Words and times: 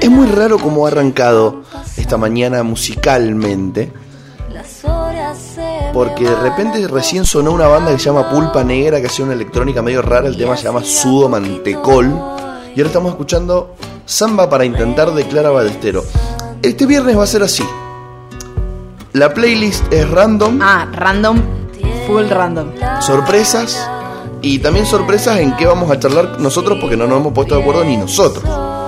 Es 0.00 0.10
muy 0.10 0.26
raro 0.26 0.58
cómo 0.58 0.84
ha 0.84 0.88
arrancado 0.88 1.62
esta 1.96 2.16
mañana 2.16 2.62
musicalmente. 2.62 3.92
Porque 5.92 6.24
de 6.24 6.34
repente 6.34 6.86
recién 6.88 7.24
sonó 7.24 7.52
una 7.52 7.68
banda 7.68 7.92
que 7.92 7.98
se 7.98 8.06
llama 8.06 8.28
Pulpa 8.28 8.64
Negra, 8.64 9.00
que 9.00 9.06
hacía 9.06 9.24
una 9.24 9.34
electrónica 9.34 9.80
medio 9.80 10.02
rara, 10.02 10.26
el 10.26 10.36
tema 10.36 10.56
se 10.56 10.64
llama 10.64 10.82
Sudo 10.82 11.28
Mantecol. 11.28 12.06
Y 12.74 12.80
ahora 12.80 12.88
estamos 12.88 13.12
escuchando 13.12 13.76
Samba 14.04 14.50
para 14.50 14.64
intentar 14.64 15.12
declarar 15.14 15.52
Ballestero. 15.52 16.04
Este 16.62 16.86
viernes 16.86 17.16
va 17.16 17.24
a 17.24 17.28
ser 17.28 17.42
así. 17.42 17.64
La 19.12 19.32
playlist 19.32 19.92
es 19.92 20.10
random. 20.10 20.58
Ah, 20.60 20.88
random, 20.92 21.40
full 22.06 22.28
random. 22.28 22.72
Sorpresas. 23.00 23.88
Y 24.42 24.58
también 24.58 24.84
sorpresas 24.84 25.38
en 25.38 25.56
qué 25.56 25.66
vamos 25.66 25.90
a 25.90 25.98
charlar 25.98 26.40
nosotros 26.40 26.78
porque 26.80 26.96
no 26.96 27.06
nos 27.06 27.20
hemos 27.20 27.32
puesto 27.32 27.54
de 27.54 27.62
acuerdo 27.62 27.84
ni 27.84 27.96
nosotros. 27.96 28.44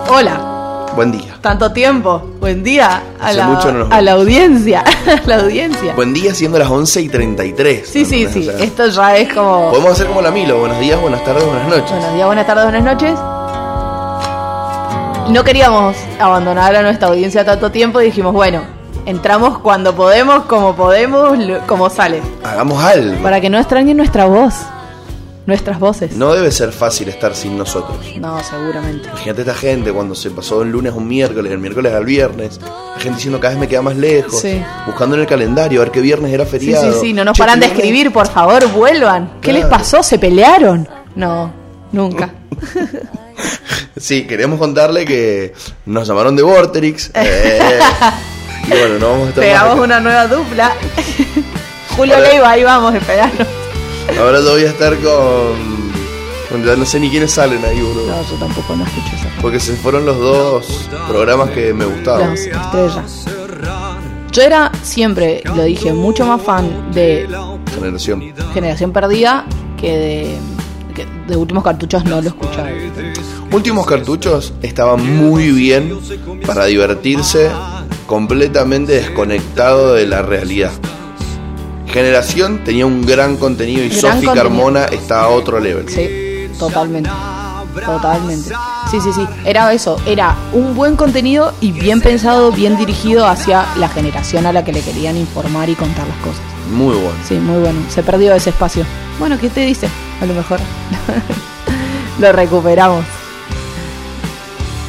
Hola. 0.08 0.55
Buen 0.96 1.12
día. 1.12 1.36
Tanto 1.42 1.72
tiempo. 1.72 2.22
Buen 2.40 2.64
día 2.64 3.02
a, 3.20 3.26
Hace 3.28 3.36
la, 3.36 3.48
mucho 3.48 3.70
no 3.70 3.80
nos 3.80 3.92
a 3.92 4.00
la 4.00 4.12
audiencia. 4.12 4.82
a 5.06 5.28
la 5.28 5.36
audiencia. 5.36 5.94
Buen 5.94 6.14
día 6.14 6.34
siendo 6.34 6.58
las 6.58 6.70
11 6.70 7.02
y 7.02 7.08
33. 7.10 7.86
Sí, 7.86 8.06
sí, 8.06 8.26
sí. 8.32 8.48
O 8.48 8.52
sea, 8.52 8.64
Esto 8.64 8.86
ya 8.88 9.16
es 9.18 9.32
como. 9.34 9.68
Podemos 9.68 9.92
hacer 9.92 10.06
como 10.06 10.22
la 10.22 10.30
Milo. 10.30 10.58
Buenos 10.58 10.80
días, 10.80 10.98
buenas 10.98 11.22
tardes, 11.22 11.44
buenas 11.44 11.68
noches. 11.68 11.90
Buenos 11.90 12.14
días, 12.14 12.26
buenas 12.26 12.46
tardes, 12.46 12.64
buenas 12.64 12.82
noches. 12.82 13.18
No 15.30 15.44
queríamos 15.44 15.96
abandonar 16.18 16.74
a 16.74 16.80
nuestra 16.80 17.08
audiencia 17.08 17.44
tanto 17.44 17.70
tiempo 17.70 18.00
y 18.00 18.06
dijimos, 18.06 18.32
bueno, 18.32 18.62
entramos 19.04 19.58
cuando 19.58 19.94
podemos, 19.94 20.44
como 20.46 20.74
podemos, 20.74 21.36
como 21.66 21.90
sale. 21.90 22.22
Hagamos 22.42 22.82
algo. 22.82 23.22
Para 23.22 23.40
que 23.42 23.50
no 23.50 23.58
extrañen 23.58 23.98
nuestra 23.98 24.24
voz, 24.24 24.54
nuestras 25.46 25.78
voces. 25.78 26.16
No 26.16 26.34
debe 26.34 26.50
ser 26.50 26.72
fácil 26.72 27.08
estar 27.08 27.34
sin 27.34 27.56
nosotros. 27.56 27.98
No, 28.20 28.42
seguramente. 28.42 29.08
Imagínate 29.08 29.40
esta 29.42 29.54
gente 29.54 29.92
cuando 29.92 30.14
se 30.14 30.30
pasó 30.30 30.62
el 30.62 30.70
lunes 30.70 30.92
a 30.92 30.96
un 30.96 31.06
miércoles, 31.08 31.50
el 31.52 31.58
miércoles 31.58 31.92
al 31.94 32.04
viernes. 32.04 32.60
La 32.62 33.00
gente 33.00 33.16
diciendo 33.16 33.38
cada 33.40 33.52
vez 33.54 33.60
me 33.60 33.68
queda 33.68 33.82
más 33.82 33.96
lejos. 33.96 34.40
Sí. 34.40 34.60
Buscando 34.86 35.14
en 35.16 35.22
el 35.22 35.26
calendario 35.28 35.80
a 35.80 35.84
ver 35.84 35.92
qué 35.92 36.00
viernes 36.00 36.32
era 36.32 36.44
Sí, 36.44 36.50
feriado. 36.50 36.92
sí, 36.92 36.98
sí, 37.00 37.12
no 37.12 37.24
nos 37.24 37.36
Che, 37.36 37.42
paran 37.42 37.60
de 37.60 37.66
escribir, 37.66 38.12
por 38.12 38.26
favor, 38.28 38.66
vuelvan. 38.72 39.34
¿Qué 39.40 39.52
les 39.52 39.66
pasó? 39.66 40.02
¿Se 40.02 40.18
pelearon? 40.18 40.88
No, 41.14 41.52
nunca. 41.92 42.30
Sí, 43.98 44.26
queremos 44.26 44.58
contarle 44.58 45.04
que 45.04 45.54
nos 45.86 46.06
llamaron 46.08 46.36
de 46.36 46.42
Vorterix. 46.42 47.10
eh, 47.14 47.78
y 48.66 48.68
bueno, 48.70 48.98
no 48.98 49.10
vamos 49.10 49.26
a 49.26 49.28
estar 49.30 49.44
Pegamos 49.44 49.78
una 49.78 50.00
nueva 50.00 50.26
dupla. 50.26 50.72
Julio 51.96 52.14
Ahora- 52.16 52.28
Leiva, 52.28 52.50
ahí 52.50 52.62
vamos, 52.62 52.94
esperarnos. 52.94 53.46
Ahora 54.18 54.40
yo 54.40 54.52
voy 54.52 54.62
a 54.62 54.68
estar 54.70 54.96
con. 54.98 56.64
ya 56.64 56.76
no 56.76 56.84
sé 56.86 57.00
ni 57.00 57.10
quiénes 57.10 57.32
salen 57.32 57.64
ahí, 57.64 57.80
boludo. 57.80 58.06
No, 58.06 58.22
yo 58.22 58.36
tampoco 58.36 58.76
no 58.76 58.84
escucho 58.84 59.16
esa 59.16 59.28
Porque 59.42 59.60
se 59.60 59.76
fueron 59.76 60.06
los 60.06 60.18
dos 60.18 60.88
programas 61.08 61.50
que 61.50 61.74
me 61.74 61.84
gustaban. 61.84 62.30
Las 62.30 62.40
estrellas. 62.40 63.24
Yo 64.32 64.42
era 64.42 64.70
siempre, 64.82 65.42
lo 65.44 65.64
dije, 65.64 65.92
mucho 65.92 66.26
más 66.26 66.42
fan 66.42 66.92
de 66.92 67.26
Generación. 67.74 68.34
Generación 68.52 68.92
Perdida 68.92 69.46
que 69.80 69.92
de, 69.92 70.38
que 70.94 71.06
de 71.26 71.36
Últimos 71.36 71.64
Cartuchos 71.64 72.04
no 72.04 72.20
lo 72.20 72.28
escuchaba. 72.28 72.68
Últimos 73.52 73.86
cartuchos 73.86 74.52
estaban 74.60 75.16
muy 75.16 75.50
bien 75.52 75.98
para 76.46 76.64
divertirse 76.64 77.48
completamente 78.06 78.92
desconectado 78.92 79.94
de 79.94 80.06
la 80.06 80.22
realidad. 80.22 80.72
Generación 81.96 82.58
tenía 82.62 82.84
un 82.84 83.06
gran 83.06 83.38
contenido 83.38 83.82
y 83.82 83.88
Gran 83.88 84.00
Sofi 84.00 84.26
contenido. 84.26 84.34
Carmona 84.34 84.84
está 84.84 85.22
a 85.22 85.28
otro 85.28 85.58
level. 85.58 85.88
Sí, 85.88 86.46
totalmente. 86.58 87.08
Totalmente. 87.86 88.50
Sí, 88.90 89.00
sí, 89.00 89.14
sí. 89.14 89.26
Era 89.46 89.72
eso. 89.72 89.96
Era 90.04 90.36
un 90.52 90.74
buen 90.76 90.94
contenido 90.94 91.54
y 91.62 91.72
bien 91.72 92.02
pensado, 92.02 92.52
bien 92.52 92.76
dirigido 92.76 93.26
hacia 93.26 93.64
la 93.78 93.88
generación 93.88 94.44
a 94.44 94.52
la 94.52 94.62
que 94.62 94.74
le 94.74 94.82
querían 94.82 95.16
informar 95.16 95.70
y 95.70 95.74
contar 95.74 96.06
las 96.06 96.18
cosas. 96.18 96.42
Muy 96.70 96.94
bueno. 96.96 97.16
Sí, 97.26 97.36
muy 97.36 97.62
bueno. 97.62 97.80
Se 97.88 98.02
perdió 98.02 98.34
ese 98.34 98.50
espacio. 98.50 98.84
Bueno, 99.18 99.38
¿qué 99.40 99.48
te 99.48 99.62
dice? 99.62 99.88
A 100.20 100.26
lo 100.26 100.34
mejor 100.34 100.60
lo 102.20 102.30
recuperamos. 102.30 103.06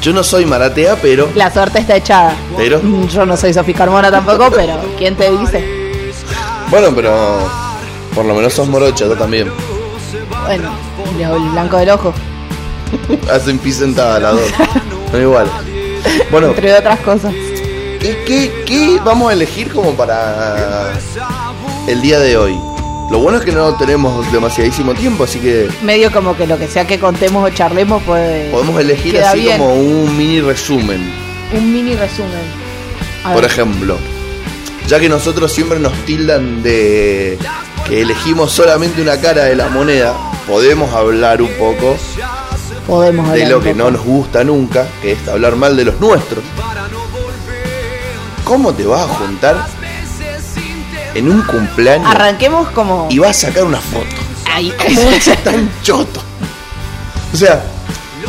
Yo 0.01 0.11
no 0.11 0.25
soy 0.25 0.45
maratea, 0.45 0.97
pero. 1.01 1.29
La 1.35 1.53
suerte 1.53 1.79
está 1.79 1.95
echada. 1.95 2.35
Pero. 2.57 2.81
Yo 3.07 3.25
no 3.25 3.37
soy 3.37 3.53
Sofía 3.53 3.75
Carmona 3.75 4.11
tampoco, 4.11 4.51
pero 4.53 4.77
¿quién 4.97 5.15
te 5.15 5.31
dice? 5.31 5.86
Bueno, 6.69 6.89
pero. 6.95 7.37
Por 8.13 8.25
lo 8.25 8.33
menos 8.33 8.53
sos 8.53 8.67
morocha, 8.67 9.05
yo 9.05 9.15
también. 9.15 9.51
Bueno, 10.45 10.71
el 11.35 11.49
blanco 11.51 11.77
del 11.77 11.89
ojo, 11.91 12.13
Hacen 13.31 13.59
pis 13.59 13.77
sentada 13.77 14.19
las 14.19 14.33
dos. 14.33 14.49
No 15.13 15.19
igual. 15.21 15.47
Bueno, 16.31 16.47
entre 16.47 16.73
otras 16.73 16.99
cosas. 17.01 17.33
¿qué, 17.99 18.23
qué, 18.25 18.63
qué 18.65 18.99
vamos 19.03 19.29
a 19.29 19.33
elegir 19.33 19.71
como 19.71 19.91
para 19.93 20.93
el 21.87 22.01
día 22.01 22.19
de 22.19 22.37
hoy? 22.37 22.57
Lo 23.11 23.19
bueno 23.19 23.37
es 23.37 23.45
que 23.45 23.51
no 23.51 23.73
tenemos 23.75 24.29
demasiadísimo 24.31 24.93
tiempo, 24.93 25.23
así 25.23 25.39
que 25.39 25.69
Medio 25.81 26.11
como 26.11 26.35
que 26.35 26.45
lo 26.45 26.57
que 26.57 26.67
sea 26.67 26.85
que 26.85 26.99
contemos 26.99 27.49
o 27.49 27.53
charlemos 27.53 28.03
puede. 28.03 28.49
podemos 28.51 28.79
elegir 28.79 29.19
así 29.21 29.39
bien. 29.41 29.57
como 29.59 29.73
un 29.75 30.17
mini 30.17 30.41
resumen. 30.41 31.09
Un 31.53 31.71
mini 31.73 31.95
resumen. 31.95 32.31
A 33.23 33.31
Por 33.33 33.41
ver, 33.43 33.51
ejemplo, 33.51 33.97
ya 34.87 34.99
que 34.99 35.09
nosotros 35.09 35.51
siempre 35.51 35.79
nos 35.79 35.93
tildan 36.05 36.63
de 36.63 37.37
que 37.87 38.01
elegimos 38.01 38.51
solamente 38.51 39.01
una 39.01 39.19
cara 39.19 39.43
de 39.43 39.55
la 39.55 39.67
moneda, 39.67 40.13
podemos 40.47 40.93
hablar 40.93 41.41
un 41.41 41.51
poco 41.53 41.97
podemos 42.87 43.31
de 43.33 43.45
lo 43.47 43.61
que 43.61 43.73
no 43.73 43.91
nos 43.91 44.01
gusta 44.01 44.45
nunca, 44.45 44.87
que 45.01 45.11
es 45.11 45.27
hablar 45.27 45.57
mal 45.57 45.75
de 45.75 45.85
los 45.85 45.99
nuestros. 45.99 46.43
¿Cómo 48.45 48.73
te 48.73 48.85
vas 48.85 49.01
a 49.01 49.13
juntar 49.13 49.67
en 51.13 51.29
un 51.29 51.41
cumpleaños 51.41 52.09
Arranquemos 52.09 52.69
como. 52.69 53.07
y 53.09 53.19
vas 53.19 53.43
a 53.43 53.47
sacar 53.47 53.65
una 53.65 53.79
foto? 53.79 54.15
¿Cómo 54.77 55.11
es 55.11 55.43
tan 55.43 55.69
choto? 55.83 56.21
O 57.33 57.35
sea, 57.35 57.61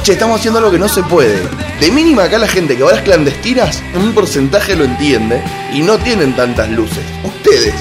che, 0.03 0.13
estamos 0.13 0.39
haciendo 0.39 0.59
algo 0.59 0.71
que 0.71 0.79
no 0.79 0.89
se 0.89 1.03
puede. 1.03 1.49
De 1.81 1.91
mínima 1.91 2.25
acá 2.25 2.39
la 2.39 2.49
gente 2.49 2.77
que 2.77 2.83
va 2.83 2.91
a 2.91 2.95
las 2.95 3.03
clandestinas, 3.03 3.83
un 3.95 4.13
porcentaje 4.13 4.77
lo 4.77 4.85
entiende 4.85 5.43
y 5.73 5.83
no 5.83 5.99
tienen 5.99 6.35
tantas 6.35 6.69
luces. 6.71 7.05
Ustedes, 7.25 7.75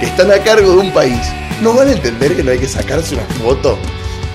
que 0.00 0.06
están 0.06 0.30
a 0.30 0.38
cargo 0.38 0.72
de 0.72 0.78
un 0.78 0.92
país, 0.92 1.20
no 1.62 1.72
van 1.74 1.88
a 1.88 1.92
entender 1.92 2.36
que 2.36 2.42
no 2.42 2.50
hay 2.50 2.58
que 2.58 2.68
sacarse 2.68 3.14
una 3.14 3.24
foto. 3.42 3.78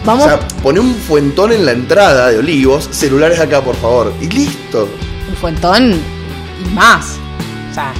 Vamos. 0.06 0.26
O 0.26 0.28
sea, 0.30 0.48
pone 0.64 0.80
un 0.80 0.96
fuentón 0.96 1.52
en 1.52 1.66
la 1.66 1.72
entrada 1.72 2.30
de 2.32 2.38
Olivos, 2.38 2.88
celulares 2.92 3.40
acá, 3.40 3.62
por 3.62 3.76
favor. 3.76 4.14
Y 4.22 4.28
listo. 4.28 4.90
un 5.30 5.36
fuentón 5.36 5.94
y 5.94 6.74
más. 6.74 7.18
O 7.72 7.74
sea, 7.74 7.94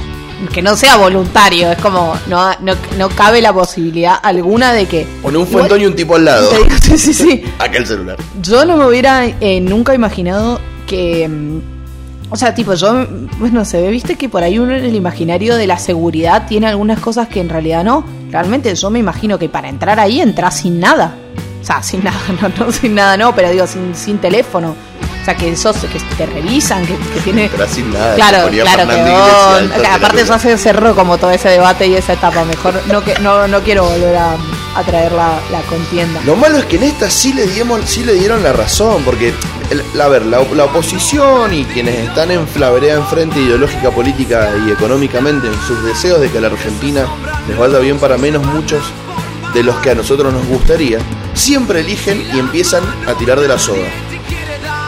que 0.52 0.62
no 0.62 0.76
sea 0.76 0.96
voluntario. 0.96 1.70
Es 1.72 1.78
como. 1.78 2.14
No, 2.28 2.50
no, 2.60 2.74
no 2.96 3.08
cabe 3.10 3.40
la 3.42 3.52
posibilidad 3.52 4.16
alguna 4.22 4.72
de 4.72 4.86
que. 4.86 5.06
Pone 5.22 5.38
un 5.38 5.46
fuentón 5.46 5.80
y 5.80 5.86
un 5.86 5.94
tipo 5.94 6.16
al 6.16 6.24
lado. 6.24 6.50
Sí, 6.82 6.98
sí, 6.98 7.14
sí. 7.14 7.44
Acá 7.58 7.78
el 7.78 7.86
celular. 7.86 8.16
Yo 8.42 8.64
no 8.64 8.76
me 8.76 8.86
hubiera 8.86 9.24
eh, 9.26 9.60
nunca 9.60 9.94
imaginado 9.94 10.60
que. 10.86 11.28
mm, 11.28 11.60
O 12.30 12.36
sea, 12.36 12.54
tipo, 12.54 12.74
yo. 12.74 13.06
Bueno, 13.38 13.64
se 13.64 13.80
ve, 13.80 13.90
viste 13.90 14.16
que 14.16 14.28
por 14.28 14.42
ahí 14.42 14.58
uno 14.58 14.74
en 14.74 14.84
el 14.84 14.94
imaginario 14.94 15.56
de 15.56 15.66
la 15.66 15.78
seguridad 15.78 16.46
tiene 16.48 16.66
algunas 16.66 16.98
cosas 17.00 17.28
que 17.28 17.40
en 17.40 17.48
realidad 17.48 17.84
no. 17.84 18.04
Realmente 18.30 18.74
yo 18.74 18.90
me 18.90 18.98
imagino 18.98 19.38
que 19.38 19.48
para 19.48 19.68
entrar 19.68 20.00
ahí 20.00 20.20
entras 20.20 20.56
sin 20.58 20.80
nada. 20.80 21.14
O 21.60 21.64
sea, 21.64 21.82
sin 21.82 22.02
nada, 22.04 22.18
no, 22.40 22.48
no 22.66 22.72
sin 22.72 22.94
nada, 22.94 23.16
no, 23.16 23.34
pero 23.34 23.50
digo, 23.50 23.66
sin, 23.66 23.94
sin 23.94 24.18
teléfono. 24.18 24.74
O 25.20 25.24
sea, 25.24 25.36
que 25.36 25.54
sos, 25.54 25.76
que 25.76 26.00
te 26.16 26.24
revisan, 26.26 26.86
que, 26.86 26.96
que 26.96 27.20
tiene. 27.20 27.50
Pero 27.54 27.68
sin 27.68 27.92
nada. 27.92 28.14
Claro, 28.14 28.48
claro 28.48 28.88
que 28.88 29.10
vos- 29.10 29.86
aparte 29.92 30.24
ya 30.24 30.38
se 30.38 30.56
cerró 30.56 30.94
como 30.94 31.18
todo 31.18 31.30
ese 31.30 31.50
debate 31.50 31.86
y 31.88 31.94
esa 31.94 32.14
etapa. 32.14 32.42
Mejor 32.44 32.74
no 32.86 33.04
que 33.04 33.18
no, 33.20 33.46
no 33.46 33.60
quiero 33.60 33.84
volver 33.84 34.16
a, 34.16 34.36
a 34.76 34.82
traer 34.82 35.12
la, 35.12 35.38
la 35.52 35.60
contienda. 35.68 36.20
Lo 36.24 36.36
malo 36.36 36.56
es 36.58 36.64
que 36.64 36.76
en 36.76 36.84
esta 36.84 37.10
sí 37.10 37.34
le, 37.34 37.46
dimos, 37.46 37.80
sí 37.84 38.02
le 38.02 38.14
dieron 38.14 38.42
la 38.42 38.54
razón, 38.54 39.02
porque, 39.04 39.34
el- 39.70 40.00
a 40.00 40.08
ver, 40.08 40.24
la, 40.24 40.40
la 40.54 40.64
oposición 40.64 41.52
y 41.52 41.64
quienes 41.66 41.96
están 41.96 42.30
en 42.30 42.46
la 42.56 42.70
vereda 42.70 42.94
enfrente 42.94 43.40
ideológica, 43.40 43.90
política 43.90 44.50
y 44.66 44.70
económicamente 44.70 45.48
en 45.48 45.60
sus 45.66 45.84
deseos 45.84 46.20
de 46.22 46.30
que 46.30 46.38
a 46.38 46.40
la 46.40 46.46
Argentina 46.46 47.04
les 47.46 47.58
vaya 47.58 47.78
bien 47.78 47.98
para 47.98 48.16
menos 48.16 48.42
muchos 48.46 48.82
de 49.52 49.62
los 49.64 49.76
que 49.80 49.90
a 49.90 49.94
nosotros 49.94 50.32
nos 50.32 50.46
gustaría, 50.46 50.98
siempre 51.34 51.80
eligen 51.80 52.26
y 52.34 52.38
empiezan 52.38 52.82
a 53.06 53.12
tirar 53.14 53.38
de 53.38 53.48
la 53.48 53.58
soga. 53.58 53.86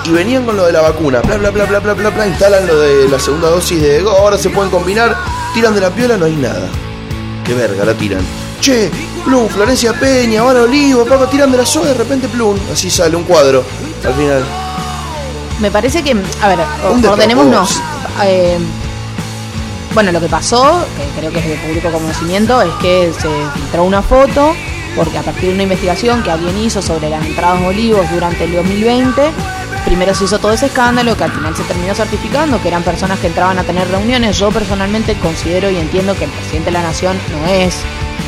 Y 0.05 0.11
venían 0.11 0.45
con 0.45 0.57
lo 0.57 0.67
de 0.67 0.73
la 0.73 0.81
vacuna, 0.81 1.21
bla 1.21 1.37
bla 1.37 1.51
bla 1.51 1.65
bla 1.65 1.79
bla 1.79 1.95
bla 1.95 2.11
bla, 2.11 2.27
instalan 2.27 2.67
lo 2.67 2.79
de 2.81 3.09
la 3.09 3.19
segunda 3.21 3.49
dosis 3.51 3.81
de 3.81 4.03
"Oh, 4.05 4.11
ahora 4.11 4.37
se 4.37 4.51
pueden 4.51 4.71
combinar, 4.71 5.17
tiran 5.55 5.75
de 5.75 5.81
la 5.81 5.91
piola, 5.91 6.17
no 6.17 6.25
hay 6.25 6.35
nada. 6.37 6.69
Qué 7.45 7.55
verga, 7.55 7.85
la 7.85 7.95
tiran. 7.95 8.21
Che, 8.61 8.91
Plum, 9.25 9.49
Florencia 9.49 9.93
Peña, 9.93 10.41
ahora 10.41 10.63
Olivo, 10.63 11.05
papá, 11.05 11.29
tiran 11.31 11.51
de 11.53 11.59
la 11.59 11.67
soga, 11.67 11.89
de 11.89 11.95
repente 11.95 12.27
Plum. 12.29 12.57
Así 12.73 12.91
sale 12.91 13.15
un 13.17 13.23
cuadro 13.25 13.63
al 14.05 14.15
final. 14.15 14.43
Me 15.61 15.71
parece 15.71 16.03
que, 16.03 16.17
a 16.43 16.49
ver, 16.49 16.59
ordenémonos. 17.09 17.81
Eh, 18.25 18.59
bueno, 19.95 20.11
lo 20.11 20.21
que 20.21 20.27
pasó, 20.29 20.85
que 20.97 21.21
creo 21.21 21.31
que 21.31 21.39
es 21.39 21.47
de 21.47 21.55
público 21.67 21.91
conocimiento, 21.93 22.61
es 22.63 22.73
que 22.81 23.13
se 23.21 23.29
filtró 23.55 23.85
una 23.85 24.03
foto, 24.03 24.55
porque 24.97 25.19
a 25.19 25.23
partir 25.23 25.49
de 25.51 25.55
una 25.55 25.63
investigación 25.65 26.23
que 26.23 26.31
alguien 26.31 26.57
hizo 26.59 26.83
sobre 26.83 27.09
las 27.11 27.25
entradas 27.25 27.61
de 27.61 27.67
olivos 27.69 28.11
durante 28.13 28.45
el 28.45 28.53
2020, 28.55 29.23
primero 29.85 30.15
se 30.15 30.25
hizo 30.25 30.39
todo 30.39 30.53
ese 30.53 30.67
escándalo 30.67 31.17
que 31.17 31.25
al 31.25 31.33
final 31.33 31.57
se 31.57 31.65
terminó 31.65 31.95
certificando, 31.95 32.61
que 32.61 32.69
eran 32.69 32.83
personas 32.83 33.19
que 33.19 33.27
entraban 33.27 33.59
a 33.59 33.65
tener 33.65 33.89
reuniones. 33.89 34.39
Yo 34.39 34.51
personalmente 34.51 35.15
considero 35.17 35.71
y 35.71 35.77
entiendo 35.77 36.15
que 36.17 36.25
el 36.25 36.31
presidente 36.31 36.67
de 36.67 36.73
la 36.73 36.83
nación 36.83 37.19
no 37.31 37.47
es 37.47 37.83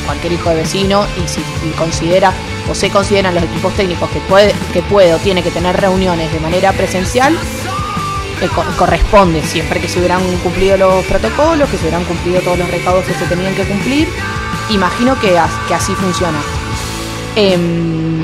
cualquier 0.05 0.33
hijo 0.33 0.51
de 0.51 0.56
vecino 0.56 1.06
y 1.25 1.29
si 1.29 1.43
considera 1.79 2.33
o 2.71 2.75
se 2.75 2.91
consideran 2.91 3.35
los 3.35 3.45
equipos 3.45 3.75
técnicos 3.75 4.11
que 4.11 4.21
puede, 4.21 4.55
que 4.73 4.83
puede 4.83 5.15
o 5.15 5.19
tiene 5.19 5.43
que 5.43 5.51
tener 5.51 5.77
reuniones 5.81 6.33
de 6.33 6.41
manera 6.41 6.73
presencial, 6.73 7.37
corresponde 8.77 9.43
siempre 9.43 9.81
que 9.81 9.89
se 9.89 9.99
hubieran 9.99 10.21
cumplido 10.39 10.77
los 10.77 11.05
protocolos, 11.06 11.69
que 11.69 11.77
se 11.77 11.85
hubieran 11.85 12.05
cumplido 12.05 12.41
todos 12.41 12.59
los 12.59 12.71
recados 12.71 13.05
que 13.05 13.15
se 13.15 13.25
tenían 13.27 13.55
que 13.55 13.65
cumplir. 13.65 14.09
Imagino 14.71 15.19
que, 15.21 15.39
que 15.69 15.75
así 15.75 15.95
funciona. 15.95 16.39
Em, 17.37 18.23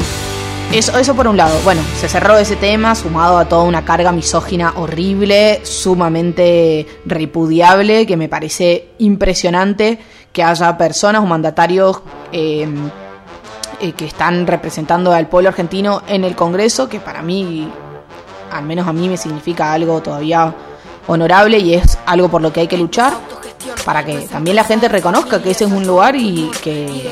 eso, 0.72 0.96
eso 0.98 1.14
por 1.14 1.26
un 1.26 1.36
lado. 1.36 1.58
Bueno, 1.64 1.82
se 1.96 2.08
cerró 2.08 2.38
ese 2.38 2.56
tema 2.56 2.94
sumado 2.94 3.38
a 3.38 3.46
toda 3.46 3.64
una 3.64 3.84
carga 3.84 4.12
misógina 4.12 4.74
horrible, 4.76 5.60
sumamente 5.64 6.86
repudiable, 7.04 8.06
que 8.06 8.16
me 8.16 8.28
parece 8.28 8.90
impresionante 8.98 9.98
que 10.32 10.44
haya 10.44 10.78
personas 10.78 11.22
o 11.22 11.26
mandatarios 11.26 12.00
em, 12.30 12.88
eh, 13.80 13.92
que 13.92 14.04
están 14.04 14.46
representando 14.46 15.12
al 15.12 15.28
pueblo 15.28 15.48
argentino 15.48 16.02
en 16.06 16.22
el 16.22 16.36
Congreso, 16.36 16.88
que 16.88 17.00
para 17.00 17.20
mí, 17.20 17.68
al 18.52 18.64
menos 18.64 18.86
a 18.86 18.92
mí, 18.92 19.08
me 19.08 19.16
significa 19.16 19.72
algo 19.72 20.00
todavía 20.00 20.54
honorable 21.08 21.58
y 21.58 21.74
es 21.74 21.98
algo 22.06 22.28
por 22.28 22.42
lo 22.42 22.52
que 22.52 22.60
hay 22.60 22.68
que 22.68 22.78
luchar 22.78 23.14
para 23.84 24.04
que 24.04 24.20
también 24.20 24.56
la 24.56 24.64
gente 24.64 24.88
reconozca 24.88 25.42
que 25.42 25.50
ese 25.50 25.64
es 25.64 25.70
un 25.70 25.86
lugar 25.86 26.16
y 26.16 26.50
que, 26.62 27.10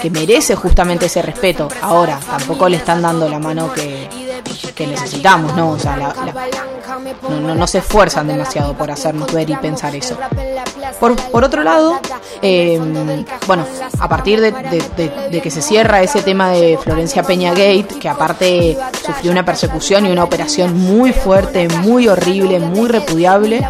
que 0.00 0.10
merece 0.10 0.54
justamente 0.54 1.06
ese 1.06 1.22
respeto. 1.22 1.68
Ahora, 1.80 2.18
tampoco 2.18 2.68
le 2.68 2.76
están 2.76 3.02
dando 3.02 3.28
la 3.28 3.38
mano 3.38 3.72
que, 3.72 4.08
que 4.74 4.86
necesitamos, 4.86 5.54
¿no? 5.54 5.70
O 5.70 5.78
sea, 5.78 5.96
no, 5.96 7.54
no, 7.54 7.66
se 7.66 7.78
esfuerzan 7.78 8.26
demasiado 8.26 8.74
por 8.74 8.90
hacernos 8.90 9.32
ver 9.32 9.48
y 9.50 9.56
pensar 9.56 9.94
eso. 9.94 10.16
Por, 11.00 11.16
por 11.16 11.44
otro 11.44 11.62
lado, 11.62 12.00
em, 12.40 13.24
bueno, 13.46 13.64
a 13.98 14.08
partir 14.08 14.40
de, 14.40 14.52
de, 14.52 15.40
que 15.40 15.50
se 15.50 15.62
cierra 15.62 16.02
ese 16.02 16.22
tema 16.22 16.50
de 16.50 16.78
Florencia 16.78 17.22
Peña 17.22 17.50
Gate, 17.50 17.98
que 18.00 18.08
aparte 18.08 18.76
sufrió 19.04 19.32
una 19.32 19.44
persecución 19.44 20.06
y 20.06 20.10
una 20.10 20.24
operación 20.24 20.76
muy 20.76 21.12
fuerte, 21.12 21.68
muy 21.68 22.08
horrible, 22.08 22.58
muy 22.60 22.88
repudiable, 22.88 23.66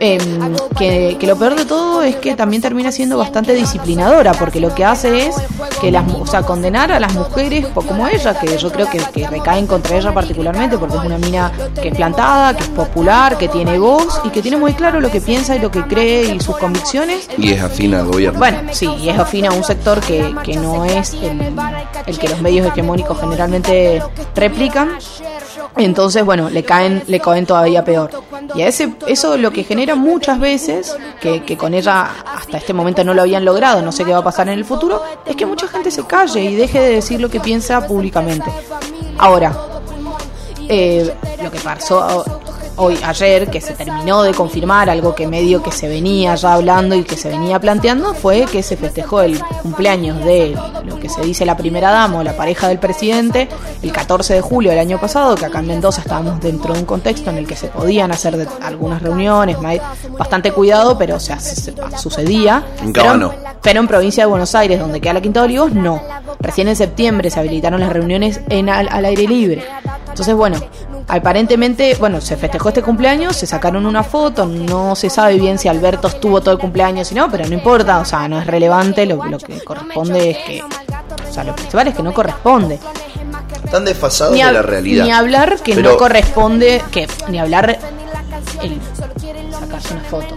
em, 0.00 0.56
que, 0.76 1.16
que, 1.18 1.26
lo 1.26 1.36
peor 1.36 1.54
de 1.54 1.64
todo 1.64 2.02
es 2.02 2.16
que 2.16 2.34
también 2.34 2.62
termina 2.62 2.92
siendo 2.92 3.18
bastante 3.18 3.54
disciplinadora, 3.54 4.32
porque 4.32 4.60
lo 4.60 4.74
que 4.74 4.84
hace 4.84 5.28
es 5.28 5.36
que 5.80 5.90
las, 5.90 6.04
o 6.12 6.26
sea, 6.26 6.42
condenar 6.42 6.92
a 6.92 7.00
las 7.00 7.14
mujeres 7.14 7.66
como 7.74 8.06
ella, 8.08 8.38
que 8.38 8.56
yo 8.56 8.70
creo 8.70 8.88
que, 8.90 8.98
que 8.98 9.26
recaen 9.26 9.66
contra 9.66 9.95
ella 9.96 10.12
particularmente 10.12 10.78
porque 10.78 10.96
es 10.96 11.04
una 11.04 11.18
mina 11.18 11.52
que 11.80 11.88
es 11.88 11.94
plantada, 11.94 12.54
que 12.56 12.62
es 12.62 12.68
popular, 12.70 13.36
que 13.38 13.48
tiene 13.48 13.78
voz 13.78 14.20
y 14.24 14.30
que 14.30 14.42
tiene 14.42 14.56
muy 14.56 14.74
claro 14.74 15.00
lo 15.00 15.10
que 15.10 15.20
piensa 15.20 15.56
y 15.56 15.58
lo 15.58 15.70
que 15.70 15.82
cree 15.82 16.34
y 16.34 16.40
sus 16.40 16.56
convicciones. 16.56 17.28
Y 17.36 17.52
es 17.52 17.62
afina 17.62 18.00
al 18.00 18.06
gobierno. 18.06 18.38
Bueno, 18.38 18.58
sí, 18.72 18.88
y 18.98 19.08
es 19.08 19.18
afina 19.18 19.48
a 19.48 19.52
un 19.52 19.64
sector 19.64 20.00
que, 20.00 20.34
que 20.44 20.56
no 20.56 20.84
es 20.84 21.14
el, 21.14 21.54
el 22.06 22.18
que 22.18 22.28
los 22.28 22.40
medios 22.40 22.66
hegemónicos 22.66 23.20
generalmente 23.20 24.02
replican. 24.34 24.90
Entonces, 25.76 26.24
bueno, 26.24 26.48
le 26.48 26.62
caen, 26.62 27.02
le 27.06 27.20
caen 27.20 27.44
todavía 27.44 27.84
peor. 27.84 28.10
Y 28.54 28.62
a 28.62 28.68
ese, 28.68 28.94
eso 29.06 29.36
lo 29.36 29.50
que 29.50 29.62
genera 29.62 29.94
muchas 29.94 30.40
veces, 30.40 30.96
que, 31.20 31.42
que, 31.42 31.56
con 31.56 31.74
ella 31.74 32.08
hasta 32.34 32.56
este 32.56 32.72
momento 32.72 33.04
no 33.04 33.12
lo 33.12 33.22
habían 33.22 33.44
logrado, 33.44 33.82
no 33.82 33.92
sé 33.92 34.04
qué 34.04 34.12
va 34.12 34.18
a 34.18 34.24
pasar 34.24 34.48
en 34.48 34.54
el 34.54 34.64
futuro, 34.64 35.02
es 35.26 35.36
que 35.36 35.44
mucha 35.44 35.68
gente 35.68 35.90
se 35.90 36.04
calle 36.06 36.42
y 36.42 36.54
deje 36.54 36.80
de 36.80 36.92
decir 36.94 37.20
lo 37.20 37.28
que 37.28 37.40
piensa 37.40 37.86
públicamente. 37.86 38.50
Ahora, 39.18 39.54
eh, 40.68 41.12
lo 41.42 41.50
que 41.50 41.58
pasó 41.60 42.24
hoy, 42.76 42.98
ayer, 43.02 43.48
que 43.50 43.60
se 43.60 43.74
terminó 43.74 44.22
de 44.22 44.32
confirmar, 44.34 44.90
algo 44.90 45.14
que 45.14 45.26
medio 45.26 45.62
que 45.62 45.72
se 45.72 45.88
venía 45.88 46.34
ya 46.34 46.54
hablando 46.54 46.94
y 46.94 47.04
que 47.04 47.16
se 47.16 47.28
venía 47.28 47.58
planteando, 47.58 48.14
fue 48.14 48.44
que 48.44 48.62
se 48.62 48.76
festejó 48.76 49.22
el 49.22 49.40
cumpleaños 49.62 50.24
de 50.24 50.56
lo 50.84 50.98
que 50.98 51.08
se 51.08 51.22
dice 51.22 51.46
la 51.46 51.56
primera 51.56 51.90
dama 51.90 52.18
o 52.18 52.22
la 52.22 52.36
pareja 52.36 52.68
del 52.68 52.78
presidente, 52.78 53.48
el 53.82 53.92
14 53.92 54.34
de 54.34 54.40
julio 54.40 54.70
del 54.70 54.80
año 54.80 55.00
pasado, 55.00 55.34
que 55.34 55.46
acá 55.46 55.60
en 55.60 55.66
Mendoza 55.68 56.02
estábamos 56.02 56.40
dentro 56.40 56.74
de 56.74 56.80
un 56.80 56.86
contexto 56.86 57.30
en 57.30 57.38
el 57.38 57.46
que 57.46 57.56
se 57.56 57.68
podían 57.68 58.12
hacer 58.12 58.46
algunas 58.62 59.02
reuniones, 59.02 59.56
bastante 60.18 60.52
cuidado, 60.52 60.98
pero 60.98 61.16
o 61.16 61.20
sea, 61.20 61.38
sucedía. 61.40 62.64
En 62.82 62.92
pero, 62.92 63.34
pero, 63.62 63.80
en 63.80 63.88
provincia 63.88 64.24
de 64.24 64.30
Buenos 64.30 64.54
Aires, 64.54 64.78
donde 64.78 65.00
queda 65.00 65.14
la 65.14 65.20
Quinta 65.20 65.40
de 65.40 65.46
Olivos, 65.46 65.72
no. 65.72 66.00
Recién 66.38 66.68
en 66.68 66.76
septiembre 66.76 67.30
se 67.30 67.40
habilitaron 67.40 67.80
las 67.80 67.92
reuniones 67.92 68.40
en 68.48 68.68
al 68.68 69.04
aire 69.04 69.26
libre. 69.26 69.64
Entonces, 70.16 70.34
bueno, 70.34 70.56
aparentemente, 71.08 71.94
bueno, 72.00 72.22
se 72.22 72.38
festejó 72.38 72.70
este 72.70 72.80
cumpleaños, 72.80 73.36
se 73.36 73.46
sacaron 73.46 73.84
una 73.84 74.02
foto, 74.02 74.46
no 74.46 74.96
se 74.96 75.10
sabe 75.10 75.38
bien 75.38 75.58
si 75.58 75.68
Alberto 75.68 76.08
estuvo 76.08 76.40
todo 76.40 76.52
el 76.52 76.58
cumpleaños 76.58 77.12
y 77.12 77.16
no, 77.16 77.30
pero 77.30 77.46
no 77.46 77.52
importa, 77.52 77.98
o 77.98 78.04
sea, 78.06 78.26
no 78.26 78.40
es 78.40 78.46
relevante, 78.46 79.04
lo, 79.04 79.20
que 79.36 79.62
corresponde 79.62 80.30
es 80.30 80.38
que, 80.38 80.62
o 80.62 81.32
sea, 81.34 81.44
lo 81.44 81.54
principal 81.54 81.88
es 81.88 81.96
que 81.96 82.02
no 82.02 82.14
corresponde. 82.14 82.78
Están 83.62 83.84
desfasados 83.84 84.32
de 84.32 84.42
la 84.42 84.62
realidad. 84.62 85.04
Ni 85.04 85.12
hablar 85.12 85.60
que 85.60 85.74
no 85.76 85.98
corresponde, 85.98 86.82
que 86.90 87.06
ni 87.28 87.38
hablar 87.38 87.78
el 88.62 88.80
sacarse 89.52 89.92
una 89.92 90.04
foto. 90.04 90.34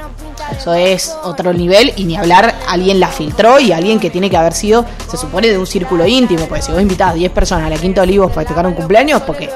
Eso 0.58 0.74
es 0.74 1.16
otro 1.24 1.54
nivel 1.54 1.94
y 1.96 2.04
ni 2.04 2.18
hablar, 2.18 2.49
alguien 2.70 3.00
la 3.00 3.10
filtró 3.10 3.60
y 3.60 3.72
alguien 3.72 4.00
que 4.00 4.10
tiene 4.10 4.30
que 4.30 4.38
haber 4.38 4.54
sido, 4.54 4.86
se 5.10 5.18
supone, 5.18 5.48
de 5.48 5.58
un 5.58 5.68
círculo 5.68 6.06
íntimo. 6.06 6.46
Porque 6.46 6.62
si 6.62 6.72
vos 6.72 6.82
invitás 6.82 7.12
a 7.12 7.14
10 7.16 7.32
personas 7.32 7.68
a 7.68 7.70
la 7.70 7.78
Quinta 7.78 8.04
Olivos 8.04 8.30
para 8.30 8.42
festejar 8.42 8.68
un 8.68 8.74
cumpleaños, 8.74 9.22
porque 9.24 9.50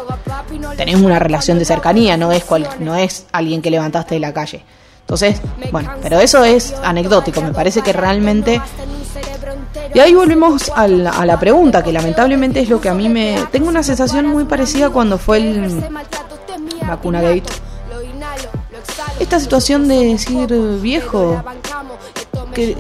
tenés 0.76 0.96
una 0.96 1.20
relación 1.20 1.60
de 1.60 1.66
cercanía, 1.66 2.18
no 2.18 2.32
es, 2.32 2.44
cual, 2.44 2.68
no 2.80 2.96
es 2.96 3.28
alguien 3.32 3.62
que 3.62 3.70
levantaste 3.70 4.16
de 4.16 4.20
la 4.20 4.34
calle. 4.34 4.64
Entonces, 5.02 5.42
bueno, 5.72 5.92
pero 6.02 6.20
eso 6.20 6.44
es 6.44 6.74
anecdótico, 6.84 7.42
me 7.42 7.52
parece 7.52 7.82
que 7.82 7.94
realmente... 7.94 8.62
Y 9.94 10.00
ahí 10.00 10.14
volvemos 10.16 10.72
a 10.76 10.88
la, 10.88 11.12
a 11.12 11.26
la 11.26 11.40
pregunta, 11.40 11.84
que 11.84 11.92
lamentablemente 11.92 12.62
es 12.62 12.70
lo 12.70 12.82
que 12.82 12.90
a 12.90 12.94
mí 12.94 13.10
me... 13.10 13.38
Tengo 13.52 13.68
una 13.68 13.84
sensación 13.84 14.26
muy 14.26 14.46
parecida 14.46 14.90
cuando 14.90 15.18
fue 15.18 15.38
el 15.38 15.84
vacuna 16.88 17.22
gate 17.22 17.44
esta 19.20 19.40
situación 19.40 19.88
de 19.88 20.06
decir 20.06 20.48
viejo, 20.82 21.42
que 22.54 22.78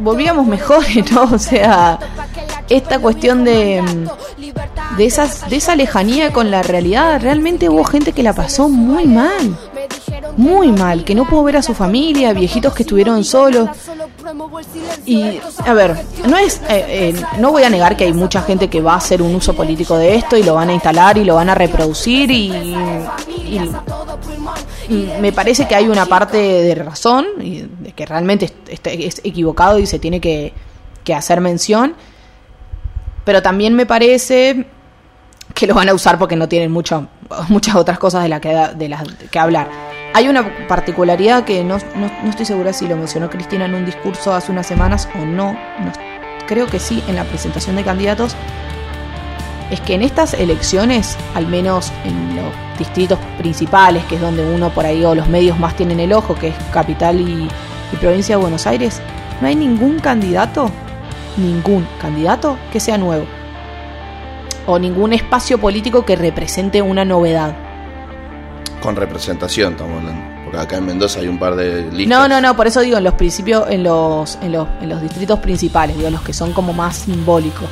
volvíamos 0.00 0.46
mejores, 0.46 1.10
¿no? 1.12 1.24
O 1.24 1.38
sea, 1.38 1.98
esta 2.68 2.98
cuestión 2.98 3.44
de, 3.44 3.82
de, 4.96 5.04
esas, 5.04 5.48
de 5.48 5.56
esa 5.56 5.76
lejanía 5.76 6.32
con 6.32 6.50
la 6.50 6.62
realidad, 6.62 7.20
realmente 7.20 7.68
hubo 7.68 7.84
gente 7.84 8.12
que 8.12 8.22
la 8.22 8.32
pasó 8.32 8.68
muy 8.68 9.06
mal 9.06 9.56
muy 10.36 10.72
mal, 10.72 11.04
que 11.04 11.14
no 11.14 11.24
pudo 11.24 11.44
ver 11.44 11.56
a 11.56 11.62
su 11.62 11.74
familia, 11.74 12.32
viejitos 12.32 12.74
que 12.74 12.82
estuvieron 12.82 13.24
solos. 13.24 13.68
Y, 15.06 15.40
a 15.64 15.74
ver, 15.74 15.96
no 16.28 16.36
es, 16.38 16.60
eh, 16.68 16.84
eh, 16.88 17.22
no 17.38 17.52
voy 17.52 17.62
a 17.62 17.70
negar 17.70 17.96
que 17.96 18.04
hay 18.04 18.12
mucha 18.12 18.42
gente 18.42 18.68
que 18.68 18.80
va 18.80 18.94
a 18.94 18.96
hacer 18.96 19.22
un 19.22 19.34
uso 19.34 19.54
político 19.54 19.96
de 19.96 20.16
esto 20.16 20.36
y 20.36 20.42
lo 20.42 20.54
van 20.54 20.70
a 20.70 20.74
instalar 20.74 21.18
y 21.18 21.24
lo 21.24 21.34
van 21.36 21.50
a 21.50 21.54
reproducir 21.54 22.30
y, 22.30 22.52
me 25.20 25.32
parece 25.32 25.66
que 25.66 25.74
hay 25.74 25.88
una 25.88 26.04
parte 26.06 26.36
de 26.36 26.74
razón, 26.74 27.24
y 27.40 27.64
que 27.96 28.06
realmente 28.06 28.52
es, 28.66 29.20
equivocado 29.24 29.78
y 29.78 29.86
se 29.86 29.98
tiene 29.98 30.20
que, 30.20 30.52
que 31.04 31.14
hacer 31.14 31.40
mención, 31.40 31.94
pero 33.24 33.42
también 33.42 33.74
me 33.74 33.86
parece 33.86 34.66
que 35.54 35.66
lo 35.66 35.74
van 35.74 35.88
a 35.88 35.94
usar 35.94 36.18
porque 36.18 36.36
no 36.36 36.48
tienen 36.48 36.70
mucho, 36.70 37.08
muchas 37.48 37.76
otras 37.76 37.98
cosas 37.98 38.22
de, 38.22 38.28
la 38.28 38.40
que, 38.40 38.48
de 38.48 38.88
las 38.88 39.02
que 39.30 39.38
hablar. 39.38 39.68
Hay 40.12 40.28
una 40.28 40.66
particularidad 40.68 41.44
que 41.44 41.64
no, 41.64 41.78
no, 41.96 42.30
estoy 42.30 42.46
segura 42.46 42.72
si 42.72 42.86
lo 42.86 42.96
mencionó 42.96 43.30
Cristina 43.30 43.64
en 43.64 43.74
un 43.74 43.84
discurso 43.84 44.32
hace 44.32 44.52
unas 44.52 44.66
semanas 44.66 45.08
o 45.20 45.24
no, 45.24 45.56
creo 46.46 46.66
que 46.66 46.78
sí, 46.78 47.02
en 47.08 47.16
la 47.16 47.24
presentación 47.24 47.74
de 47.76 47.82
candidatos, 47.82 48.36
es 49.70 49.80
que 49.80 49.94
en 49.94 50.02
estas 50.02 50.34
elecciones, 50.34 51.16
al 51.34 51.48
menos 51.48 51.90
en 52.04 52.36
los 52.36 52.78
distritos 52.78 53.18
principales, 53.38 54.04
que 54.04 54.16
es 54.16 54.20
donde 54.20 54.44
uno 54.44 54.70
por 54.70 54.86
ahí 54.86 55.04
o 55.04 55.16
los 55.16 55.26
medios 55.28 55.58
más 55.58 55.74
tienen 55.74 55.98
el 55.98 56.12
ojo, 56.12 56.36
que 56.36 56.48
es 56.48 56.54
capital 56.72 57.20
y, 57.20 57.48
y 57.94 57.96
provincia 57.96 58.36
de 58.36 58.42
Buenos 58.42 58.66
Aires, 58.66 59.00
no 59.40 59.48
hay 59.48 59.56
ningún 59.56 59.98
candidato, 59.98 60.70
ningún 61.36 61.86
candidato 62.00 62.58
que 62.72 62.80
sea 62.80 62.98
nuevo 62.98 63.24
o 64.66 64.78
ningún 64.78 65.12
espacio 65.12 65.58
político 65.58 66.04
que 66.04 66.16
represente 66.16 66.82
una 66.82 67.04
novedad. 67.04 67.54
Con 68.82 68.96
representación 68.96 69.72
estamos 69.72 69.98
hablando. 69.98 70.34
Porque 70.44 70.58
acá 70.58 70.76
en 70.76 70.86
Mendoza 70.86 71.20
hay 71.20 71.28
un 71.28 71.38
par 71.38 71.56
de 71.56 71.90
listas. 71.90 72.06
No, 72.06 72.28
no, 72.28 72.40
no, 72.40 72.54
por 72.56 72.66
eso 72.66 72.80
digo 72.80 72.98
en 72.98 73.04
los 73.04 73.14
principios, 73.14 73.68
en 73.70 73.82
los, 73.82 74.38
en 74.42 74.52
los, 74.52 74.68
en 74.80 74.88
los 74.88 75.00
distritos 75.00 75.38
principales, 75.38 75.96
digo, 75.96 76.10
los 76.10 76.22
que 76.22 76.32
son 76.32 76.52
como 76.52 76.72
más 76.72 76.96
simbólicos. 76.96 77.68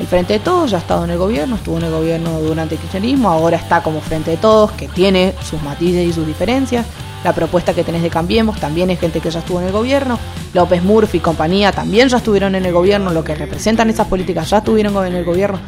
El 0.00 0.06
Frente 0.06 0.34
de 0.34 0.38
Todos 0.38 0.70
ya 0.70 0.76
ha 0.76 0.80
estado 0.80 1.04
en 1.04 1.10
el 1.10 1.18
gobierno, 1.18 1.56
estuvo 1.56 1.76
en 1.78 1.84
el 1.84 1.90
gobierno 1.90 2.40
durante 2.40 2.76
el 2.76 2.80
kirchnerismo, 2.80 3.28
ahora 3.30 3.56
está 3.56 3.82
como 3.82 4.00
Frente 4.00 4.32
de 4.32 4.36
Todos, 4.36 4.72
que 4.72 4.88
tiene 4.88 5.34
sus 5.42 5.60
matices 5.62 6.06
y 6.06 6.12
sus 6.12 6.26
diferencias. 6.26 6.86
La 7.24 7.32
propuesta 7.32 7.74
que 7.74 7.84
tenés 7.84 8.02
de 8.02 8.10
Cambiemos 8.10 8.60
también 8.60 8.90
es 8.90 9.00
gente 9.00 9.20
que 9.20 9.30
ya 9.30 9.40
estuvo 9.40 9.60
en 9.60 9.66
el 9.66 9.72
gobierno. 9.72 10.18
López 10.54 10.82
Murphy 10.82 11.18
y 11.18 11.20
compañía 11.20 11.72
también 11.72 12.08
ya 12.08 12.18
estuvieron 12.18 12.54
en 12.54 12.64
el 12.64 12.72
gobierno. 12.72 13.12
Lo 13.12 13.24
que 13.24 13.34
representan 13.34 13.90
esas 13.90 14.06
políticas 14.06 14.48
ya 14.50 14.58
estuvieron 14.58 15.06
en 15.06 15.14
el 15.14 15.24
gobierno. 15.24 15.58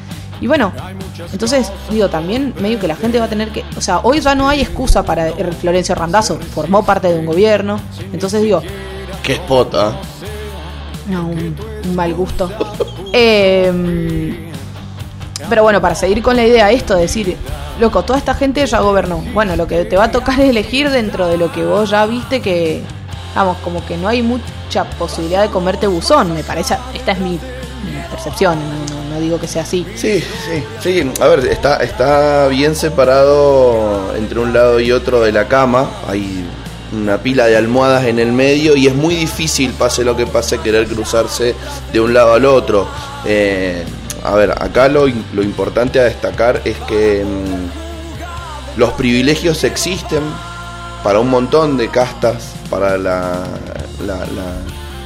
Y 0.41 0.47
bueno, 0.47 0.73
entonces, 1.33 1.71
digo, 1.91 2.09
también 2.09 2.55
medio 2.61 2.79
que 2.79 2.89
la 2.89 2.97
gente 2.97 3.19
va 3.19 3.27
a 3.27 3.29
tener 3.29 3.51
que. 3.51 3.65
O 3.77 3.81
sea, 3.81 3.99
hoy 3.99 4.21
ya 4.21 4.35
no 4.35 4.49
hay 4.49 4.61
excusa 4.61 5.05
para 5.05 5.33
Florencio 5.61 5.95
Randazzo. 5.95 6.39
Formó 6.39 6.85
parte 6.85 7.13
de 7.13 7.19
un 7.19 7.27
gobierno. 7.27 7.79
Entonces, 8.13 8.43
digo. 8.43 8.63
Qué 9.23 9.37
spota. 9.37 9.97
No, 11.09 11.27
un, 11.27 11.57
mal 11.95 12.15
gusto. 12.15 12.51
Em, 13.13 14.50
pero 15.49 15.63
bueno, 15.63 15.81
para 15.81 15.95
seguir 15.95 16.23
con 16.23 16.37
la 16.37 16.45
idea, 16.45 16.71
esto 16.71 16.95
de 16.95 17.03
decir, 17.03 17.37
loco, 17.79 18.03
toda 18.05 18.19
esta 18.19 18.35
gente 18.35 18.65
ya 18.67 18.81
gobernó. 18.81 19.23
Bueno, 19.33 19.57
lo 19.57 19.67
que 19.67 19.85
te 19.85 19.97
va 19.97 20.05
a 20.05 20.11
tocar 20.11 20.39
es 20.41 20.51
elegir 20.51 20.91
dentro 20.91 21.27
de 21.27 21.37
lo 21.37 21.53
que 21.53 21.65
vos 21.65 21.91
ya 21.91 22.07
viste 22.07 22.41
que. 22.41 22.83
Vamos, 23.35 23.59
como 23.63 23.85
que 23.87 23.97
no 23.97 24.09
hay 24.09 24.23
mucha 24.23 24.85
posibilidad 24.99 25.43
de 25.43 25.51
comerte 25.51 25.87
buzón, 25.87 26.35
me 26.35 26.43
parece. 26.43 26.77
Esta 26.95 27.13
es 27.13 27.21
mi, 27.21 27.39
percepción, 28.11 28.59
no, 29.09 29.21
digo 29.21 29.39
que 29.39 29.47
sea 29.47 29.63
así. 29.63 29.87
Sí, 29.95 30.21
sí, 30.21 30.65
sí. 30.81 31.13
A 31.21 31.29
ver, 31.29 31.47
está, 31.47 31.77
está 31.77 32.49
bien 32.49 32.75
separado 32.75 34.15
entre 34.17 34.41
un 34.41 34.53
lado 34.53 34.81
y 34.81 34.91
otro 34.91 35.23
de 35.23 35.33
la 35.33 35.47
cama. 35.47 35.89
Hay 36.09 36.45
una 36.93 37.19
pila 37.19 37.47
de 37.47 37.57
almohadas 37.57 38.07
en 38.07 38.19
el 38.19 38.33
medio 38.33 38.77
y 38.77 38.89
es 38.89 38.95
muy 38.95 39.15
difícil, 39.15 39.73
pase 39.73 40.05
lo 40.05 40.17
que 40.17 40.27
pase, 40.27 40.59
querer 40.59 40.87
cruzarse 40.89 41.55
de 41.93 42.01
un 42.01 42.13
lado 42.13 42.35
al 42.35 42.45
otro. 42.47 42.89
Eh, 43.25 43.85
a 44.23 44.35
ver, 44.35 44.51
acá 44.51 44.89
lo, 44.89 45.07
lo, 45.33 45.43
importante 45.43 46.01
a 46.01 46.05
destacar 46.05 46.63
es 46.65 46.77
que 46.89 47.25
mm, 47.25 48.79
los 48.79 48.93
privilegios 48.93 49.65
existen 49.65 50.23
para 51.03 51.21
un 51.21 51.31
montón 51.31 51.77
de 51.77 51.89
castas, 51.89 52.55
para 52.69 52.99
la, 52.99 53.45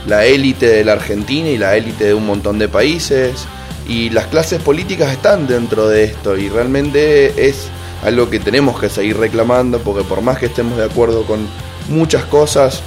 la 0.07 0.25
élite 0.25 0.67
de 0.67 0.85
la 0.85 0.93
Argentina 0.93 1.49
y 1.49 1.59
la 1.59 1.77
élite 1.77 2.05
de 2.05 2.15
un 2.15 2.27
montón 2.27 2.59
de 2.59 2.69
países. 2.69 3.47
Y 3.87 4.11
las 4.11 4.27
clases 4.27 4.63
políticas 4.63 5.13
están 5.13 5.47
dentro 5.47 5.89
de 5.89 6.05
esto 6.05 6.37
y 6.37 6.49
realmente 6.49 7.49
es 7.49 7.69
algo 8.03 8.31
que 8.31 8.41
tenemos 8.41 8.81
que 8.81 8.89
seguir 8.89 9.19
reclamando 9.19 9.79
porque 9.79 10.05
por 10.05 10.21
más 10.23 10.39
que 10.39 10.47
estemos 10.47 10.79
de 10.79 10.85
acuerdo 10.85 11.25
con 11.25 11.47
muchas 11.89 12.25
cosas 12.25 12.83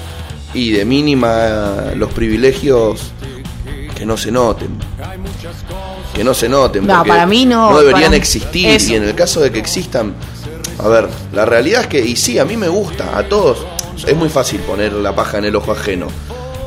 y 0.53 0.71
de 0.71 0.85
mínima 0.85 1.91
los 1.95 2.11
privilegios 2.13 3.11
que 3.97 4.05
no 4.05 4.15
se 4.15 4.31
noten. 4.31 4.77
Que 6.13 6.23
no 6.23 6.33
se 6.35 6.47
noten. 6.47 6.85
No, 6.85 7.03
para 7.03 7.25
mí 7.25 7.47
no. 7.47 7.71
No 7.71 7.79
deberían 7.79 8.13
existir. 8.13 8.79
Y 8.79 8.93
en 8.93 9.03
el 9.03 9.15
caso 9.15 9.41
de 9.41 9.51
que 9.51 9.57
existan, 9.57 10.13
a 10.77 10.87
ver, 10.87 11.09
la 11.33 11.45
realidad 11.45 11.81
es 11.81 11.87
que, 11.87 11.99
y 11.99 12.15
sí, 12.15 12.37
a 12.37 12.45
mí 12.45 12.57
me 12.57 12.67
gusta, 12.67 13.17
a 13.17 13.27
todos, 13.27 13.65
es 14.05 14.15
muy 14.15 14.29
fácil 14.29 14.59
poner 14.61 14.93
la 14.93 15.15
paja 15.15 15.39
en 15.39 15.45
el 15.45 15.55
ojo 15.55 15.71
ajeno. 15.71 16.07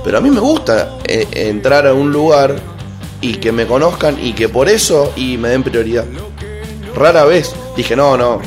Pero 0.03 0.19
a 0.19 0.21
mí 0.21 0.29
me 0.29 0.41
gusta 0.41 0.99
eh, 1.05 1.29
entrar 1.31 1.87
a 1.87 1.95
un 1.95 2.11
lugar 2.11 2.57
y 3.21 3.35
que 3.35 3.53
me 3.53 3.65
conozcan 3.65 4.19
y 4.21 4.33
que 4.33 4.49
por 4.49 4.69
eso 4.69 5.13
y 5.15 5.37
me 5.37 5.51
den 5.51 5.63
prioridad. 5.63 6.07
Rara 6.97 7.25
vez 7.25 7.55
dije, 7.77 7.95
no, 7.95 8.17
no, 8.17 8.41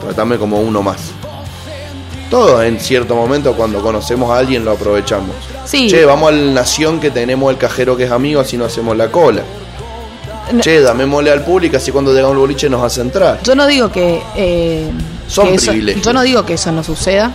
tratame 0.00 0.38
como 0.38 0.60
uno 0.60 0.80
más. 0.80 1.10
Todos 2.30 2.62
en 2.62 2.78
cierto 2.78 3.16
momento 3.16 3.54
cuando 3.54 3.82
conocemos 3.82 4.30
a 4.30 4.38
alguien 4.38 4.64
lo 4.64 4.72
aprovechamos. 4.72 5.34
Sí. 5.66 5.90
Che, 5.90 6.04
vamos 6.04 6.30
al 6.30 6.54
nación 6.54 7.00
que 7.00 7.10
tenemos 7.10 7.50
el 7.50 7.58
cajero 7.58 7.96
que 7.96 8.04
es 8.04 8.10
amigo, 8.10 8.40
así 8.40 8.56
no 8.56 8.64
hacemos 8.64 8.96
la 8.96 9.10
cola. 9.10 9.42
Che, 10.60 10.80
dame 10.80 11.06
mole 11.06 11.30
al 11.30 11.44
público, 11.44 11.76
así 11.76 11.90
cuando 11.90 12.14
llega 12.14 12.28
un 12.28 12.38
boliche 12.38 12.70
nos 12.70 12.82
hace 12.82 13.00
entrar. 13.00 13.40
Yo 13.42 13.54
no 13.54 13.66
digo 13.66 13.90
que... 13.90 14.22
Eh, 14.36 14.88
Son 15.26 15.54
privilegios. 15.56 16.04
Yo 16.04 16.12
no 16.12 16.22
digo 16.22 16.46
que 16.46 16.54
eso 16.54 16.70
no 16.70 16.84
suceda. 16.84 17.34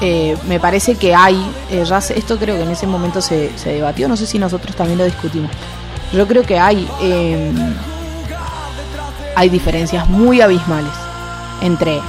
Eh, 0.00 0.36
me 0.46 0.60
parece 0.60 0.94
que 0.94 1.14
hay, 1.14 1.36
eh, 1.70 1.84
esto 2.16 2.38
creo 2.38 2.56
que 2.56 2.62
en 2.62 2.70
ese 2.70 2.86
momento 2.86 3.20
se, 3.20 3.50
se, 3.56 3.72
debatió, 3.74 4.08
no 4.08 4.16
sé 4.16 4.26
si 4.26 4.38
nosotros 4.38 4.74
también 4.76 4.98
lo 4.98 5.04
discutimos. 5.04 5.50
Yo 6.12 6.26
creo 6.28 6.42
que 6.42 6.58
hay, 6.58 6.88
hay 9.34 9.48
diferencias 9.48 10.08
muy 10.08 10.40
abismales 10.40 10.92
entre 11.60 12.00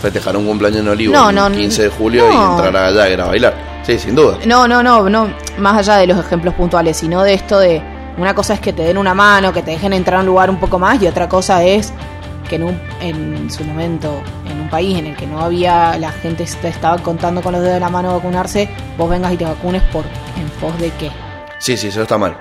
festejar 0.00 0.36
un 0.36 0.46
cumpleaños 0.46 0.80
en 0.80 0.88
Olivo 0.88 1.30
el 1.30 1.52
15 1.52 1.82
de 1.82 1.88
julio 1.88 2.24
y 2.30 2.34
entrar 2.34 2.76
allá 2.76 3.24
a 3.24 3.26
bailar. 3.28 3.71
Sí, 3.82 3.98
sin 3.98 4.14
duda. 4.14 4.38
No, 4.46 4.68
no, 4.68 4.82
no, 4.82 5.08
no, 5.08 5.28
más 5.58 5.78
allá 5.78 5.96
de 5.96 6.06
los 6.06 6.18
ejemplos 6.18 6.54
puntuales, 6.54 6.96
sino 6.96 7.22
de 7.22 7.34
esto 7.34 7.58
de 7.58 7.82
una 8.16 8.34
cosa 8.34 8.54
es 8.54 8.60
que 8.60 8.72
te 8.72 8.82
den 8.82 8.98
una 8.98 9.14
mano, 9.14 9.52
que 9.52 9.62
te 9.62 9.72
dejen 9.72 9.92
entrar 9.92 10.18
a 10.18 10.20
un 10.20 10.26
lugar 10.26 10.50
un 10.50 10.58
poco 10.58 10.78
más 10.78 11.02
y 11.02 11.06
otra 11.06 11.28
cosa 11.28 11.64
es 11.64 11.92
que 12.48 12.56
en, 12.56 12.64
un, 12.64 12.80
en 13.00 13.50
su 13.50 13.64
momento, 13.64 14.22
en 14.48 14.60
un 14.60 14.68
país 14.68 14.98
en 14.98 15.06
el 15.06 15.16
que 15.16 15.26
no 15.26 15.40
había, 15.40 15.96
la 15.98 16.12
gente 16.12 16.44
te 16.44 16.68
estaba 16.68 16.98
contando 16.98 17.40
con 17.42 17.52
los 17.52 17.62
dedos 17.62 17.74
de 17.74 17.80
la 17.80 17.88
mano 17.88 18.12
vacunarse, 18.12 18.68
vos 18.98 19.08
vengas 19.08 19.32
y 19.32 19.36
te 19.36 19.44
vacunes 19.44 19.82
por 19.84 20.04
en 20.36 20.48
pos 20.60 20.78
de 20.78 20.90
qué. 20.92 21.10
Sí, 21.58 21.76
sí, 21.76 21.88
eso 21.88 22.02
está 22.02 22.18
mal. 22.18 22.36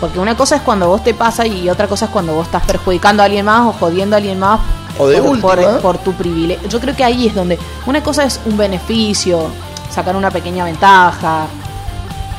Porque 0.00 0.18
una 0.18 0.34
cosa 0.34 0.56
es 0.56 0.62
cuando 0.62 0.88
vos 0.88 1.04
te 1.04 1.12
pasa 1.12 1.46
y 1.46 1.68
otra 1.68 1.86
cosa 1.86 2.06
es 2.06 2.10
cuando 2.10 2.32
vos 2.32 2.46
estás 2.46 2.64
perjudicando 2.64 3.22
a 3.22 3.26
alguien 3.26 3.44
más 3.44 3.66
o 3.66 3.72
jodiendo 3.72 4.16
a 4.16 4.18
alguien 4.18 4.38
más 4.38 4.60
o 4.98 5.06
de 5.06 5.20
por, 5.20 5.80
por, 5.80 5.98
tu 5.98 6.14
privilegio. 6.14 6.68
Yo 6.68 6.80
creo 6.80 6.96
que 6.96 7.04
ahí 7.04 7.26
es 7.26 7.34
donde 7.34 7.58
una 7.86 8.02
cosa 8.02 8.24
es 8.24 8.40
un 8.46 8.56
beneficio, 8.56 9.50
sacar 9.90 10.16
una 10.16 10.30
pequeña 10.30 10.64
ventaja, 10.64 11.46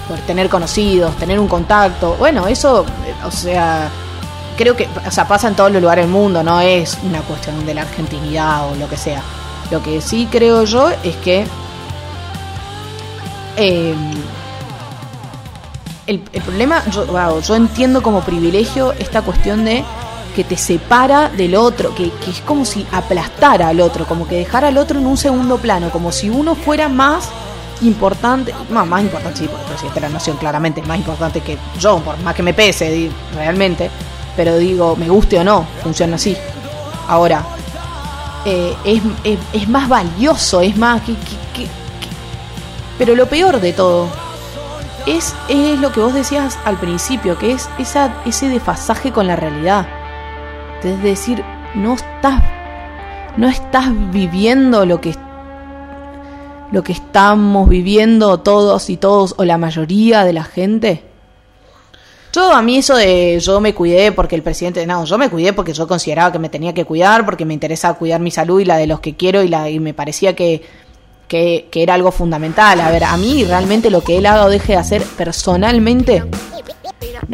por 0.08 0.20
tener 0.20 0.50
conocidos, 0.50 1.15
tener 1.17 1.39
un 1.39 1.48
contacto. 1.48 2.15
Bueno, 2.17 2.48
eso, 2.48 2.86
eh, 3.05 3.13
o 3.25 3.31
sea, 3.31 3.89
creo 4.58 4.75
que 4.75 4.88
o 5.05 5.12
sea, 5.12 5.27
pasa 5.27 5.48
en 5.48 5.55
todos 5.55 5.72
los 5.72 5.81
lugares 5.81 6.05
del 6.05 6.12
mundo, 6.13 6.43
no 6.43 6.60
es 6.62 6.98
una 7.03 7.22
cuestión 7.22 7.65
de 7.65 7.74
la 7.74 7.81
argentinidad 7.84 8.70
o 8.70 8.75
lo 8.75 8.89
que 8.89 8.98
sea. 8.98 9.22
Lo 9.70 9.81
que 9.81 10.01
sí 10.01 10.27
creo 10.29 10.65
yo 10.65 10.89
es 11.03 11.15
que 11.17 11.46
eh, 13.58 13.96
el, 16.08 16.20
problema, 16.20 16.84
yo, 16.91 17.39
yo 17.39 17.55
entiendo 17.55 18.01
como 18.01 18.22
privilegio 18.22 18.91
esta 18.93 19.22
cuestión 19.22 19.63
de 19.63 19.84
que 20.35 20.43
te 20.43 20.57
separa 20.57 21.29
del 21.29 21.55
otro, 21.55 21.93
que, 21.93 22.11
que, 22.11 22.31
es 22.31 22.41
como 22.41 22.65
si 22.65 22.85
aplastara 22.91 23.67
al 23.69 23.79
otro, 23.81 24.05
como 24.05 24.27
que 24.27 24.35
dejara 24.35 24.69
al 24.69 24.77
otro 24.77 25.00
en 25.00 25.05
un 25.05 25.17
segundo 25.17 25.57
plano, 25.57 25.89
como 25.89 26.11
si 26.11 26.29
uno 26.29 26.55
fuera 26.55 26.88
más 26.89 27.29
importante, 27.81 28.53
no, 28.69 28.85
más 28.85 29.01
importante, 29.01 29.39
sí, 29.39 29.47
porque 29.47 29.63
el 29.63 29.69
presidente 29.69 30.00
de 30.00 30.07
la 30.07 30.13
nación 30.13 30.38
claramente 30.38 30.81
es 30.81 30.88
más 30.88 30.97
importante 30.97 31.41
que 31.41 31.57
yo, 31.79 32.00
por 32.00 32.17
más 32.19 32.35
que 32.35 32.43
me 32.43 32.53
pese 32.53 33.09
realmente, 33.35 33.89
pero 34.35 34.57
digo, 34.57 34.95
me 34.95 35.09
guste 35.09 35.39
o 35.39 35.43
no, 35.43 35.65
funciona 35.83 36.15
así. 36.15 36.38
Ahora, 37.07 37.43
eh, 38.45 38.75
es, 38.85 39.01
es, 39.53 39.67
más 39.67 39.89
valioso, 39.89 40.61
es 40.61 40.77
más... 40.77 41.01
Pero 42.97 43.15
lo 43.15 43.27
peor 43.27 43.59
de 43.59 43.73
todo 43.73 44.07
es, 45.07 45.33
es 45.50 45.79
lo 45.79 45.91
que 45.91 46.00
vos 46.00 46.13
decías 46.13 46.57
al 46.65 46.77
principio, 46.77 47.38
que 47.38 47.51
es 47.51 47.67
esa, 47.79 48.13
ese 48.25 48.47
desfasaje 48.47 49.11
con 49.11 49.27
la 49.27 49.35
realidad. 49.35 49.88
Es 50.83 51.01
decir, 51.03 51.43
no 51.75 51.93
estás, 51.93 52.41
no 53.38 53.47
estás 53.47 53.89
viviendo 54.11 54.85
lo 54.85 55.00
que, 55.00 55.15
lo 56.71 56.83
que 56.83 56.93
estamos 56.93 57.69
viviendo 57.69 58.39
todos 58.39 58.89
y 58.89 58.97
todos, 58.97 59.35
o 59.38 59.45
la 59.45 59.57
mayoría 59.57 60.23
de 60.23 60.33
la 60.33 60.43
gente. 60.43 61.03
Yo 62.33 62.53
a 62.53 62.61
mí 62.61 62.77
eso 62.77 62.95
de 62.95 63.39
yo 63.41 63.59
me 63.59 63.75
cuidé 63.75 64.11
porque 64.13 64.35
el 64.35 64.41
presidente, 64.41 64.85
no, 64.88 65.03
yo 65.03 65.17
me 65.17 65.29
cuidé 65.29 65.53
porque 65.53 65.73
yo 65.73 65.88
consideraba 65.88 66.31
que 66.31 66.39
me 66.39 66.50
tenía 66.50 66.73
que 66.73 66.85
cuidar, 66.85 67.25
porque 67.25 67.45
me 67.45 67.53
interesa 67.53 67.93
cuidar 67.93 68.21
mi 68.21 68.31
salud 68.31 68.61
y 68.61 68.65
la 68.65 68.77
de 68.77 68.88
los 68.88 69.01
que 69.01 69.15
quiero 69.15 69.43
y, 69.43 69.50
la, 69.50 69.69
y 69.69 69.79
me 69.79 69.93
parecía 69.93 70.33
que, 70.35 70.63
que, 71.31 71.69
era 71.73 71.93
algo 71.93 72.11
fundamental. 72.11 72.81
A 72.81 72.91
ver, 72.91 73.05
a 73.05 73.15
mí 73.15 73.45
realmente 73.45 73.89
lo 73.89 74.01
que 74.01 74.17
él 74.17 74.25
haga 74.25 74.45
o 74.45 74.50
deje 74.50 74.73
de 74.73 74.79
hacer 74.79 75.01
personalmente 75.17 76.23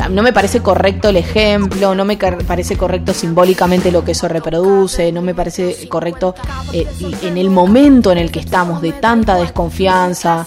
no 0.09 0.21
me 0.21 0.31
parece 0.31 0.61
correcto 0.61 1.09
el 1.09 1.17
ejemplo, 1.17 1.95
no 1.95 2.05
me 2.05 2.17
parece 2.17 2.77
correcto 2.77 3.13
simbólicamente 3.13 3.91
lo 3.91 4.05
que 4.05 4.11
eso 4.11 4.27
reproduce, 4.27 5.11
no 5.11 5.21
me 5.21 5.33
parece 5.33 5.89
correcto 5.89 6.35
eh, 6.71 6.85
en 7.23 7.37
el 7.37 7.49
momento 7.49 8.11
en 8.11 8.19
el 8.19 8.31
que 8.31 8.39
estamos 8.39 8.81
de 8.81 8.93
tanta 8.93 9.35
desconfianza, 9.35 10.45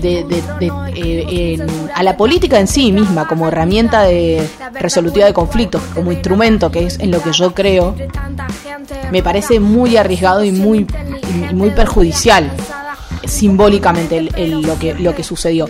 de, 0.00 0.24
eh, 0.94 1.66
a 1.94 2.02
la 2.02 2.16
política 2.16 2.60
en 2.60 2.68
sí 2.68 2.92
misma 2.92 3.26
como 3.26 3.48
herramienta 3.48 4.02
de 4.02 4.48
resolutiva 4.74 5.26
de 5.26 5.34
conflictos, 5.34 5.82
como 5.94 6.12
instrumento 6.12 6.70
que 6.70 6.86
es 6.86 6.98
en 7.00 7.10
lo 7.10 7.20
que 7.22 7.32
yo 7.32 7.52
creo, 7.52 7.94
me 9.10 9.22
parece 9.22 9.58
muy 9.58 9.96
arriesgado 9.96 10.44
y 10.44 10.52
muy, 10.52 10.86
y 11.50 11.54
muy 11.54 11.70
perjudicial 11.70 12.50
simbólicamente 13.32 14.20
lo, 14.20 14.78
que, 14.78 14.94
lo 14.94 15.14
que 15.14 15.24
sucedió. 15.24 15.66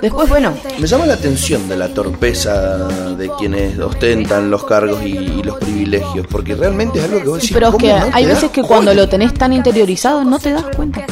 Después, 0.00 0.28
bueno. 0.28 0.54
Me 0.78 0.86
llama 0.86 1.06
la 1.06 1.14
atención 1.14 1.68
de 1.68 1.76
la 1.76 1.88
torpeza 1.88 2.88
de 3.16 3.30
quienes 3.38 3.78
ostentan 3.78 4.50
los 4.50 4.64
cargos 4.64 5.02
y, 5.02 5.42
los 5.42 5.58
privilegios, 5.58 6.26
porque 6.26 6.54
realmente 6.54 6.98
es 6.98 7.04
algo 7.04 7.18
que 7.18 7.28
vos 7.28 7.40
decís, 7.40 7.52
Pero 7.52 7.68
es 7.68 7.74
que 7.76 7.92
hay 7.92 8.26
veces 8.26 8.50
que 8.50 8.62
cuando 8.62 8.92
lo 8.94 9.08
tenés 9.08 9.34
tan 9.34 9.52
interiorizado 9.52 10.24
no 10.24 10.38
te 10.38 10.52
das 10.52 10.64
cuenta. 10.74 11.04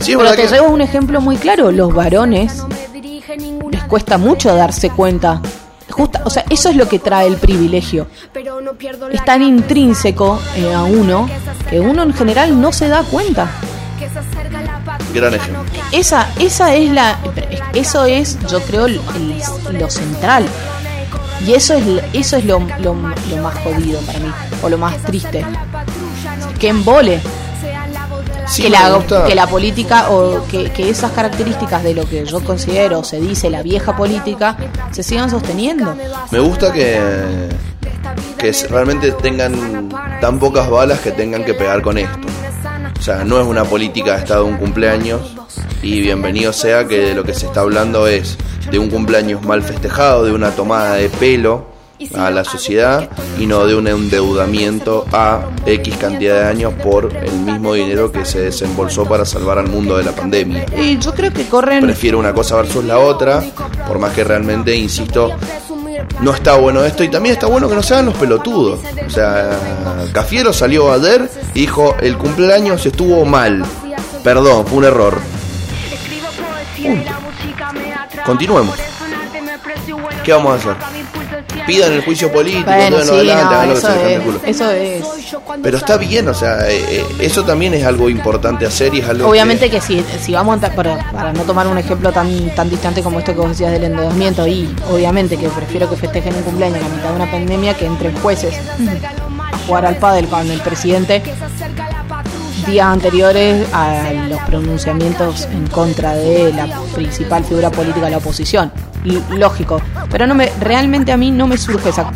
Sí, 0.00 0.14
Pero 0.16 0.32
te 0.34 0.46
llevo 0.46 0.68
un 0.68 0.80
ejemplo 0.80 1.20
muy 1.20 1.36
claro: 1.36 1.70
los 1.72 1.94
varones 1.94 2.62
les 3.70 3.84
cuesta 3.84 4.18
mucho 4.18 4.54
darse 4.54 4.90
cuenta 4.90 5.40
Justa, 5.88 6.22
o 6.24 6.30
sea, 6.30 6.44
eso 6.50 6.68
es 6.68 6.76
lo 6.76 6.88
que 6.88 6.98
trae 6.98 7.26
el 7.26 7.36
privilegio. 7.36 8.08
Es 9.12 9.24
tan 9.24 9.42
intrínseco 9.42 10.38
eh, 10.56 10.74
a 10.74 10.82
uno 10.82 11.28
que 11.70 11.80
uno 11.80 12.02
en 12.02 12.12
general 12.12 12.60
no 12.60 12.72
se 12.72 12.88
da 12.88 13.02
cuenta. 13.02 13.48
Gran 15.16 15.34
ejemplo. 15.34 15.64
Esa, 15.92 16.28
esa 16.38 16.74
es 16.74 16.90
la. 16.90 17.18
Eso 17.74 18.04
es, 18.04 18.38
yo 18.48 18.60
creo, 18.60 18.86
lo 18.88 19.90
central. 19.90 20.46
Y 21.46 21.54
eso 21.54 21.74
es, 21.74 21.84
eso 22.12 22.36
es 22.36 22.44
lo, 22.44 22.60
lo, 22.80 22.94
lo 22.94 23.36
más 23.42 23.54
jodido 23.62 24.00
para 24.00 24.18
mí, 24.18 24.32
o 24.62 24.68
lo 24.68 24.78
más 24.78 24.96
triste. 25.02 25.44
Que 26.58 26.68
embole 26.68 27.20
Sí, 28.46 28.62
que, 28.62 28.70
la, 28.70 29.04
que 29.26 29.34
la 29.34 29.46
política 29.48 30.10
o 30.10 30.46
que, 30.46 30.70
que 30.70 30.88
esas 30.88 31.10
características 31.12 31.82
de 31.82 31.94
lo 31.94 32.08
que 32.08 32.24
yo 32.24 32.40
considero 32.44 33.02
se 33.02 33.20
dice 33.20 33.50
la 33.50 33.62
vieja 33.62 33.96
política 33.96 34.56
se 34.92 35.02
sigan 35.02 35.28
sosteniendo. 35.30 35.96
Me 36.30 36.38
gusta 36.38 36.72
que, 36.72 37.48
que 38.38 38.52
realmente 38.70 39.10
tengan 39.12 39.88
tan 40.20 40.38
pocas 40.38 40.70
balas 40.70 41.00
que 41.00 41.10
tengan 41.10 41.44
que 41.44 41.54
pegar 41.54 41.82
con 41.82 41.98
esto. 41.98 42.28
O 42.98 43.02
sea, 43.02 43.24
no 43.24 43.40
es 43.40 43.46
una 43.46 43.64
política 43.64 44.12
de 44.12 44.18
Estado 44.18 44.44
un 44.44 44.56
cumpleaños 44.56 45.20
y 45.82 46.00
bienvenido 46.00 46.52
sea 46.52 46.86
que 46.86 46.98
de 46.98 47.14
lo 47.14 47.24
que 47.24 47.34
se 47.34 47.46
está 47.46 47.60
hablando 47.60 48.06
es 48.06 48.36
de 48.70 48.78
un 48.78 48.90
cumpleaños 48.90 49.42
mal 49.42 49.62
festejado, 49.62 50.24
de 50.24 50.32
una 50.32 50.50
tomada 50.50 50.94
de 50.94 51.08
pelo 51.08 51.76
a 52.14 52.30
la 52.30 52.44
sociedad 52.44 53.08
y 53.38 53.46
no 53.46 53.66
de 53.66 53.74
un 53.74 53.86
endeudamiento 53.88 55.06
a 55.12 55.40
X 55.64 55.96
cantidad 55.96 56.42
de 56.42 56.46
años 56.46 56.74
por 56.74 57.14
el 57.14 57.32
mismo 57.40 57.74
dinero 57.74 58.12
que 58.12 58.24
se 58.24 58.40
desembolsó 58.40 59.04
para 59.06 59.24
salvar 59.24 59.58
al 59.58 59.68
mundo 59.68 59.96
de 59.96 60.04
la 60.04 60.12
pandemia. 60.12 60.66
Y 60.76 60.98
yo 60.98 61.14
creo 61.14 61.32
que 61.32 61.46
corren 61.46 61.82
Prefiero 61.82 62.18
una 62.18 62.34
cosa 62.34 62.56
versus 62.56 62.84
la 62.84 62.98
otra, 62.98 63.42
por 63.86 63.98
más 63.98 64.12
que 64.12 64.24
realmente, 64.24 64.74
insisto, 64.76 65.32
no 66.20 66.32
está 66.32 66.56
bueno 66.56 66.84
esto 66.84 67.04
y 67.04 67.08
también 67.08 67.34
está 67.34 67.46
bueno 67.46 67.68
que 67.68 67.74
no 67.74 67.82
se 67.82 67.94
hagan 67.94 68.06
los 68.06 68.16
pelotudos. 68.16 68.80
O 69.06 69.10
sea, 69.10 69.50
Cafiero 70.12 70.52
salió 70.52 70.92
ayer 70.92 71.30
y 71.54 71.60
dijo, 71.60 71.96
el 72.00 72.16
cumpleaños 72.16 72.84
estuvo 72.86 73.24
mal. 73.24 73.64
Perdón, 74.22 74.66
fue 74.66 74.78
un 74.78 74.84
error. 74.84 75.18
Punto. 76.82 77.12
Continuemos. 78.24 78.78
¿Qué 80.24 80.32
vamos 80.32 80.52
a 80.52 80.72
hacer? 80.72 80.76
Pidan 81.66 81.92
el 81.92 82.02
juicio 82.04 82.30
político, 82.30 82.64
Bueno, 82.64 83.00
sí, 83.02 83.10
adelante, 83.10 83.66
no, 83.66 83.72
que 83.72 83.78
eso 83.78 83.88
el 83.90 84.10
es, 84.10 84.20
culo. 84.20 84.40
eso 84.44 84.70
es. 84.70 85.04
Pero 85.62 85.76
está 85.78 85.96
bien, 85.96 86.28
o 86.28 86.34
sea, 86.34 86.68
eh, 86.68 86.84
eh, 86.88 87.04
eso 87.20 87.44
también 87.44 87.74
es 87.74 87.84
algo 87.84 88.08
importante 88.08 88.66
hacer 88.66 88.94
y 88.94 89.00
es 89.00 89.08
algo 89.08 89.28
Obviamente 89.28 89.68
que 89.70 89.80
si, 89.80 90.04
si 90.20 90.32
vamos 90.32 90.62
a, 90.62 90.70
para, 90.74 91.10
para 91.10 91.32
no 91.32 91.42
tomar 91.42 91.66
un 91.66 91.78
ejemplo 91.78 92.12
tan 92.12 92.54
tan 92.54 92.70
distante 92.70 93.02
como 93.02 93.18
esto 93.18 93.32
que 93.32 93.40
vos 93.40 93.50
decías 93.50 93.72
del 93.72 93.84
endeudamiento 93.84 94.46
y 94.46 94.68
obviamente 94.90 95.36
que 95.36 95.48
prefiero 95.48 95.88
que 95.90 95.96
festejen 95.96 96.34
un 96.36 96.42
cumpleaños 96.42 96.78
en 96.78 96.84
la 96.84 96.88
mitad 96.88 97.08
de 97.10 97.16
una 97.16 97.30
pandemia 97.30 97.74
que 97.74 97.86
entren 97.86 98.14
jueces 98.18 98.54
a 99.52 99.56
jugar 99.66 99.86
al 99.86 99.96
pádel 99.96 100.26
con 100.28 100.48
el 100.50 100.60
presidente 100.60 101.22
días 102.66 102.86
anteriores 102.86 103.66
a 103.72 104.12
los 104.28 104.40
pronunciamientos 104.42 105.46
en 105.52 105.66
contra 105.68 106.14
de 106.14 106.52
la 106.52 106.66
principal 106.94 107.44
figura 107.44 107.70
política 107.70 108.06
de 108.06 108.10
la 108.12 108.18
oposición. 108.18 108.72
Lógico, 109.30 109.80
pero 110.10 110.26
no 110.26 110.34
me 110.34 110.50
realmente 110.60 111.12
a 111.12 111.16
mí 111.16 111.30
no 111.30 111.46
me 111.46 111.56
surge 111.56 111.90
esa, 111.90 112.10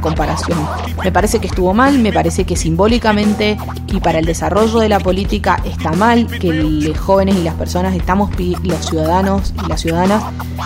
comparación. 0.00 0.58
Me 1.02 1.10
parece 1.10 1.38
que 1.38 1.46
estuvo 1.46 1.72
mal, 1.72 1.98
me 1.98 2.12
parece 2.12 2.44
que 2.44 2.56
simbólicamente 2.56 3.56
y 3.86 4.00
para 4.00 4.18
el 4.18 4.26
desarrollo 4.26 4.78
de 4.78 4.88
la 4.88 5.00
política 5.00 5.60
está 5.64 5.92
mal 5.92 6.26
que 6.26 6.52
los 6.52 6.98
jóvenes 6.98 7.36
y 7.36 7.42
las 7.42 7.54
personas 7.54 7.94
estamos 7.94 8.30
los 8.62 8.86
ciudadanos 8.86 9.54
y 9.64 9.68
las 9.68 9.80
ciudadanas 9.80 10.22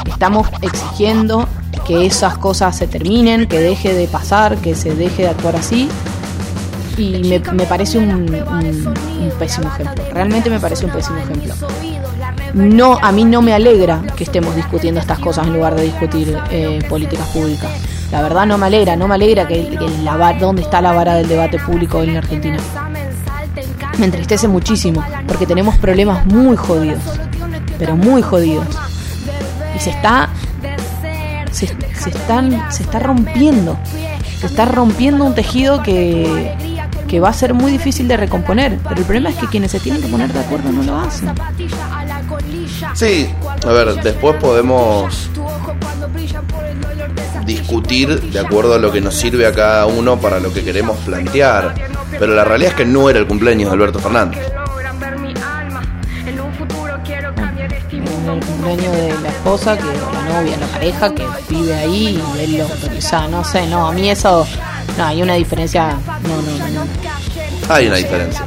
estamos 0.06 0.48
exigiendo 0.62 1.48
que 1.86 2.06
esas 2.06 2.36
cosas 2.38 2.76
se 2.76 2.86
terminen, 2.86 3.46
que 3.46 3.60
deje 3.60 3.94
de 3.94 4.08
pasar, 4.08 4.56
que 4.58 4.74
se 4.74 4.94
deje 4.94 5.22
de 5.22 5.28
actuar 5.28 5.56
así 5.56 5.88
y 6.96 7.22
me, 7.28 7.66
parece 7.66 7.98
un 7.98 8.26
pésimo 9.38 9.68
ejemplo. 9.68 10.04
Realmente 10.12 10.50
me 10.50 10.58
parece 10.58 10.86
un 10.86 10.92
pésimo 10.92 11.18
ejemplo. 11.18 11.54
No, 12.54 12.98
a 13.00 13.12
mí 13.12 13.24
no 13.24 13.42
me 13.42 13.52
alegra 13.52 14.02
que 14.16 14.24
estemos 14.24 14.54
discutiendo 14.54 15.00
estas 15.00 15.18
cosas 15.18 15.46
en 15.46 15.54
lugar 15.54 15.74
de 15.74 15.82
discutir 15.82 16.36
eh, 16.50 16.78
políticas 16.88 17.28
públicas. 17.28 17.70
La 18.10 18.22
verdad 18.22 18.46
no 18.46 18.56
me 18.56 18.66
alegra, 18.66 18.96
no 18.96 19.06
me 19.06 19.14
alegra 19.14 19.46
que, 19.46 19.68
que 19.68 19.88
la 20.02 20.32
dónde 20.34 20.62
está 20.62 20.80
la 20.80 20.92
vara 20.92 21.14
del 21.14 21.28
debate 21.28 21.58
público 21.58 22.02
en 22.02 22.14
la 22.14 22.20
Argentina. 22.20 22.56
Me 23.98 24.06
entristece 24.06 24.48
muchísimo 24.48 25.04
porque 25.26 25.46
tenemos 25.46 25.76
problemas 25.76 26.24
muy 26.26 26.56
jodidos, 26.56 27.02
pero 27.78 27.96
muy 27.96 28.22
jodidos. 28.22 28.66
Y 29.76 29.80
se 29.80 29.90
está 29.90 30.30
se, 31.50 31.66
se 31.66 32.10
están 32.10 32.72
se 32.72 32.82
está 32.82 32.98
rompiendo 32.98 33.76
se 34.38 34.46
está 34.46 34.64
rompiendo 34.64 35.24
un 35.24 35.34
tejido 35.34 35.82
que, 35.82 36.54
que 37.08 37.20
va 37.20 37.30
a 37.30 37.32
ser 37.32 37.54
muy 37.54 37.72
difícil 37.72 38.06
de 38.06 38.16
recomponer 38.16 38.78
pero 38.84 38.96
el 38.96 39.04
problema 39.04 39.30
es 39.30 39.36
que 39.36 39.46
quienes 39.46 39.72
se 39.72 39.80
tienen 39.80 40.00
que 40.00 40.08
poner 40.08 40.32
de 40.32 40.40
acuerdo 40.40 40.70
no 40.70 40.82
lo 40.82 40.96
hacen 40.96 41.30
Sí, 42.98 43.30
a 43.64 43.70
ver, 43.70 43.94
después 44.02 44.34
podemos 44.40 45.30
discutir 47.46 48.20
de 48.20 48.40
acuerdo 48.40 48.74
a 48.74 48.78
lo 48.78 48.90
que 48.90 49.00
nos 49.00 49.14
sirve 49.14 49.46
a 49.46 49.52
cada 49.52 49.86
uno 49.86 50.20
para 50.20 50.40
lo 50.40 50.52
que 50.52 50.64
queremos 50.64 50.96
plantear. 51.06 51.76
Pero 52.18 52.34
la 52.34 52.42
realidad 52.42 52.72
es 52.72 52.76
que 52.76 52.84
no 52.84 53.08
era 53.08 53.20
el 53.20 53.28
cumpleaños 53.28 53.70
de 53.70 53.74
Alberto 53.76 54.00
Fernández. 54.00 54.44
el 57.92 58.44
cumpleaños 58.44 58.96
de 58.96 59.20
la 59.22 59.28
esposa 59.28 59.78
que 59.78 59.84
la 59.84 60.40
novia 60.40 60.56
la 60.58 60.66
pareja 60.66 61.14
que 61.14 61.24
vive 61.48 61.74
ahí 61.74 62.20
y 62.36 62.40
él 62.40 62.58
lo 62.58 62.64
autoriza 62.64 63.26
no 63.28 63.42
sé 63.42 63.66
no 63.66 63.88
a 63.88 63.92
mí 63.92 64.10
eso 64.10 64.46
no 64.98 65.04
hay 65.04 65.22
una 65.22 65.34
diferencia 65.34 65.96
no 66.22 66.42
no 66.42 66.68
no, 66.68 66.86
Hay 67.72 67.86
una 67.86 67.96
diferencia. 67.96 68.44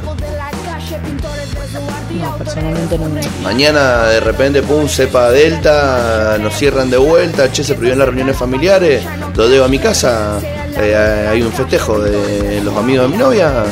No 2.14 2.36
personalmente 2.36 2.98
no. 2.98 3.08
Mañana 3.42 4.04
de 4.04 4.20
repente, 4.20 4.62
pum, 4.62 4.88
cepa 4.88 5.30
delta, 5.30 6.36
nos 6.40 6.54
cierran 6.54 6.90
de 6.90 6.96
vuelta, 6.96 7.50
che, 7.50 7.64
se 7.64 7.74
prohibieron 7.74 7.98
las 7.98 8.08
reuniones 8.08 8.36
familiares, 8.36 9.04
lo 9.34 9.48
debo 9.48 9.64
a 9.64 9.68
mi 9.68 9.78
casa, 9.78 10.38
eh, 10.76 11.28
hay 11.30 11.42
un 11.42 11.52
festejo 11.52 11.98
de 11.98 12.60
los 12.62 12.76
amigos 12.76 13.10
de 13.10 13.16
mi 13.16 13.22
novia, 13.22 13.64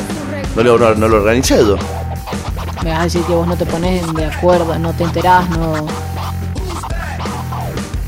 no 0.55 0.63
lo, 0.63 0.77
no, 0.77 0.95
no 0.95 1.07
lo 1.07 1.17
organicé 1.17 1.57
yo. 1.57 1.77
me 2.83 2.91
vas 2.91 3.01
a 3.01 3.03
decir 3.03 3.21
que 3.23 3.33
vos 3.33 3.47
no 3.47 3.55
te 3.55 3.65
pones 3.65 4.13
de 4.13 4.25
acuerdo 4.25 4.77
no 4.79 4.91
te 4.93 5.03
enterás 5.03 5.49
no. 5.49 5.87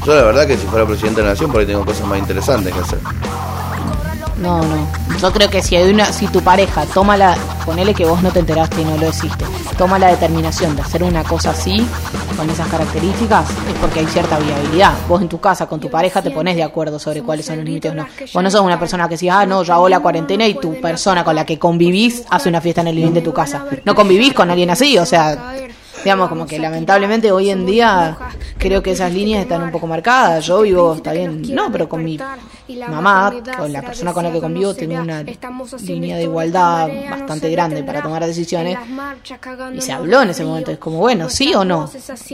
Yo 0.06 0.16
la 0.16 0.24
verdad 0.24 0.46
que 0.46 0.58
si 0.58 0.68
fuera 0.68 0.86
presidente 0.86 1.22
de 1.22 1.28
la 1.28 1.34
nación 1.34 1.50
por 1.50 1.62
ahí 1.62 1.68
tengo 1.68 1.86
cosas 1.86 2.06
más 2.06 2.20
interesantes 2.20 2.74
que 2.74 2.80
hacer. 2.80 3.00
No, 4.38 4.62
no. 4.62 4.88
Yo 5.18 5.32
creo 5.32 5.50
que 5.50 5.62
si 5.62 5.78
hay 5.78 5.90
una, 5.90 6.12
si 6.12 6.28
tu 6.28 6.42
pareja 6.42 6.86
toma 6.94 7.16
la, 7.16 7.38
ponele 7.66 7.94
que 7.94 8.06
vos 8.06 8.22
no 8.22 8.30
te 8.30 8.40
enteraste 8.40 8.82
y 8.82 8.86
no 8.86 8.98
lo 8.98 9.08
hiciste, 9.08 9.46
toma 9.78 10.00
la 10.00 10.08
determinación 10.08 10.76
de 10.76 10.82
hacer 10.82 11.04
una 11.04 11.24
cosa 11.24 11.52
así, 11.52 11.86
con 12.38 12.50
esas 12.50 12.68
características, 12.68 13.50
es 13.50 13.74
porque 13.80 14.00
hay 14.00 14.08
cierta 14.08 14.38
viabilidad. 14.40 14.94
Vos 15.08 15.22
en 15.22 15.30
tu 15.30 15.40
casa 15.40 15.66
con 15.68 15.80
tu 15.80 15.90
pareja 15.90 16.22
te 16.22 16.32
pones 16.32 16.56
de 16.56 16.64
acuerdo 16.64 17.00
sobre 17.00 17.22
cuáles 17.22 17.46
son 17.46 17.58
los 17.58 17.66
límites 17.66 17.92
o 17.92 17.96
no. 17.96 18.08
Vos 18.34 18.44
no 18.44 18.52
sos 18.52 18.62
una 18.62 18.80
persona 18.80 19.08
que 19.08 19.16
decís, 19.16 19.30
ah, 19.32 19.46
no, 19.46 19.64
yo 19.64 19.74
hago 19.74 19.90
la 19.90 20.00
cuarentena 20.00 20.48
y 20.48 20.56
tu 20.56 20.80
persona 20.80 21.24
con 21.24 21.36
la 21.36 21.46
que 21.46 21.60
convivís 21.60 22.24
hace 22.30 22.50
una 22.50 22.62
fiesta 22.62 22.82
en 22.82 22.88
el 22.88 22.96
living 22.96 23.14
de 23.14 23.22
tu 23.22 23.34
casa. 23.34 23.66
No 23.86 23.96
convivís 23.96 24.34
con 24.34 24.50
alguien 24.50 24.70
así, 24.70 24.98
o 24.98 25.06
sea, 25.06 25.54
digamos 26.04 26.30
como 26.30 26.46
que 26.46 26.60
lamentablemente 26.60 27.32
hoy 27.32 27.50
en 27.50 27.66
día 27.66 28.18
creo 28.58 28.84
que 28.84 28.92
esas 28.92 29.14
líneas 29.14 29.44
están 29.44 29.64
un 29.64 29.72
poco 29.72 29.88
marcadas. 29.88 30.46
Yo 30.46 30.62
vivo, 30.62 30.96
está 30.96 31.14
bien, 31.14 31.42
no, 31.54 31.72
pero 31.72 31.88
con 31.88 32.04
mi 32.04 32.20
mamá, 32.88 33.34
con 33.58 33.72
la 33.72 33.82
persona 33.82 34.14
con 34.14 34.24
la 34.24 34.32
que 34.32 34.40
convivo, 34.40 34.74
tengo 34.74 35.02
una 35.02 35.24
línea 35.82 36.18
de 36.18 36.24
igualdad 36.24 36.90
bastante 37.10 37.50
grande 37.52 37.84
para 37.84 38.02
tomar 38.02 38.26
decisiones. 38.26 38.78
Y 39.74 39.82
se 39.82 39.92
habló 39.92 40.22
en 40.22 40.30
ese 40.30 40.44
momento, 40.46 40.72
es 40.72 40.78
como, 40.78 40.98
bueno, 41.00 41.30
sí 41.30 41.54
o 41.54 41.64
no, 41.64 41.90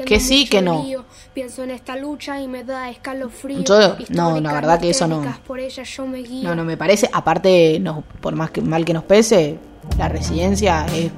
que 0.06 0.19
sí, 0.19 0.47
que 0.47 0.62
no. 0.62 0.86
Yo, 3.63 3.95
no, 4.10 4.39
la 4.39 4.54
verdad 4.54 4.80
que 4.80 4.89
eso 4.89 5.08
no. 5.08 5.23
No, 6.43 6.56
no 6.56 6.65
me 6.65 6.78
parece, 6.78 7.10
aparte, 7.12 7.80
no, 7.80 8.04
por 8.21 8.36
más 8.36 8.52
que 8.52 8.62
mal 8.62 8.86
que 8.86 8.93
nos 8.93 9.04
pese, 9.04 9.58
la 9.97 10.10
residencia 10.10 10.86
es 10.88 11.12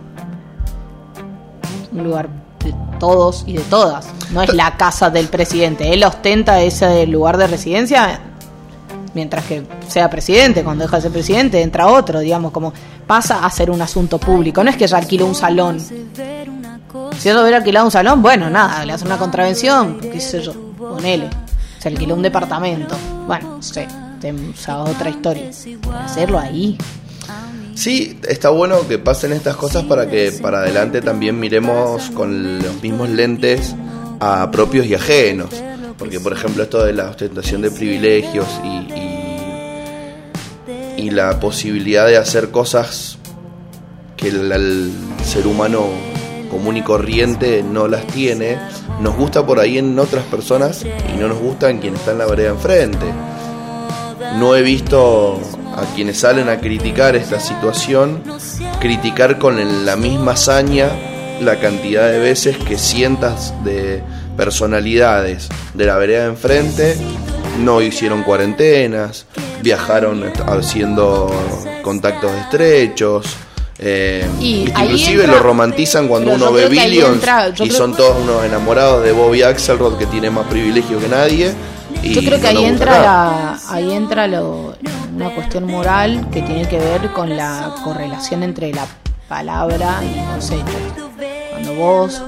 un 1.91 2.03
lugar 2.03 2.29
de 2.63 2.73
todos 2.99 3.43
y 3.47 3.53
de 3.53 3.63
todas. 3.63 4.07
No 4.31 4.41
es 4.41 4.53
la 4.53 4.77
casa 4.77 5.09
del 5.09 5.27
presidente. 5.27 5.91
Él 5.93 6.03
ostenta 6.03 6.61
ese 6.61 7.05
lugar 7.07 7.37
de 7.37 7.47
residencia 7.47 8.21
mientras 9.13 9.45
que 9.45 9.63
sea 9.87 10.09
presidente. 10.09 10.63
Cuando 10.63 10.83
deja 10.83 10.97
de 10.97 11.01
ser 11.03 11.11
presidente, 11.11 11.61
entra 11.61 11.87
otro, 11.87 12.19
digamos, 12.19 12.51
como 12.51 12.73
pasa 13.07 13.45
a 13.45 13.49
ser 13.49 13.69
un 13.71 13.81
asunto 13.81 14.17
público. 14.17 14.63
No 14.63 14.69
es 14.69 14.77
que 14.77 14.87
ya 14.87 14.97
alquiló 14.97 15.25
un 15.25 15.35
salón. 15.35 15.79
Si 15.79 17.29
yo 17.29 17.41
hubiera 17.41 17.57
alquilado 17.57 17.85
un 17.85 17.91
salón, 17.91 18.21
bueno, 18.21 18.49
nada, 18.49 18.85
le 18.85 18.93
hace 18.93 19.05
una 19.05 19.17
contravención, 19.17 19.99
qué 19.99 20.19
sé 20.19 20.41
yo, 20.41 20.53
ponele. 20.77 21.29
Se 21.79 21.87
alquiló 21.87 22.15
un 22.15 22.21
departamento. 22.21 22.95
Bueno, 23.27 23.57
no 23.57 23.63
sé, 23.63 23.87
otra 24.67 25.09
historia. 25.09 25.49
Hacerlo 26.03 26.39
ahí. 26.39 26.77
Sí, 27.75 28.19
está 28.27 28.49
bueno 28.49 28.87
que 28.87 28.99
pasen 28.99 29.31
estas 29.31 29.55
cosas 29.55 29.83
para 29.85 30.07
que 30.07 30.31
para 30.41 30.59
adelante 30.59 31.01
también 31.01 31.39
miremos 31.39 32.11
con 32.11 32.59
los 32.59 32.81
mismos 32.81 33.09
lentes 33.09 33.75
a 34.19 34.51
propios 34.51 34.85
y 34.85 34.93
ajenos. 34.93 35.49
Porque, 36.01 36.19
por 36.19 36.33
ejemplo, 36.33 36.63
esto 36.63 36.83
de 36.83 36.93
la 36.93 37.11
ostentación 37.11 37.61
de 37.61 37.69
privilegios 37.69 38.47
y, 38.63 38.91
y, 40.99 41.11
la 41.11 41.39
posibilidad 41.39 42.07
de 42.07 42.17
hacer 42.17 42.49
cosas 42.49 43.19
que 44.17 44.29
el, 44.29 44.91
ser 45.23 45.45
humano 45.45 45.85
común 46.49 46.77
y 46.77 46.81
corriente 46.81 47.61
no 47.61 47.87
las 47.87 48.07
tiene, 48.07 48.57
nos 48.99 49.15
gusta 49.15 49.45
por 49.45 49.59
ahí 49.59 49.77
en 49.77 49.99
otras 49.99 50.23
personas 50.25 50.83
y 50.83 51.17
no 51.19 51.27
nos 51.27 51.37
gusta 51.37 51.69
en 51.69 51.77
quien 51.77 51.93
está 51.93 52.13
en 52.13 52.17
la 52.17 52.25
vereda 52.25 52.49
enfrente. 52.49 53.05
no 54.39 54.55
he 54.55 54.63
visto 54.63 55.39
a 55.75 55.83
quienes 55.93 56.17
salen 56.17 56.49
a 56.49 56.59
criticar 56.59 57.15
esta 57.15 57.39
situación 57.39 58.23
criticar 58.79 59.37
con 59.37 59.85
la 59.85 59.95
misma 59.97 60.31
hazaña 60.31 60.89
la 61.41 61.59
cantidad 61.59 62.09
de 62.09 62.17
veces 62.17 62.57
que 62.57 62.79
cientos 62.79 63.53
de 63.63 64.01
personalidades 64.37 65.49
de 65.73 65.85
la 65.85 65.97
vereda 65.97 66.23
de 66.23 66.29
enfrente 66.29 66.97
no 67.59 67.81
hicieron 67.81 68.23
cuarentenas, 68.23 69.25
viajaron 69.61 70.31
haciendo 70.47 71.31
contactos 71.83 72.31
estrechos. 72.31 73.25
Eh, 73.83 74.27
Y 74.39 74.69
inclusive 74.69 75.23
entra- 75.23 75.37
lo 75.37 75.43
romantizan 75.43 76.07
cuando 76.07 76.33
uno 76.33 76.51
ve 76.51 76.67
Billions 76.67 77.15
entra- 77.15 77.49
y 77.49 77.53
creo- 77.53 77.71
son 77.77 77.95
todos 77.95 78.15
unos 78.21 78.45
enamorados 78.45 79.03
de 79.03 79.11
Bobby 79.11 79.41
Axelrod 79.41 79.97
que 79.97 80.05
tiene 80.05 80.29
más 80.29 80.45
privilegio 80.47 80.99
que 80.99 81.07
nadie. 81.07 81.53
y 82.03 82.13
Yo 82.13 82.21
creo 82.21 82.39
que 82.41 82.53
no 82.53 82.59
ahí 82.61 82.65
entra 82.65 82.99
la, 82.99 83.59
ahí 83.69 83.91
entra 83.91 84.27
lo- 84.27 84.75
una 85.15 85.29
cuestión 85.35 85.65
moral 85.65 86.27
que 86.31 86.41
tiene 86.41 86.67
que 86.67 86.77
ver 86.79 87.11
con 87.11 87.35
la 87.35 87.75
correlación 87.83 88.43
entre 88.43 88.71
la 88.73 88.87
palabra 89.27 90.01
y 90.03 90.35
los 90.35 90.49
hechos. 90.51 90.65
Cuando 91.51 91.73
vos 91.75 92.21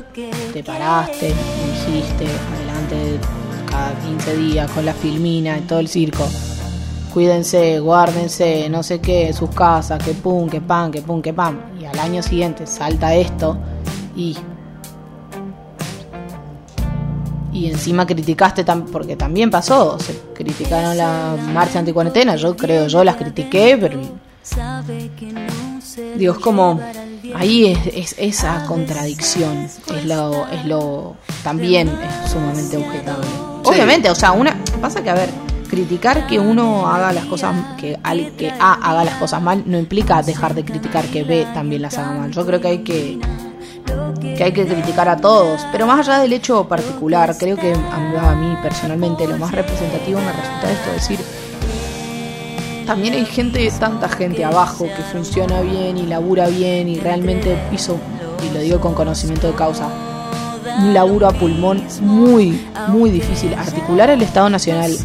te 0.54 0.64
paraste 0.64 1.28
dijiste 1.28 2.26
adelante 2.56 3.20
cada 3.70 3.94
15 4.06 4.38
días 4.38 4.70
con 4.72 4.86
la 4.86 4.94
filmina 4.94 5.58
y 5.58 5.62
todo 5.62 5.80
el 5.80 5.88
circo, 5.88 6.28
cuídense, 7.14 7.80
guárdense, 7.80 8.70
no 8.70 8.84
sé 8.84 9.00
qué, 9.02 9.34
sus 9.34 9.50
casas, 9.50 10.04
que 10.04 10.14
pum, 10.14 10.48
que 10.48 10.62
pan, 10.62 10.92
que 10.92 11.02
pum, 11.02 11.22
que 11.22 11.34
pam, 11.34 11.58
y 11.82 11.86
al 11.86 11.98
año 11.98 12.22
siguiente 12.22 12.68
salta 12.68 13.14
esto 13.16 13.58
y 14.16 14.38
y 17.52 17.68
encima 17.70 18.06
criticaste 18.08 18.66
tam- 18.66 18.86
porque 18.92 19.16
también 19.16 19.52
pasó, 19.52 20.00
se 20.00 20.20
criticaron 20.34 20.98
la 20.98 21.36
marcha 21.54 21.78
anticuarentena, 21.80 22.36
yo 22.36 22.56
creo, 22.58 22.88
yo 22.88 23.04
las 23.04 23.16
critiqué, 23.16 23.78
pero 23.80 24.00
digo, 26.18 26.34
es 26.34 26.40
como 26.40 26.80
ahí 27.36 27.68
es, 27.68 27.88
es 27.88 28.16
esa 28.18 28.66
contradicción, 28.66 29.68
es 29.96 30.06
lo, 30.06 30.48
es 30.48 30.66
lo 30.66 31.16
también 31.44 31.88
es 31.90 32.32
sumamente 32.32 32.78
objetable. 32.78 33.28
Obviamente, 33.64 34.10
o 34.10 34.16
sea, 34.16 34.32
una 34.34 34.58
pasa 34.82 35.02
que 35.02 35.10
a 35.10 35.16
ver, 35.16 35.30
criticar 35.70 36.28
que 36.28 36.40
uno 36.40 36.88
haga 36.88 37.12
las 37.14 37.26
cosas 37.26 37.56
que 37.78 37.98
al 38.04 38.32
que 38.36 38.52
A 38.52 38.74
haga 38.74 39.04
las 39.04 39.16
cosas 39.16 39.42
mal 39.42 39.64
no 39.66 39.80
implica 39.80 40.22
dejar 40.22 40.54
de 40.54 40.64
criticar 40.64 41.06
que 41.06 41.24
B 41.24 41.48
también 41.54 41.82
las 41.82 41.98
haga 41.98 42.12
mal. 42.12 42.32
Yo 42.32 42.46
creo 42.46 42.62
que 42.62 42.68
hay 42.68 42.78
que 42.80 43.20
que 44.36 44.44
hay 44.44 44.54
que 44.54 44.66
criticar 44.66 45.10
a 45.10 45.18
todos, 45.18 45.66
pero 45.72 45.86
más 45.86 46.08
allá 46.08 46.20
del 46.20 46.34
hecho 46.34 46.68
particular, 46.68 47.36
creo 47.38 47.58
que 47.58 47.74
a, 47.74 48.32
a 48.32 48.36
mí 48.36 48.56
personalmente 48.62 49.28
lo 49.28 49.38
más 49.38 49.52
representativo 49.52 50.20
me 50.20 50.32
resulta 50.32 50.72
esto, 50.72 50.92
decir, 50.94 51.20
también 52.86 53.14
hay 53.14 53.26
gente, 53.26 53.70
tanta 53.80 54.10
gente 54.10 54.44
abajo 54.44 54.86
que 54.86 55.04
funciona 55.12 55.62
bien 55.62 55.98
y 55.98 56.04
labura 56.04 56.48
bien 56.48 56.90
y 56.90 57.00
realmente 57.00 57.58
hizo, 57.72 57.98
y 58.46 58.54
lo 58.54 58.60
digo 58.60 58.80
con 58.80 58.94
conocimiento 58.94 59.48
de 59.48 59.54
causa, 59.54 59.88
un 60.80 60.94
laburo 60.94 61.28
a 61.28 61.32
pulmón 61.32 61.84
muy, 62.02 62.66
muy 62.88 63.12
difícil. 63.12 63.54
Articular 63.54 64.10
el 64.10 64.22
Estado 64.22 64.50
Nacional 64.50 64.96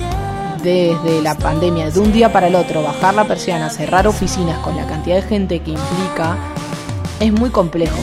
desde 0.62 1.22
la 1.22 1.36
pandemia, 1.36 1.90
de 1.90 2.00
un 2.00 2.12
día 2.12 2.32
para 2.32 2.48
el 2.48 2.54
otro, 2.54 2.82
bajar 2.82 3.14
la 3.14 3.24
persiana, 3.24 3.70
cerrar 3.70 4.06
oficinas 4.06 4.58
con 4.58 4.76
la 4.76 4.86
cantidad 4.86 5.16
de 5.16 5.22
gente 5.22 5.60
que 5.60 5.72
implica, 5.72 6.36
es 7.20 7.32
muy 7.32 7.50
complejo. 7.50 7.98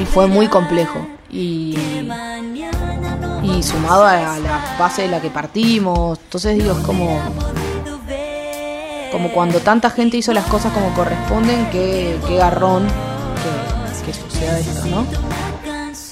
Y 0.00 0.04
fue 0.04 0.26
muy 0.26 0.46
complejo. 0.48 1.06
Y, 1.30 1.76
y 3.42 3.62
sumado 3.62 4.04
a 4.04 4.38
la, 4.38 4.76
base 4.78 5.02
de 5.02 5.08
la 5.08 5.20
que 5.20 5.30
partimos, 5.30 6.18
entonces 6.18 6.56
digo, 6.56 6.72
es 6.72 6.86
como, 6.86 7.18
como 9.10 9.30
cuando 9.30 9.60
tanta 9.60 9.90
gente 9.90 10.16
hizo 10.16 10.32
las 10.32 10.46
cosas 10.46 10.72
como 10.72 10.92
corresponden, 10.94 11.66
que, 11.70 12.18
que 12.26 12.36
garrón 12.36 12.86
que, 12.86 14.06
que 14.06 14.12
suceda 14.12 14.58
esto, 14.58 14.86
¿no? 14.86 15.06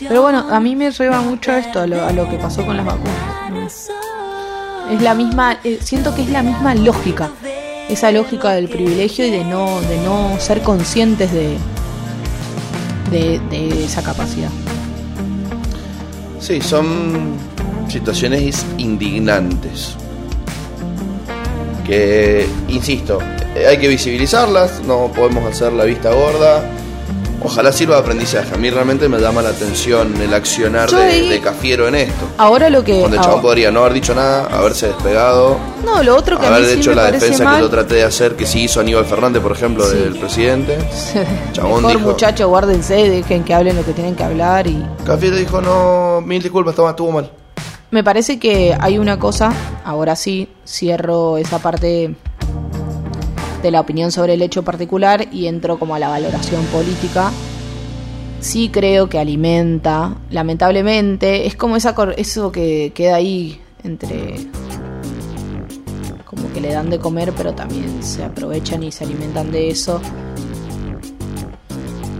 Pero 0.00 0.22
bueno, 0.22 0.46
a 0.50 0.60
mí 0.60 0.76
me 0.76 0.90
lleva 0.90 1.20
mucho 1.20 1.52
esto, 1.52 1.80
a 1.80 1.86
lo, 1.86 2.04
a 2.04 2.12
lo 2.12 2.28
que 2.28 2.36
pasó 2.36 2.64
con 2.64 2.76
las 2.76 2.86
vacunas. 2.86 3.88
Es 4.90 5.02
la 5.02 5.14
misma, 5.14 5.58
eh, 5.64 5.78
siento 5.82 6.14
que 6.14 6.22
es 6.22 6.28
la 6.30 6.42
misma 6.42 6.74
lógica, 6.74 7.30
esa 7.88 8.12
lógica 8.12 8.52
del 8.52 8.68
privilegio 8.68 9.26
y 9.26 9.30
de 9.30 9.44
no, 9.44 9.80
de 9.82 9.98
no 9.98 10.38
ser 10.38 10.62
conscientes 10.62 11.32
de, 11.32 11.56
de, 13.10 13.40
de 13.50 13.84
esa 13.84 14.02
capacidad. 14.02 14.50
Sí, 16.38 16.60
son 16.60 17.36
situaciones 17.88 18.64
indignantes. 18.78 19.96
Que, 21.86 22.48
insisto, 22.68 23.18
hay 23.68 23.78
que 23.78 23.88
visibilizarlas, 23.88 24.80
no 24.80 25.10
podemos 25.14 25.44
hacer 25.44 25.72
la 25.72 25.84
vista 25.84 26.10
gorda. 26.12 26.62
Ojalá 27.42 27.70
sirva 27.70 27.96
de 27.96 28.00
aprendizaje. 28.00 28.52
A 28.54 28.56
mí 28.56 28.70
realmente 28.70 29.08
me 29.08 29.18
llama 29.20 29.40
la 29.42 29.50
atención 29.50 30.20
el 30.20 30.32
accionar 30.34 30.90
de, 30.90 30.96
ahí- 30.96 31.28
de 31.28 31.40
Cafiero 31.40 31.86
en 31.86 31.94
esto. 31.94 32.26
Ahora 32.38 32.70
lo 32.70 32.82
que... 32.82 32.98
Donde 33.02 33.18
el 33.18 33.22
chabón 33.22 33.42
podría 33.42 33.70
no 33.70 33.80
haber 33.80 33.92
dicho 33.92 34.14
nada, 34.14 34.46
haberse 34.46 34.88
despegado, 34.88 35.56
no, 35.84 36.02
lo 36.02 36.16
otro 36.16 36.40
que 36.40 36.46
a 36.46 36.50
mí 36.50 36.56
haber 36.56 36.70
sí 36.70 36.78
hecho 36.80 36.90
me 36.90 36.96
la 36.96 37.12
defensa 37.12 37.54
que 37.54 37.60
yo 37.60 37.68
traté 37.70 37.96
de 37.96 38.02
hacer, 38.04 38.34
que 38.34 38.46
sí 38.46 38.62
hizo 38.64 38.80
Aníbal 38.80 39.04
Fernández, 39.04 39.42
por 39.42 39.52
ejemplo, 39.52 39.84
Sí. 39.88 39.96
del 39.96 40.16
presidente. 40.16 40.78
Chabón 41.52 41.82
Mejor 41.82 41.98
dijo- 41.98 42.10
muchachos, 42.10 42.48
guárdense, 42.48 42.94
dejen 43.10 43.44
que 43.44 43.54
hablen 43.54 43.76
lo 43.76 43.84
que 43.84 43.92
tienen 43.92 44.16
que 44.16 44.24
hablar 44.24 44.66
y... 44.66 44.84
Cafiero 45.04 45.36
dijo, 45.36 45.60
no, 45.60 46.22
mil 46.22 46.42
disculpas, 46.42 46.72
estaba, 46.72 46.90
estuvo 46.90 47.12
mal. 47.12 47.30
Me 47.90 48.02
parece 48.02 48.40
que 48.40 48.74
hay 48.80 48.98
una 48.98 49.18
cosa, 49.18 49.52
ahora 49.84 50.16
sí, 50.16 50.48
cierro 50.66 51.38
esa 51.38 51.58
parte 51.60 52.14
de 53.62 53.70
la 53.70 53.80
opinión 53.80 54.12
sobre 54.12 54.34
el 54.34 54.42
hecho 54.42 54.62
particular 54.62 55.28
y 55.32 55.46
entro 55.46 55.78
como 55.78 55.94
a 55.94 55.98
la 55.98 56.08
valoración 56.08 56.64
política. 56.66 57.30
Sí 58.40 58.68
creo 58.68 59.08
que 59.08 59.18
alimenta, 59.18 60.16
lamentablemente, 60.30 61.46
es 61.46 61.56
como 61.56 61.76
esa 61.76 61.94
eso 62.16 62.52
que 62.52 62.92
queda 62.94 63.16
ahí 63.16 63.60
entre 63.82 64.36
como 66.24 66.52
que 66.52 66.60
le 66.60 66.72
dan 66.72 66.90
de 66.90 66.98
comer 66.98 67.32
pero 67.36 67.54
también 67.54 68.02
se 68.02 68.24
aprovechan 68.24 68.82
y 68.82 68.92
se 68.92 69.04
alimentan 69.04 69.50
de 69.50 69.70
eso. 69.70 70.00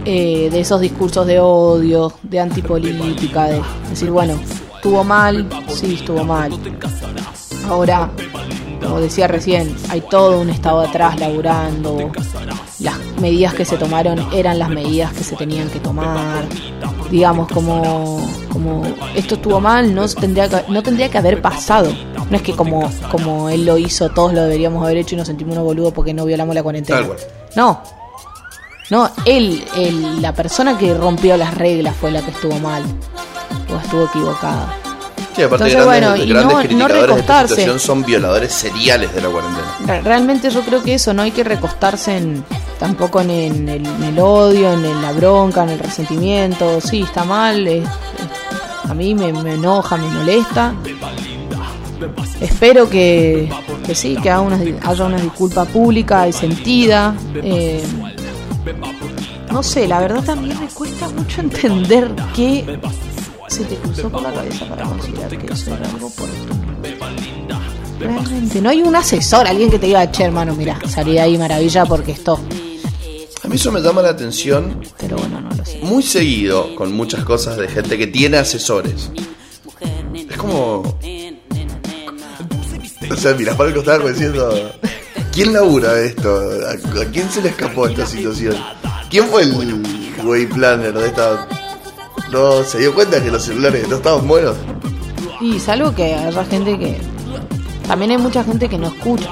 Eh, 0.05 0.49
de 0.49 0.61
esos 0.61 0.79
discursos 0.79 1.27
de 1.27 1.37
odio, 1.39 2.13
de 2.23 2.39
antipolítica, 2.39 3.47
de 3.47 3.61
decir, 3.89 4.09
bueno, 4.09 4.39
estuvo 4.75 5.03
mal, 5.03 5.49
sí, 5.67 5.95
estuvo 5.95 6.23
mal. 6.23 6.53
Ahora, 7.67 8.09
como 8.87 9.01
decía 9.01 9.27
recién, 9.27 9.75
hay 9.89 10.01
todo 10.01 10.39
un 10.39 10.49
estado 10.49 10.79
atrás 10.79 11.19
laburando. 11.19 12.11
Las 12.79 12.97
medidas 13.19 13.53
que 13.53 13.65
se 13.65 13.77
tomaron 13.77 14.19
eran 14.33 14.59
las 14.59 14.69
medidas 14.69 15.11
que 15.13 15.23
se 15.23 15.35
tenían 15.35 15.69
que 15.69 15.79
tomar. 15.79 16.45
Digamos, 17.11 17.49
como, 17.51 18.25
como 18.49 18.83
esto 19.15 19.35
estuvo 19.35 19.59
mal, 19.59 19.93
no 19.93 20.07
tendría 20.07 20.47
que, 20.47 20.71
no 20.71 20.81
tendría 20.81 21.09
que 21.09 21.17
haber 21.17 21.41
pasado. 21.41 21.91
No 22.29 22.37
es 22.37 22.41
que 22.41 22.53
como, 22.53 22.89
como 23.11 23.49
él 23.49 23.65
lo 23.65 23.77
hizo, 23.77 24.09
todos 24.09 24.33
lo 24.33 24.43
deberíamos 24.43 24.83
haber 24.83 24.97
hecho 24.97 25.15
y 25.15 25.17
nos 25.17 25.27
sentimos 25.27 25.53
unos 25.53 25.65
boludos 25.65 25.93
porque 25.93 26.13
no 26.13 26.25
violamos 26.25 26.55
la 26.55 26.63
cuarentena. 26.63 27.07
No. 27.55 27.81
No, 28.89 29.09
él, 29.25 29.65
él, 29.75 30.21
la 30.21 30.33
persona 30.33 30.77
que 30.77 30.93
rompió 30.93 31.35
las 31.35 31.55
reglas 31.55 31.93
fue 31.95 32.09
la 32.11 32.21
que 32.21 32.31
estuvo 32.31 32.57
mal. 32.59 32.83
O 33.69 33.77
estuvo 33.77 34.05
equivocada. 34.05 34.73
Sí, 35.37 35.43
aparte 35.43 35.65
Entonces, 35.69 35.85
grandes, 35.85 35.85
bueno, 35.85 36.23
y 36.23 36.29
grandes 36.29 36.45
no- 36.45 36.51
no 36.51 36.59
criticadores 36.59 36.95
de 36.97 36.99
esta 36.99 37.13
recostarse. 37.15 37.47
situación 37.55 37.79
son 37.79 38.03
violadores 38.03 38.51
seriales 38.53 39.13
de 39.15 39.21
la 39.21 39.29
cuarentena. 39.29 39.67
Re- 39.85 40.01
Realmente 40.01 40.49
yo 40.49 40.61
creo 40.61 40.83
que 40.83 40.95
eso, 40.95 41.13
no 41.13 41.21
hay 41.21 41.31
que 41.31 41.43
recostarse 41.45 42.17
en 42.17 42.43
tampoco 42.79 43.21
en, 43.21 43.29
en 43.31 43.69
el, 43.69 43.85
en 43.85 44.03
el 44.03 44.19
odio, 44.19 44.73
en, 44.73 45.01
la 45.01 45.11
bronca, 45.13 45.63
en 45.63 45.69
el 45.69 45.79
resentimiento. 45.79 46.81
Sí, 46.81 47.03
está 47.03 47.23
mal, 47.23 47.65
es- 47.67 47.83
es- 47.83 48.89
a 48.89 48.93
mí 48.93 49.13
me, 49.15 49.31
me 49.31 49.53
enoja, 49.53 49.95
me 49.97 50.07
molesta. 50.09 50.73
Espero 52.41 52.89
que, 52.89 53.49
que 53.85 53.95
sí, 53.95 54.15
que 54.21 54.29
haga 54.29 54.41
una, 54.41 54.59
haya 54.83 55.05
una 55.05 55.17
disculpa 55.17 55.65
pública 55.65 56.27
y 56.27 56.33
sentida. 56.33 57.15
Eh, 57.35 57.83
no 59.51 59.63
sé, 59.63 59.87
la 59.87 59.99
verdad 59.99 60.23
también 60.23 60.59
me 60.59 60.67
cuesta 60.67 61.07
mucho 61.09 61.41
entender 61.41 62.11
que 62.35 62.79
se 63.47 63.63
te 63.65 63.75
cruzó 63.75 64.09
por 64.09 64.21
la 64.21 64.33
cabeza 64.33 64.65
para 64.67 64.83
considerar 64.83 65.37
que 65.37 65.53
eso 65.53 65.75
era 65.75 65.89
algo 65.89 66.07
oportuno. 66.07 66.67
Realmente, 67.99 68.61
no 68.61 68.69
hay 68.69 68.81
un 68.81 68.95
asesor, 68.95 69.47
alguien 69.47 69.71
que 69.71 69.79
te 69.79 69.87
diga, 69.87 70.11
che, 70.11 70.23
hermano, 70.23 70.53
mira, 70.55 70.79
salí 70.87 71.13
de 71.13 71.21
ahí 71.21 71.37
maravilla 71.37 71.85
porque 71.85 72.11
esto. 72.11 72.39
A 73.43 73.47
mí 73.47 73.55
eso 73.55 73.71
me 73.71 73.79
llama 73.81 74.01
la 74.01 74.09
atención 74.09 74.81
Pero 74.97 75.15
bueno, 75.17 75.39
no 75.41 75.49
lo 75.55 75.65
sé. 75.65 75.79
muy 75.81 76.03
seguido 76.03 76.75
con 76.75 76.91
muchas 76.93 77.23
cosas 77.23 77.57
de 77.57 77.67
gente 77.67 77.97
que 77.97 78.07
tiene 78.07 78.37
asesores. 78.37 79.09
Es 80.13 80.37
como. 80.37 80.83
O 83.09 83.15
sea, 83.15 83.33
mira, 83.33 83.55
para 83.55 83.69
el 83.69 83.75
costado 83.75 84.07
diciendo. 84.07 84.71
¿Quién 85.31 85.53
labura 85.53 85.93
de 85.93 86.07
esto? 86.07 86.35
¿A, 86.67 87.01
a 87.01 87.05
quién 87.11 87.29
se 87.31 87.41
le 87.43 87.49
escapó 87.49 87.87
esta 87.87 88.05
situación? 88.07 88.55
¿Quién 89.09 89.25
fue 89.27 89.43
el 89.43 89.83
way 90.23 90.47
planner 90.47 90.93
de 90.93 91.07
esta.? 91.07 91.47
No, 92.31 92.63
se 92.63 92.79
dio 92.79 92.93
cuenta 92.93 93.21
que 93.21 93.31
los 93.31 93.43
celulares 93.43 93.87
no 93.87 93.97
estaban 93.97 94.27
buenos. 94.27 94.55
Y 95.39 95.59
salvo 95.59 95.93
que 95.93 96.15
haya 96.15 96.45
gente 96.45 96.77
que. 96.77 96.97
También 97.87 98.11
hay 98.11 98.17
mucha 98.17 98.43
gente 98.43 98.67
que 98.67 98.77
no 98.77 98.87
escucha. 98.87 99.29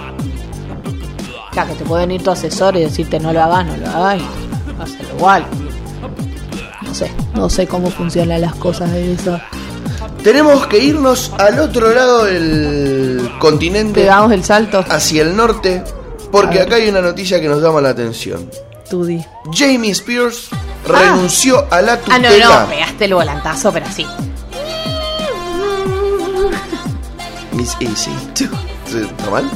Claro, 1.52 1.74
que 1.74 1.80
te 1.80 1.86
puede 1.86 2.06
venir 2.06 2.24
tu 2.24 2.32
asesor 2.32 2.76
y 2.78 2.82
decirte 2.82 3.20
no 3.20 3.34
lo 3.34 3.42
hagas, 3.42 3.66
no 3.66 3.78
lo 3.78 3.88
hagas 3.90 4.22
y 4.22 4.82
hacerlo 4.82 5.16
igual. 5.18 5.46
No 6.82 6.94
sé, 6.94 7.12
no 7.34 7.50
sé 7.50 7.68
cómo 7.68 7.90
funcionan 7.90 8.42
las 8.42 8.56
cosas 8.56 8.92
de 8.92 9.14
eso. 9.14 9.40
Tenemos 10.24 10.66
que 10.68 10.80
irnos 10.80 11.32
al 11.38 11.60
otro 11.60 11.94
lado 11.94 12.26
del 12.26 13.30
continente, 13.40 14.02
Pegamos 14.02 14.32
el 14.32 14.44
salto, 14.44 14.84
hacia 14.90 15.22
el 15.22 15.36
norte, 15.36 15.84
porque 16.32 16.62
acá 16.62 16.76
hay 16.76 16.90
una 16.90 17.02
noticia 17.02 17.40
que 17.40 17.48
nos 17.48 17.62
llama 17.62 17.82
la 17.82 17.90
atención. 17.90 18.50
tú 18.90 19.06
di. 19.06 19.24
Jamie 19.54 19.92
Spears 19.92 20.50
renunció 20.88 21.66
a 21.72 21.82
la 21.82 21.94
Ah, 21.94 21.98
tutela. 22.00 22.48
no, 22.48 22.60
no, 22.62 22.68
pegaste 22.70 23.06
el 23.06 23.14
volantazo, 23.14 23.72
pero 23.74 23.86
sí. 23.94 24.06
Miss 27.54 27.76
Easy. 27.80 28.12
¿Está 28.34 29.30
mal? 29.30 29.50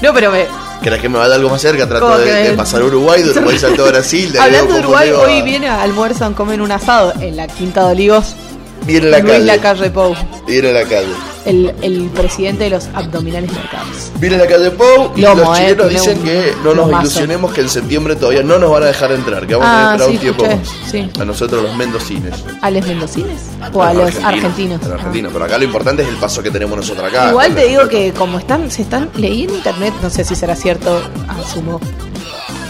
No, 0.00 0.12
pero 0.14 0.30
me, 0.30 0.46
¿Crees 0.82 1.00
que 1.00 1.08
me 1.08 1.18
va 1.18 1.24
a 1.24 1.28
dar 1.28 1.38
algo 1.38 1.50
más 1.50 1.60
cerca? 1.60 1.88
Trato 1.88 2.18
de, 2.18 2.52
pasar 2.56 2.82
a 2.82 2.84
Uruguay, 2.84 3.22
de 3.22 3.30
Uruguay 3.30 3.58
salto 3.58 3.84
a 3.84 3.88
Brasil. 3.88 4.30
de 4.32 4.38
Hablando 4.38 4.74
de 4.74 4.80
Uruguay, 4.80 5.10
confundido 5.10 5.34
hoy 5.36 5.40
a- 5.40 5.44
viene 5.44 5.68
a 5.68 5.82
almuerzan, 5.82 6.34
comen 6.34 6.60
un 6.60 6.70
asado 6.70 7.12
en 7.20 7.36
la 7.36 7.48
Quinta 7.48 7.84
de 7.86 7.92
Olivos. 7.92 8.34
Viene 8.82 9.10
la 9.10 9.18
Luis 9.18 9.32
calle. 9.32 9.44
Lacalle 9.44 9.90
Pou, 9.90 10.14
Viene 10.46 10.72
la 10.72 10.84
calle. 10.84 11.08
El, 11.48 11.74
el 11.82 12.08
presidente 12.10 12.64
de 12.64 12.70
los 12.70 12.86
abdominales 12.94 13.50
marcados. 13.52 14.12
Viene 14.20 14.36
la 14.38 14.46
calle 14.46 14.70
Pou 14.70 15.12
y 15.16 15.22
Lomo, 15.22 15.42
los 15.44 15.58
eh, 15.58 15.62
chilenos 15.76 15.88
tiene 15.88 16.00
dicen 16.00 16.18
un 16.18 16.24
que 16.24 16.52
no 16.62 16.74
nos 16.74 16.86
lomazo. 16.86 17.00
ilusionemos 17.02 17.52
que 17.54 17.60
en 17.62 17.68
septiembre 17.68 18.16
todavía 18.16 18.42
no 18.42 18.58
nos 18.58 18.70
van 18.70 18.82
a 18.82 18.86
dejar 18.86 19.12
entrar, 19.12 19.46
que 19.46 19.54
vamos 19.54 19.68
Ah, 19.70 19.94
a 19.94 19.96
que 19.96 20.04
sí, 20.04 20.10
un 20.10 20.18
tiempo 20.18 20.44
sí. 20.90 21.10
A 21.20 21.24
nosotros 21.24 21.62
los 21.62 21.74
mendocines. 21.76 22.34
¿A 22.60 22.70
los 22.70 22.86
mendocines? 22.86 23.40
¿O 23.72 23.82
a 23.82 23.94
los 23.94 24.14
argentinos? 24.22 24.82
A 24.82 24.88
los 24.88 24.94
argentinos, 25.00 25.32
pero 25.32 25.44
acá 25.44 25.58
lo 25.58 25.64
importante 25.64 26.02
es 26.02 26.08
el 26.08 26.16
paso 26.16 26.42
que 26.42 26.50
tenemos 26.50 26.76
nosotros 26.76 27.06
acá. 27.06 27.30
Igual 27.30 27.54
te 27.54 27.66
digo 27.66 27.88
que 27.88 28.12
como 28.12 28.38
están, 28.38 28.70
se 28.70 28.82
están, 28.82 29.10
leí 29.16 29.44
en 29.44 29.50
internet, 29.50 29.94
no 30.02 30.10
sé 30.10 30.24
si 30.24 30.34
será 30.34 30.54
cierto, 30.54 31.00
asumo, 31.28 31.80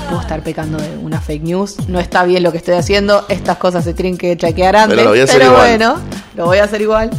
puedo 0.09 0.21
estar 0.23 0.43
pecando 0.43 0.79
de 0.79 0.97
una 1.03 1.21
fake 1.21 1.43
news, 1.43 1.77
no 1.89 2.01
está 2.01 2.25
bien 2.25 2.43
lo 2.43 2.53
que 2.53 2.59
estoy 2.59 2.75
haciendo, 2.77 3.27
estas 3.29 3.59
cosas 3.59 3.85
se 3.85 3.93
tienen 3.93 4.17
que 4.17 4.37
chequear 4.37 4.75
antes, 4.77 4.97
Pero 4.97 5.05
lo 5.05 5.11
voy 5.11 5.21
a 5.21 5.25
hacer 5.25 5.39
pero 5.39 5.51
igual. 5.51 5.69
bueno, 5.69 5.97
lo 6.37 6.45
voy 6.47 6.59
a 6.59 6.65
hacer 6.65 6.81
igual. 6.81 7.11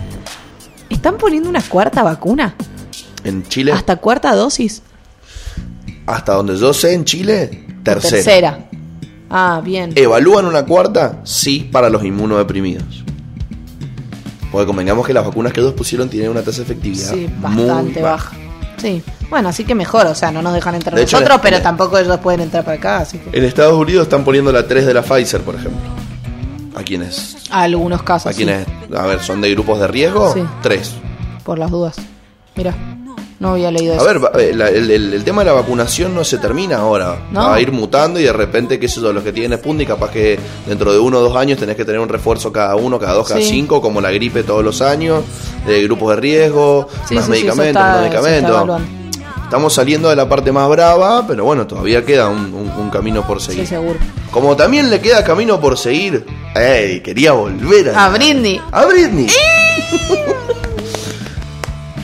¿Están 0.90 1.18
poniendo 1.18 1.50
una 1.50 1.62
cuarta 1.62 2.04
vacuna? 2.04 2.56
En 3.24 3.44
Chile, 3.48 3.72
hasta, 3.72 3.94
¿Hasta 3.94 4.02
cuarta 4.02 4.36
dosis? 4.36 4.82
donde 6.26 6.58
yo 6.58 6.74
sé, 6.74 6.94
en 6.94 7.06
Chile, 7.06 7.66
tercera. 7.84 8.16
Tercera. 8.16 8.60
Ah, 9.30 9.62
bien. 9.64 9.92
¿Evalúan 9.96 10.46
una 10.46 10.66
cuarta? 10.66 11.20
Sí, 11.24 11.70
para 11.72 11.90
los 11.90 12.04
inmunodeprimidos. 12.04 13.04
Porque 14.52 14.66
convengamos 14.66 15.06
que 15.06 15.14
las 15.14 15.24
vacunas 15.26 15.54
que 15.54 15.60
ellos 15.60 15.74
pusieron 15.74 16.10
tienen 16.10 16.32
una 16.32 16.42
tasa 16.42 16.58
de 16.58 16.64
efectividad 16.64 17.12
Sí, 17.12 17.30
muy 17.40 17.66
bastante 17.66 18.02
baja. 18.02 18.36
Sí. 18.78 19.04
Bueno, 19.30 19.50
así 19.50 19.64
que 19.66 19.76
mejor, 19.76 20.08
o 20.08 20.16
sea, 20.16 20.32
no 20.32 20.42
nos 20.42 20.54
dejan 20.56 20.74
entrar 20.74 20.96
De 20.96 21.04
hecho, 21.04 21.18
nosotros, 21.18 21.36
en- 21.36 21.42
pero 21.44 21.58
en- 21.58 21.64
tampoco 21.64 22.00
ellos 22.00 22.18
pueden 22.18 22.40
entrar 22.42 22.64
para 22.66 22.78
acá, 22.78 22.98
así 23.00 23.20
que... 23.20 23.38
En 23.38 23.44
Estados 23.46 23.78
Unidos 23.78 24.04
están 24.04 24.24
poniendo 24.24 24.52
la 24.52 24.66
3 24.68 24.88
de 24.88 24.94
la 24.96 25.04
Pfizer, 25.04 25.42
por 25.42 25.54
ejemplo. 25.56 25.80
¿A 26.80 26.84
quienes? 26.84 27.36
Algunos 27.52 28.04
casos, 28.04 28.28
¿A 28.28 28.34
sí, 28.34 28.38
quienes? 28.46 28.66
A 28.96 29.06
ver, 29.06 29.20
¿son 29.22 29.42
de 29.42 29.52
grupos 29.52 29.80
de 29.80 29.88
riesgo? 29.88 30.34
Sí. 30.34 30.42
Tres. 30.62 30.94
por 31.44 31.58
las 31.58 31.72
dudas. 31.72 31.96
Mira, 32.56 32.76
no 33.40 33.50
había 33.50 33.72
leído 33.72 33.94
A 33.94 33.98
eso. 33.98 34.06
ver, 34.06 34.24
va- 34.24 34.32
eh, 34.40 34.54
la- 34.54 34.70
el, 34.70 34.92
el- 34.92 35.14
el 35.14 35.24
tema 35.24 35.42
de 35.42 35.48
la 35.48 35.54
vacunación 35.54 36.14
no 36.14 36.24
se 36.24 36.38
termina 36.38 36.78
ahora. 36.78 37.18
No. 37.32 37.42
Va 37.42 37.56
a 37.56 37.62
ir 37.62 37.72
mutando 37.72 38.20
y 38.20 38.24
de 38.24 38.34
repente, 38.34 38.80
qué 38.80 38.88
sé 38.88 39.02
yo, 39.02 39.12
los 39.12 39.24
que 39.24 39.32
tienen 39.34 39.58
Sputnik, 39.58 39.88
capaz 39.88 40.12
que 40.12 40.38
dentro 40.68 40.94
de 40.94 41.00
uno 41.00 41.18
o 41.18 41.22
dos 41.22 41.36
años 41.36 41.58
tenés 41.58 41.76
que 41.76 41.86
tener 41.86 42.00
un 42.00 42.10
refuerzo 42.10 42.52
cada 42.52 42.76
uno, 42.76 43.00
cada 43.00 43.14
dos, 43.14 43.28
cada 43.28 43.40
Sí. 43.42 43.48
cinco, 43.48 43.82
como 43.82 44.00
la 44.00 44.12
gripe 44.12 44.44
todos 44.44 44.64
los 44.64 44.82
años, 44.82 45.24
de 45.66 45.82
grupos 45.84 46.10
de 46.12 46.16
riesgo, 46.22 46.88
Sí, 47.08 47.16
más 47.16 47.26
sí, 47.26 47.32
sí, 47.32 47.38
medicamentos, 47.40 47.82
está- 47.82 48.06
está 48.06 48.22
medicamentos. 48.22 48.82
Estamos 49.50 49.74
saliendo 49.74 50.10
de 50.10 50.16
la 50.16 50.30
parte 50.30 50.52
más 50.52 50.70
brava, 50.70 51.26
pero 51.28 51.44
bueno, 51.44 51.66
todavía 51.66 52.06
queda 52.06 52.28
un, 52.30 52.54
un- 52.54 52.70
un 52.78 52.90
camino 52.92 53.26
por 53.26 53.42
Sí, 53.42 53.48
seguir. 53.48 53.66
seguro. 53.68 53.98
Como 54.30 54.56
también 54.56 54.92
le 54.92 55.02
queda 55.02 55.24
camino 55.24 55.60
por 55.60 55.76
seguir. 55.76 56.24
¡Ey! 56.56 57.00
Quería 57.00 57.32
volver 57.32 57.90
a. 57.90 58.06
A 58.06 58.10
Britney. 58.10 58.62
¡A 58.72 58.86
Britney! 58.86 59.26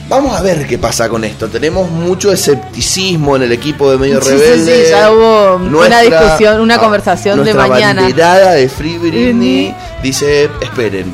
Vamos 0.08 0.36
a 0.36 0.42
ver 0.42 0.66
qué 0.66 0.76
pasa 0.78 1.08
con 1.08 1.22
esto. 1.24 1.46
Tenemos 1.48 1.88
mucho 1.90 2.32
escepticismo 2.32 3.36
en 3.36 3.42
el 3.42 3.52
equipo 3.52 3.90
de 3.92 3.98
Medio 3.98 4.20
Sí, 4.20 4.30
sí, 4.30 4.36
Rebelde. 4.36 4.84
sí, 4.86 4.90
ya 4.90 5.12
hubo 5.12 5.56
una 5.56 6.00
discusión, 6.00 6.60
una 6.60 6.74
ah, 6.76 6.78
conversación 6.80 7.38
de 7.38 7.44
nuestra 7.54 7.68
mañana. 7.68 8.02
banderada 8.02 8.52
de 8.52 8.68
Free 8.68 8.98
Britney 8.98 9.74
dice: 10.02 10.50
Esperen. 10.60 11.12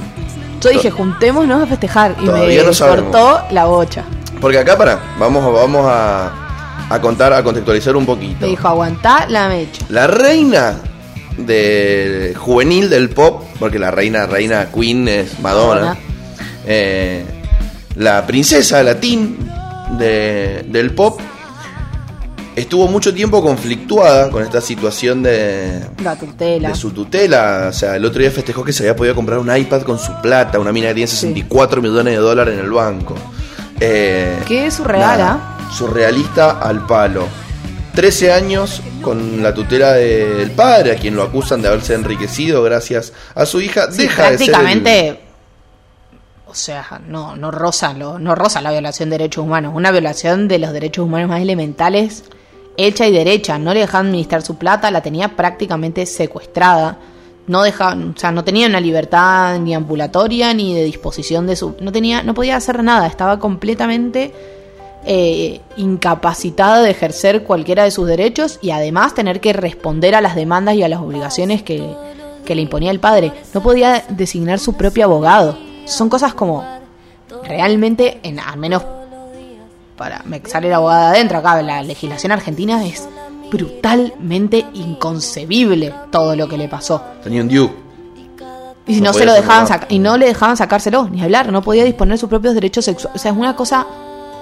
Yo 0.62 0.71
dije, 0.71 0.90
juntémonos 0.90 1.62
a 1.62 1.66
festejar 1.66 2.16
y 2.23 2.25
Todavía 2.27 2.62
me 2.64 2.71
no 2.71 2.79
cortó 2.87 3.42
la 3.51 3.64
bocha. 3.66 4.05
Porque 4.42 4.59
acá, 4.59 4.76
para, 4.76 5.00
vamos, 5.18 5.50
vamos 5.55 5.87
a, 5.88 6.87
a 6.90 7.00
contar, 7.00 7.33
a 7.33 7.42
contextualizar 7.42 7.96
un 7.96 8.05
poquito. 8.05 8.38
Me 8.42 8.48
dijo, 8.48 8.68
aguantá 8.68 9.26
la 9.28 9.48
mecha. 9.48 9.87
La 9.88 10.07
reina 10.07 10.74
de 11.38 12.35
juvenil 12.37 12.90
del 12.90 13.09
pop, 13.11 13.44
porque 13.59 13.78
la 13.78 13.90
reina, 13.90 14.26
reina 14.26 14.66
Queen 14.70 15.09
es 15.09 15.38
Madonna. 15.40 15.96
Eh, 16.66 17.24
la 17.96 18.26
princesa 18.26 18.83
latín 18.83 19.38
de- 19.98 20.64
del 20.68 20.92
pop 20.94 21.20
estuvo 22.55 22.87
mucho 22.88 23.14
tiempo 23.14 23.42
conflictuada 23.42 24.28
con 24.31 24.42
esta 24.42 24.61
situación 24.61 25.22
de, 25.22 25.81
La 26.02 26.16
tutela. 26.16 26.68
de 26.68 26.74
su 26.74 26.90
tutela. 26.90 27.66
O 27.70 27.72
sea, 27.72 27.96
el 27.96 28.05
otro 28.05 28.20
día 28.20 28.31
festejó 28.31 28.62
que 28.64 28.72
se 28.72 28.83
había 28.83 28.96
podido 28.96 29.14
comprar 29.14 29.38
un 29.38 29.55
iPad 29.57 29.83
con 29.83 29.98
su 29.98 30.12
plata, 30.20 30.59
una 30.59 30.72
mina 30.72 30.88
que 30.88 30.94
tiene 30.94 31.07
64 31.09 31.81
millones 31.81 32.12
de 32.14 32.20
dólares 32.20 32.59
en 32.59 32.64
el 32.64 32.70
banco. 32.70 33.14
Eh, 33.85 34.38
Qué 34.47 34.71
surreal, 34.71 35.18
nada, 35.18 35.57
Surrealista 35.73 36.61
al 36.61 36.87
palo. 36.87 37.27
13 37.95 38.33
años 38.33 38.81
con 39.03 39.42
la 39.42 39.53
tutela 39.53 39.92
del 39.95 40.51
padre, 40.53 40.92
a 40.92 40.97
quien 40.97 41.16
lo 41.16 41.23
acusan 41.25 41.61
de 41.61 41.68
haberse 41.68 41.95
enriquecido 41.95 42.62
gracias 42.62 43.12
a 43.35 43.45
su 43.45 43.61
hija. 43.61 43.90
Sí, 43.90 44.03
Deja 44.03 44.31
de 44.31 44.38
ser 44.38 44.47
el- 44.47 44.53
prácticamente, 44.53 45.21
o 46.47 46.55
sea, 46.55 47.01
no, 47.09 47.35
no 47.37 47.51
roza 47.51 47.92
lo, 47.92 48.18
no 48.18 48.35
roza 48.35 48.61
la 48.62 48.71
violación 48.71 49.11
de 49.11 49.18
derechos 49.18 49.45
humanos, 49.45 49.73
una 49.75 49.90
violación 49.90 50.47
de 50.49 50.59
los 50.59 50.73
derechos 50.73 51.05
humanos 51.05 51.29
más 51.29 51.40
elementales, 51.42 52.25
hecha 52.77 53.07
y 53.07 53.12
derecha. 53.12 53.59
No 53.59 53.75
le 53.75 53.81
dejaban 53.81 54.07
administrar 54.07 54.42
su 54.42 54.57
plata, 54.57 54.90
la 54.90 55.03
tenía 55.03 55.37
prácticamente 55.37 56.07
secuestrada. 56.07 56.99
No 57.46 57.62
dejaban, 57.62 58.14
o 58.16 58.18
sea, 58.18 58.31
no 58.31 58.44
tenía 58.44 58.68
una 58.68 58.81
libertad 58.81 59.59
ni 59.59 59.74
ambulatoria 59.74 60.55
ni 60.55 60.74
de 60.74 60.85
disposición 60.85 61.46
de 61.46 61.57
su, 61.57 61.74
no 61.81 61.90
tenía, 61.90 62.22
no 62.22 62.35
podía 62.35 62.57
hacer 62.57 62.85
nada, 62.85 63.07
estaba 63.07 63.38
completamente 63.40 64.33
eh, 65.05 65.61
incapacitada 65.76 66.83
de 66.83 66.90
ejercer 66.90 67.42
cualquiera 67.42 67.83
de 67.83 67.90
sus 67.90 68.07
derechos 68.07 68.61
y 68.62 68.70
además 68.70 69.14
tener 69.14 69.40
que 69.40 69.52
responder 69.52 70.14
a 70.14 70.20
las 70.20 70.37
demandas 70.37 70.76
y 70.76 70.85
a 70.85 70.88
las 70.88 71.00
obligaciones 71.00 71.64
que, 71.64 71.85
que 72.44 72.55
le 72.55 72.62
imponía 72.62 72.92
el 72.92 73.00
padre. 73.00 73.33
No 73.52 73.62
podía 73.62 74.05
designar 74.09 74.61
su 74.61 74.74
propio 74.74 75.05
abogado. 75.05 75.59
Son 75.85 76.09
cosas 76.09 76.35
como 76.35 76.64
realmente, 77.42 78.20
en, 78.22 78.38
al 78.38 78.59
menos 78.59 78.85
para 79.96 80.22
me 80.24 80.40
sale 80.46 80.68
la 80.68 80.76
abogada 80.76 81.11
adentro 81.11 81.38
acá, 81.38 81.61
la 81.62 81.83
legislación 81.83 82.33
argentina 82.33 82.85
es 82.85 83.09
brutalmente 83.53 84.65
inconcebible 84.73 85.93
todo 86.11 86.35
lo 86.35 86.49
que 86.49 86.57
le 86.57 86.69
pasó. 86.69 87.03
Tenía 87.23 87.43
un. 87.43 87.51
Y 88.85 88.97
No 89.01 89.07
no, 89.07 89.12
se 89.12 89.25
lo 89.25 89.33
dejaban 89.33 89.65
nada. 89.65 89.81
sac- 89.83 89.87
y 89.91 89.99
no 90.01 90.17
le 90.17 90.27
dejaban 90.27 90.57
sacárselo, 90.57 91.09
ni 91.09 91.23
hablar, 91.23 91.53
no 91.53 91.62
podía 91.62 91.85
disponer 91.85 92.19
sus 92.19 92.29
propios 92.29 92.55
derechos 92.55 92.85
sexuales. 92.85 93.15
O 93.15 93.19
sea, 93.23 93.31
es 93.31 93.37
una 93.38 93.55
cosa, 93.55 93.87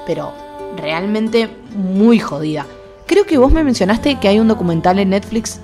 pero 0.07 0.33
realmente 0.79 1.51
muy 1.77 2.19
jodida. 2.21 2.65
Creo 3.07 3.27
que 3.27 3.37
vos 3.37 3.53
me 3.53 3.63
mencionaste 3.65 4.19
que 4.19 4.29
hay 4.29 4.39
un 4.39 4.49
documental 4.49 4.99
en 4.99 5.11
Netflix 5.11 5.61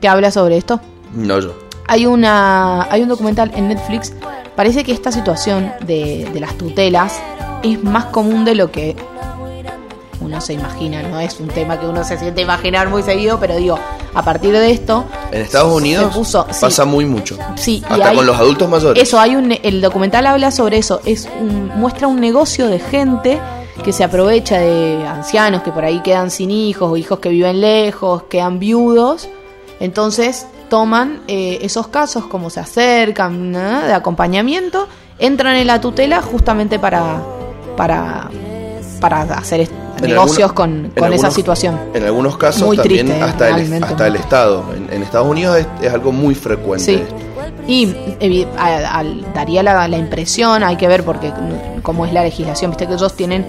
que 0.00 0.08
habla 0.08 0.30
sobre 0.30 0.58
esto. 0.58 0.80
No 1.14 1.38
yo. 1.40 1.54
Hay 1.86 2.04
una 2.06 2.82
hay 2.90 3.02
un 3.02 3.08
documental 3.08 3.50
en 3.54 3.68
Netflix. 3.68 4.12
Parece 4.56 4.84
que 4.84 4.92
esta 4.92 5.10
situación 5.12 5.72
de, 5.86 6.28
de 6.34 6.40
las 6.40 6.54
tutelas 6.58 7.18
es 7.62 7.82
más 7.82 8.06
común 8.06 8.44
de 8.44 8.54
lo 8.56 8.70
que 8.70 8.94
uno 10.20 10.40
se 10.40 10.52
imagina. 10.54 11.02
No 11.02 11.18
es 11.20 11.40
un 11.40 11.48
tema 11.48 11.78
que 11.80 11.86
uno 11.86 12.04
se 12.04 12.18
siente 12.18 12.42
imaginar 12.42 12.88
muy 12.88 13.02
seguido, 13.02 13.38
pero 13.40 13.56
digo, 13.56 13.78
a 14.14 14.22
partir 14.22 14.52
de 14.52 14.70
esto 14.70 15.04
En 15.32 15.42
Estados 15.42 15.72
Unidos 15.72 16.12
se 16.12 16.18
puso- 16.20 16.46
sí. 16.50 16.58
pasa 16.60 16.84
muy 16.84 17.04
mucho. 17.06 17.36
Sí, 17.56 17.82
Hasta 17.88 18.08
hay- 18.10 18.16
con 18.16 18.26
los 18.26 18.36
adultos 18.36 18.68
mayores. 18.68 19.02
Eso, 19.02 19.18
hay 19.18 19.36
un, 19.36 19.52
el 19.62 19.80
documental 19.80 20.26
habla 20.26 20.50
sobre 20.50 20.78
eso. 20.78 21.00
Es 21.04 21.28
un- 21.40 21.68
muestra 21.76 22.06
un 22.08 22.20
negocio 22.20 22.68
de 22.68 22.78
gente 22.78 23.38
que 23.84 23.92
se 23.94 24.04
aprovecha 24.04 24.58
de 24.58 25.06
ancianos 25.06 25.62
que 25.62 25.72
por 25.72 25.84
ahí 25.84 26.00
quedan 26.00 26.30
sin 26.30 26.50
hijos 26.50 26.90
o 26.90 26.96
hijos 26.98 27.18
que 27.18 27.30
viven 27.30 27.60
lejos, 27.62 28.24
quedan 28.24 28.58
viudos. 28.58 29.28
Entonces 29.80 30.46
toman 30.68 31.22
eh, 31.26 31.58
esos 31.62 31.88
casos 31.88 32.26
como 32.26 32.50
se 32.50 32.60
acercan 32.60 33.50
¿no? 33.52 33.80
de 33.80 33.92
acompañamiento, 33.94 34.86
entran 35.18 35.56
en 35.56 35.66
la 35.66 35.80
tutela 35.80 36.20
justamente 36.22 36.78
para 36.78 37.22
para 37.76 38.28
para 39.00 39.22
hacer 39.22 39.60
negocios 40.08 40.50
algunos- 40.50 40.52
con, 40.92 40.92
con 40.98 41.12
esa 41.12 41.30
situación. 41.30 41.78
En 41.94 42.04
algunos 42.04 42.36
casos 42.36 42.62
Muy 42.62 42.76
también 42.76 43.06
triste, 43.06 43.22
hasta, 43.24 43.48
el, 43.58 43.84
hasta 43.84 44.06
el 44.06 44.16
Estado. 44.16 44.64
En, 44.76 44.92
en 44.92 45.02
Estados 45.02 45.28
Unidos 45.28 45.58
es, 45.58 45.66
es 45.82 45.92
algo 45.92 46.12
muy 46.12 46.34
frecuente. 46.34 46.84
Sí. 46.84 47.02
Y 47.66 48.46
a- 48.58 48.98
al- 48.98 49.24
daría 49.34 49.62
la, 49.62 49.86
la 49.86 49.96
impresión, 49.98 50.62
hay 50.64 50.76
que 50.76 50.88
ver 50.88 51.04
porque 51.04 51.28
mm, 51.28 51.80
cómo 51.82 52.06
es 52.06 52.12
la 52.12 52.22
legislación, 52.22 52.70
viste 52.70 52.86
que 52.86 52.94
ellos 52.94 53.14
tienen 53.14 53.46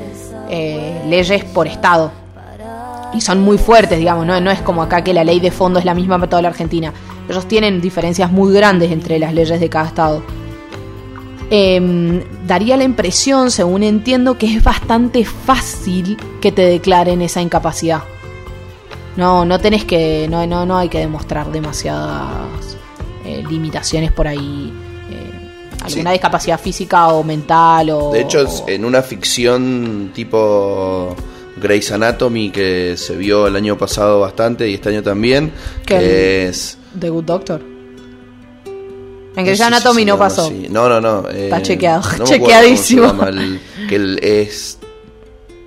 eh, 0.50 1.02
leyes 1.08 1.44
por 1.46 1.68
estado. 1.68 2.12
y 3.14 3.20
son 3.22 3.42
muy 3.42 3.58
fuertes, 3.58 3.98
digamos, 4.00 4.26
¿no? 4.26 4.40
no 4.40 4.52
es 4.52 4.62
como 4.62 4.82
acá 4.84 5.04
que 5.04 5.14
la 5.14 5.24
ley 5.24 5.40
de 5.40 5.52
fondo 5.52 5.80
es 5.80 5.86
la 5.86 5.94
misma 5.94 6.18
para 6.18 6.30
toda 6.30 6.42
la 6.42 6.48
Argentina. 6.50 6.94
Ellos 7.30 7.46
tienen 7.48 7.82
diferencias 7.82 8.32
muy 8.32 8.54
grandes 8.54 8.92
entre 8.92 9.20
las 9.20 9.34
leyes 9.34 9.60
de 9.60 9.70
cada 9.70 9.88
estado. 9.88 10.22
Em, 11.54 12.24
daría 12.48 12.78
la 12.78 12.86
impresión, 12.86 13.52
según 13.52 13.84
entiendo, 13.84 14.38
que 14.38 14.56
es 14.56 14.64
bastante 14.64 15.26
fácil 15.26 16.18
que 16.40 16.52
te 16.54 16.62
declaren 16.62 17.22
esa 17.22 17.42
incapacidad. 17.42 18.04
No, 19.18 19.44
no 19.44 19.60
tenés 19.60 19.84
que, 19.84 20.28
no, 20.30 20.48
no, 20.48 20.66
no 20.66 20.78
hay 20.78 20.88
que 20.88 21.00
demostrar 21.00 21.52
demasiadas 21.52 22.78
eh, 23.26 23.44
limitaciones 23.50 24.12
por 24.14 24.28
ahí. 24.28 24.72
eh, 25.12 25.78
alguna 25.84 26.12
Sí. 26.12 26.14
discapacidad 26.14 26.60
física 26.60 27.10
o 27.10 27.22
mental 27.24 27.90
o... 27.90 28.12
De 28.14 28.22
hecho, 28.22 28.46
o- 28.48 28.70
en 28.70 28.86
una 28.86 29.02
ficción 29.02 30.12
tipo 30.14 31.14
Grey's 31.58 31.92
Anatomy 31.92 32.50
que 32.52 32.96
se 32.96 33.18
vio 33.18 33.48
el 33.48 33.56
año 33.58 33.78
pasado 33.78 34.22
bastante 34.22 34.70
y 34.70 34.76
este 34.76 34.88
año 34.90 35.04
también, 35.04 35.52
que 35.86 36.48
es... 36.48 36.78
The 36.98 37.10
Good 37.10 37.24
Doctor. 37.26 37.71
En 39.34 39.38
no 39.38 39.44
Grey's 39.44 39.58
si 39.60 39.63
Anatomy 39.63 40.06
no 40.06 40.17
pasó. 40.17 40.46
así. 40.48 40.67
No, 40.70 40.89
no, 40.89 41.00
no. 41.00 41.30
eh, 41.30 41.46
Está 41.46 41.62
chequeado, 41.62 42.02
no 42.02 42.10
cómo 42.17 42.26
se 42.28 42.34
chequeadísimo. 42.34 43.08
llama 43.08 43.30
el- 43.30 43.62
que 43.88 44.41
es 44.41 44.78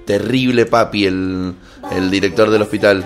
terrible 0.05 0.66
papi, 0.66 1.07
el, 1.07 1.55
el 1.92 2.11
director 2.11 2.50
del 2.50 2.62
hospital. 2.62 3.05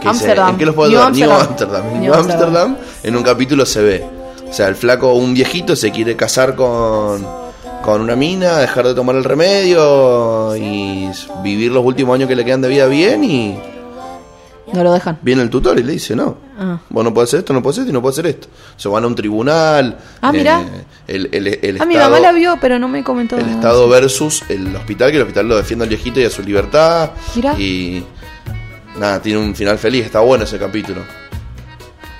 Que 0.00 0.08
Amsterdam. 0.08 0.46
se- 0.46 0.52
¿En 0.52 0.58
qué 0.58 0.66
los 0.66 0.74
puedo 0.74 0.90
New 0.90 0.98
dar? 0.98 1.12
New 1.12 1.30
Amsterdam. 1.30 1.82
New 1.92 2.00
New 2.02 2.14
Amsterdam. 2.14 2.46
Amsterdam, 2.46 2.76
en 3.02 3.16
un 3.16 3.22
capítulo 3.22 3.66
se 3.66 3.82
ve. 3.82 4.04
O 4.48 4.52
sea, 4.52 4.68
el 4.68 4.74
flaco, 4.76 5.12
un 5.14 5.32
viejito, 5.34 5.76
se 5.76 5.90
quiere 5.90 6.16
casar 6.16 6.54
con, 6.56 7.26
con 7.82 8.00
una 8.00 8.16
mina, 8.16 8.58
dejar 8.58 8.86
de 8.88 8.94
tomar 8.94 9.14
el 9.16 9.24
remedio 9.24 10.56
y 10.56 11.08
vivir 11.42 11.70
los 11.70 11.84
últimos 11.84 12.14
años 12.16 12.28
que 12.28 12.34
le 12.36 12.44
quedan 12.44 12.60
de 12.60 12.68
vida 12.68 12.86
bien 12.86 13.22
y 13.24 13.58
No 14.72 14.84
lo 14.84 14.92
dejan. 14.92 15.18
viene 15.22 15.42
el 15.42 15.50
tutor 15.50 15.78
y 15.78 15.82
le 15.82 15.92
dice, 15.92 16.14
no, 16.16 16.36
Ah. 16.58 16.78
vos 16.90 17.02
no 17.04 17.14
podés 17.14 17.30
hacer 17.30 17.38
esto, 17.40 17.52
no 17.54 17.62
podés 17.62 17.76
hacer 17.78 17.82
esto 17.84 17.90
y 17.90 17.94
no 17.94 18.02
podés 18.02 18.18
hacer 18.18 18.26
esto. 18.26 18.48
Se 18.76 18.88
van 18.88 19.04
a 19.04 19.06
un 19.06 19.14
tribunal. 19.14 19.96
Ah, 20.20 20.30
mirá. 20.32 20.60
eh, 20.60 20.84
el, 21.08 21.28
el, 21.32 21.46
el 21.62 21.80
Ah, 21.80 21.86
mi 21.86 21.96
mamá 21.96 22.20
la 22.20 22.32
vio, 22.32 22.56
pero 22.60 22.78
no 22.78 22.86
me 22.88 23.02
comentó. 23.02 23.36
el 23.36 23.42
nada. 23.42 23.54
Estado 23.54 23.88
versus 23.88 24.42
el 24.48 24.74
hospital, 24.76 25.10
que 25.10 25.16
el 25.16 25.22
hospital 25.22 25.48
lo 25.48 25.56
defiende 25.56 25.84
al 25.84 25.88
viejito 25.88 26.20
y 26.20 26.24
a 26.24 26.30
su 26.30 26.42
libertad. 26.42 27.10
Mirá. 27.34 27.54
Y 27.58 28.04
nada, 28.98 29.20
tiene 29.22 29.38
un 29.40 29.54
final 29.54 29.78
feliz, 29.78 30.04
está 30.04 30.20
bueno 30.20 30.44
ese 30.44 30.58
capítulo. 30.58 31.00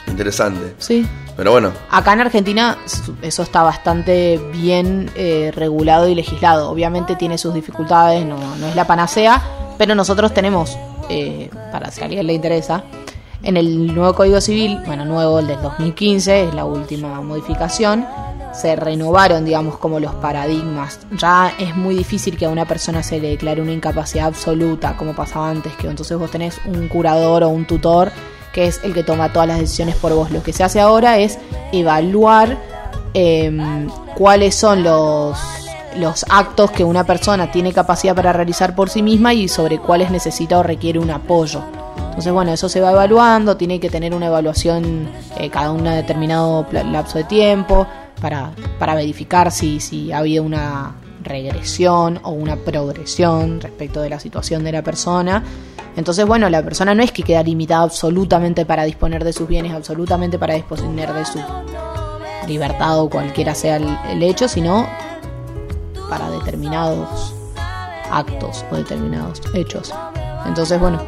Interesante. 0.06 0.74
Sí. 0.78 1.06
Pero 1.36 1.52
bueno, 1.52 1.72
Acá 1.90 2.12
en 2.12 2.20
Argentina 2.20 2.76
eso 3.22 3.42
está 3.42 3.62
bastante 3.62 4.38
bien 4.52 5.10
eh, 5.14 5.52
regulado 5.54 6.08
y 6.08 6.14
legislado. 6.14 6.68
Obviamente 6.70 7.16
tiene 7.16 7.38
sus 7.38 7.54
dificultades, 7.54 8.26
no, 8.26 8.36
no 8.56 8.66
es 8.66 8.76
la 8.76 8.86
panacea, 8.86 9.40
pero 9.78 9.94
nosotros 9.94 10.34
tenemos, 10.34 10.76
eh, 11.10 11.50
para 11.72 11.90
si 11.90 12.00
a 12.00 12.04
alguien 12.04 12.26
le 12.26 12.32
interesa, 12.32 12.84
en 13.42 13.56
el 13.56 13.94
nuevo 13.94 14.14
Código 14.14 14.40
Civil, 14.40 14.78
bueno, 14.86 15.04
nuevo, 15.04 15.38
el 15.38 15.46
del 15.46 15.60
2015, 15.62 16.48
es 16.48 16.54
la 16.54 16.64
última 16.64 17.20
modificación, 17.22 18.06
se 18.52 18.76
renovaron, 18.76 19.44
digamos, 19.44 19.78
como 19.78 20.00
los 20.00 20.14
paradigmas. 20.14 21.00
Ya 21.16 21.52
es 21.58 21.74
muy 21.76 21.94
difícil 21.94 22.36
que 22.36 22.46
a 22.46 22.48
una 22.48 22.66
persona 22.66 23.02
se 23.02 23.20
le 23.20 23.30
declare 23.30 23.62
una 23.62 23.72
incapacidad 23.72 24.26
absoluta, 24.26 24.96
como 24.96 25.14
pasaba 25.14 25.50
antes, 25.50 25.74
que 25.76 25.88
entonces 25.88 26.18
vos 26.18 26.30
tenés 26.30 26.60
un 26.66 26.88
curador 26.88 27.44
o 27.44 27.48
un 27.48 27.66
tutor 27.66 28.12
que 28.52 28.66
es 28.66 28.80
el 28.82 28.92
que 28.92 29.04
toma 29.04 29.32
todas 29.32 29.48
las 29.48 29.58
decisiones 29.58 29.96
por 29.96 30.12
vos. 30.12 30.30
Lo 30.30 30.42
que 30.42 30.52
se 30.52 30.64
hace 30.64 30.80
ahora 30.80 31.18
es 31.18 31.38
evaluar 31.72 32.58
em, 33.14 33.88
cuáles 34.16 34.54
son 34.54 34.82
los, 34.82 35.38
los 35.96 36.24
actos 36.28 36.70
que 36.70 36.84
una 36.84 37.04
persona 37.04 37.50
tiene 37.50 37.72
capacidad 37.72 38.14
para 38.14 38.32
realizar 38.32 38.74
por 38.74 38.90
sí 38.90 39.02
misma 39.02 39.34
y 39.34 39.48
sobre 39.48 39.78
cuáles 39.78 40.10
necesita 40.10 40.58
o 40.58 40.62
requiere 40.62 40.98
un 40.98 41.10
apoyo. 41.10 41.62
Entonces, 42.10 42.32
bueno, 42.32 42.52
eso 42.52 42.68
se 42.68 42.80
va 42.80 42.92
evaluando, 42.92 43.56
tiene 43.56 43.80
que 43.80 43.88
tener 43.88 44.14
una 44.14 44.26
evaluación 44.26 45.08
eh, 45.38 45.48
cada 45.48 45.70
un 45.70 45.84
determinado 45.84 46.66
lapso 46.70 47.18
de 47.18 47.24
tiempo 47.24 47.86
para, 48.20 48.52
para 48.78 48.94
verificar 48.94 49.50
si, 49.50 49.80
si 49.80 50.12
ha 50.12 50.18
habido 50.18 50.44
una 50.44 50.94
regresión 51.22 52.18
o 52.22 52.30
una 52.30 52.56
progresión 52.56 53.60
respecto 53.60 54.00
de 54.00 54.10
la 54.10 54.20
situación 54.20 54.64
de 54.64 54.72
la 54.72 54.82
persona. 54.82 55.42
Entonces, 55.96 56.26
bueno, 56.26 56.48
la 56.48 56.62
persona 56.62 56.94
no 56.94 57.02
es 57.02 57.12
que 57.12 57.22
queda 57.22 57.42
limitada 57.42 57.82
absolutamente 57.82 58.64
para 58.64 58.84
disponer 58.84 59.24
de 59.24 59.32
sus 59.32 59.48
bienes, 59.48 59.72
absolutamente 59.72 60.38
para 60.38 60.54
disponer 60.54 61.12
de 61.12 61.24
su 61.24 61.38
libertad 62.46 63.00
o 63.00 63.08
cualquiera 63.08 63.54
sea 63.54 63.76
el 63.76 64.22
hecho, 64.22 64.48
sino 64.48 64.86
para 66.10 66.28
determinados 66.28 67.34
actos 68.10 68.64
o 68.70 68.76
determinados 68.76 69.40
hechos. 69.54 69.94
Entonces, 70.44 70.78
bueno, 70.78 71.00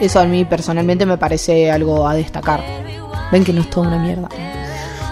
eso 0.00 0.18
a 0.18 0.24
mí 0.24 0.44
personalmente 0.44 1.06
me 1.06 1.18
parece 1.18 1.70
algo 1.70 2.08
a 2.08 2.14
destacar. 2.14 2.64
Ven 3.30 3.44
que 3.44 3.52
no 3.52 3.60
es 3.60 3.70
toda 3.70 3.88
una 3.88 3.98
mierda. 3.98 4.28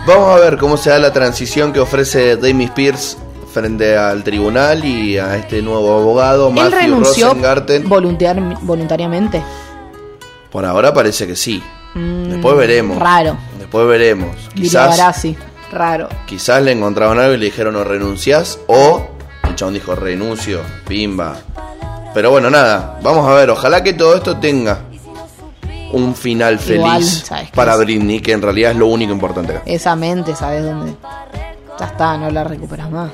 vamos 0.07 0.29
a 0.31 0.37
ver 0.40 0.57
cómo 0.57 0.77
se 0.77 0.90
da 0.90 0.99
la 0.99 1.12
transición 1.12 1.73
que 1.73 1.81
ofrece 1.81 2.37
Damie 2.37 2.67
Spears 2.67 3.19
frente 3.53 3.97
al 3.97 4.25
tribunal 4.25 4.85
y 4.85 5.17
a 5.17 5.37
este 5.37 5.62
nuevo 5.62 5.97
abogado, 5.97 6.49
Él 6.49 6.55
Matthew 6.55 6.79
renunció 6.81 7.37
voluntariamente. 8.62 9.43
Por 10.51 10.64
ahora 10.64 10.93
parece 10.93 11.27
que 11.27 11.37
sí. 11.37 11.62
Mm, 11.95 12.31
Después 12.31 12.57
veremos. 12.57 12.99
Raro. 12.99 13.37
Después 13.59 13.87
veremos. 13.87 14.37
Quizás. 14.55 15.25
Raro. 15.74 16.08
Quizás 16.26 16.62
le 16.62 16.72
encontraban 16.72 17.18
algo 17.18 17.34
y 17.34 17.38
le 17.38 17.46
dijeron 17.46 17.76
o 17.76 17.84
renuncias 17.84 18.58
o 18.68 19.06
el 19.48 19.54
chabón 19.56 19.74
dijo 19.74 19.94
renuncio, 19.94 20.60
pimba. 20.87 21.37
Pero 22.14 22.30
bueno, 22.30 22.48
nada, 22.48 22.98
vamos 23.02 23.28
a 23.28 23.34
ver, 23.34 23.50
ojalá 23.50 23.82
que 23.82 23.92
todo 23.92 24.14
esto 24.16 24.37
tenga 24.38 24.78
un 25.92 26.14
final 26.14 26.58
Igual, 26.66 26.98
feliz 27.02 27.24
¿sabes 27.24 27.50
qué 27.50 27.56
para? 27.56 27.76
Britney, 27.76 28.20
que 28.20 28.32
en 28.32 28.42
realidad 28.42 28.72
es 28.72 28.76
lo 28.76 28.87
único 28.87 29.12
importante. 29.12 29.60
Esa 29.66 29.94
mente, 29.96 30.34
¿sabes 30.34 30.64
dónde? 30.64 30.94
Ya 31.78 31.87
está, 31.87 32.16
no 32.16 32.30
la 32.30 32.44
recuperas 32.44 32.90
más. 32.90 33.10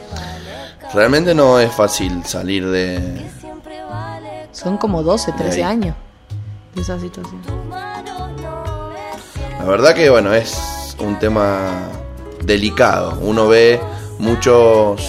Realmente 0.93 1.35
no 1.35 1.59
es 1.59 1.73
fácil 1.73 2.25
salir 2.25 2.69
de... 2.69 3.27
Son 4.53 4.77
como 4.77 5.03
12, 5.03 5.33
13 5.33 5.57
ahí. 5.57 5.63
años 5.63 5.97
de 6.75 6.83
esa 6.83 6.99
situación. 6.99 7.41
La 9.59 9.65
verdad 9.65 9.95
que 9.95 10.11
bueno, 10.11 10.35
es 10.35 10.97
un 10.99 11.19
tema 11.19 11.71
delicado. 12.43 13.19
Uno 13.21 13.49
ve 13.49 13.81
muchos 14.19 15.03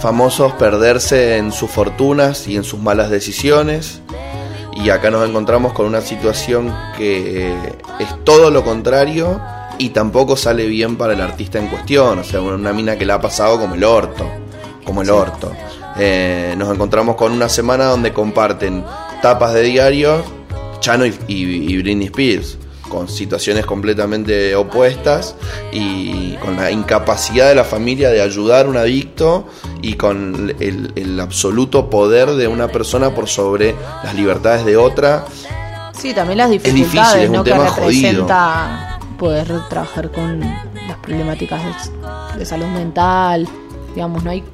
famosos 0.00 0.52
perderse 0.54 1.36
en 1.36 1.52
sus 1.52 1.70
fortunas 1.70 2.48
y 2.48 2.56
en 2.56 2.64
sus 2.64 2.80
malas 2.80 3.10
decisiones. 3.10 4.00
Y 4.74 4.90
acá 4.90 5.10
nos 5.10 5.28
encontramos 5.28 5.72
con 5.74 5.86
una 5.86 6.00
situación 6.00 6.74
que 6.96 7.52
es 7.98 8.24
todo 8.24 8.50
lo 8.50 8.64
contrario 8.64 9.40
y 9.78 9.90
tampoco 9.90 10.36
sale 10.36 10.66
bien 10.66 10.96
para 10.96 11.12
el 11.12 11.20
artista 11.20 11.58
en 11.58 11.68
cuestión. 11.68 12.18
O 12.18 12.24
sea, 12.24 12.40
una 12.40 12.72
mina 12.72 12.96
que 12.96 13.04
la 13.04 13.14
ha 13.14 13.20
pasado 13.20 13.60
como 13.60 13.74
el 13.74 13.84
orto. 13.84 14.26
Como 14.84 15.02
el 15.02 15.10
orto. 15.10 15.52
Eh, 15.98 16.54
nos 16.56 16.72
encontramos 16.72 17.16
con 17.16 17.32
una 17.32 17.48
semana 17.50 17.84
donde 17.84 18.12
comparten 18.12 18.82
tapas 19.20 19.52
de 19.52 19.60
diario 19.62 20.24
Chano 20.80 21.04
y, 21.06 21.10
y- 21.28 21.74
y 21.74 21.82
Britney 21.82 22.06
Spears 22.06 22.56
con 22.92 23.08
situaciones 23.08 23.64
completamente 23.64 24.54
opuestas 24.54 25.34
y 25.72 26.34
con 26.34 26.56
la 26.56 26.70
incapacidad 26.70 27.48
de 27.48 27.54
la 27.54 27.64
familia 27.64 28.10
de 28.10 28.20
ayudar 28.20 28.66
a 28.66 28.68
un 28.68 28.76
adicto 28.76 29.46
y 29.80 29.94
con 29.94 30.54
el, 30.60 30.92
el 30.94 31.18
absoluto 31.18 31.88
poder 31.88 32.32
de 32.32 32.48
una 32.48 32.68
persona 32.68 33.14
por 33.14 33.28
sobre 33.28 33.74
las 34.04 34.14
libertades 34.14 34.66
de 34.66 34.76
otra. 34.76 35.24
Sí, 35.98 36.12
también 36.12 36.36
las 36.36 36.50
difícil, 36.50 36.74
dificultades 36.74 37.22
es 37.22 37.30
un 37.30 37.36
¿no? 37.36 37.44
que 37.44 37.50
tema 37.52 37.64
representa 37.74 38.98
poder 39.18 39.46
trabajar 39.70 40.10
con 40.10 40.40
las 40.40 40.98
problemáticas 41.00 41.62
de, 41.64 42.40
de 42.40 42.44
salud 42.44 42.66
mental. 42.66 43.48
Digamos, 43.94 44.22
no 44.22 44.32
hay, 44.32 44.44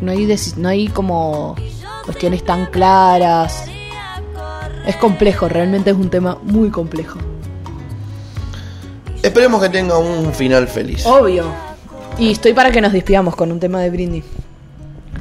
no 0.00 0.12
hay, 0.12 0.36
no 0.56 0.68
hay 0.68 0.86
como 0.86 1.56
cuestiones 2.04 2.44
tan 2.44 2.66
claras. 2.66 3.64
Es 4.86 4.94
complejo, 4.94 5.48
realmente 5.48 5.90
es 5.90 5.96
un 5.96 6.08
tema 6.08 6.38
muy 6.44 6.70
complejo. 6.70 7.18
Esperemos 9.24 9.60
que 9.62 9.68
tenga 9.70 9.98
un 9.98 10.32
final 10.34 10.68
feliz. 10.68 11.04
Obvio. 11.06 11.44
Y 12.18 12.30
estoy 12.32 12.52
para 12.52 12.70
que 12.70 12.80
nos 12.80 12.92
despidamos 12.92 13.34
con 13.34 13.50
un 13.50 13.58
tema 13.58 13.80
de 13.80 13.90
Britney. 13.90 14.22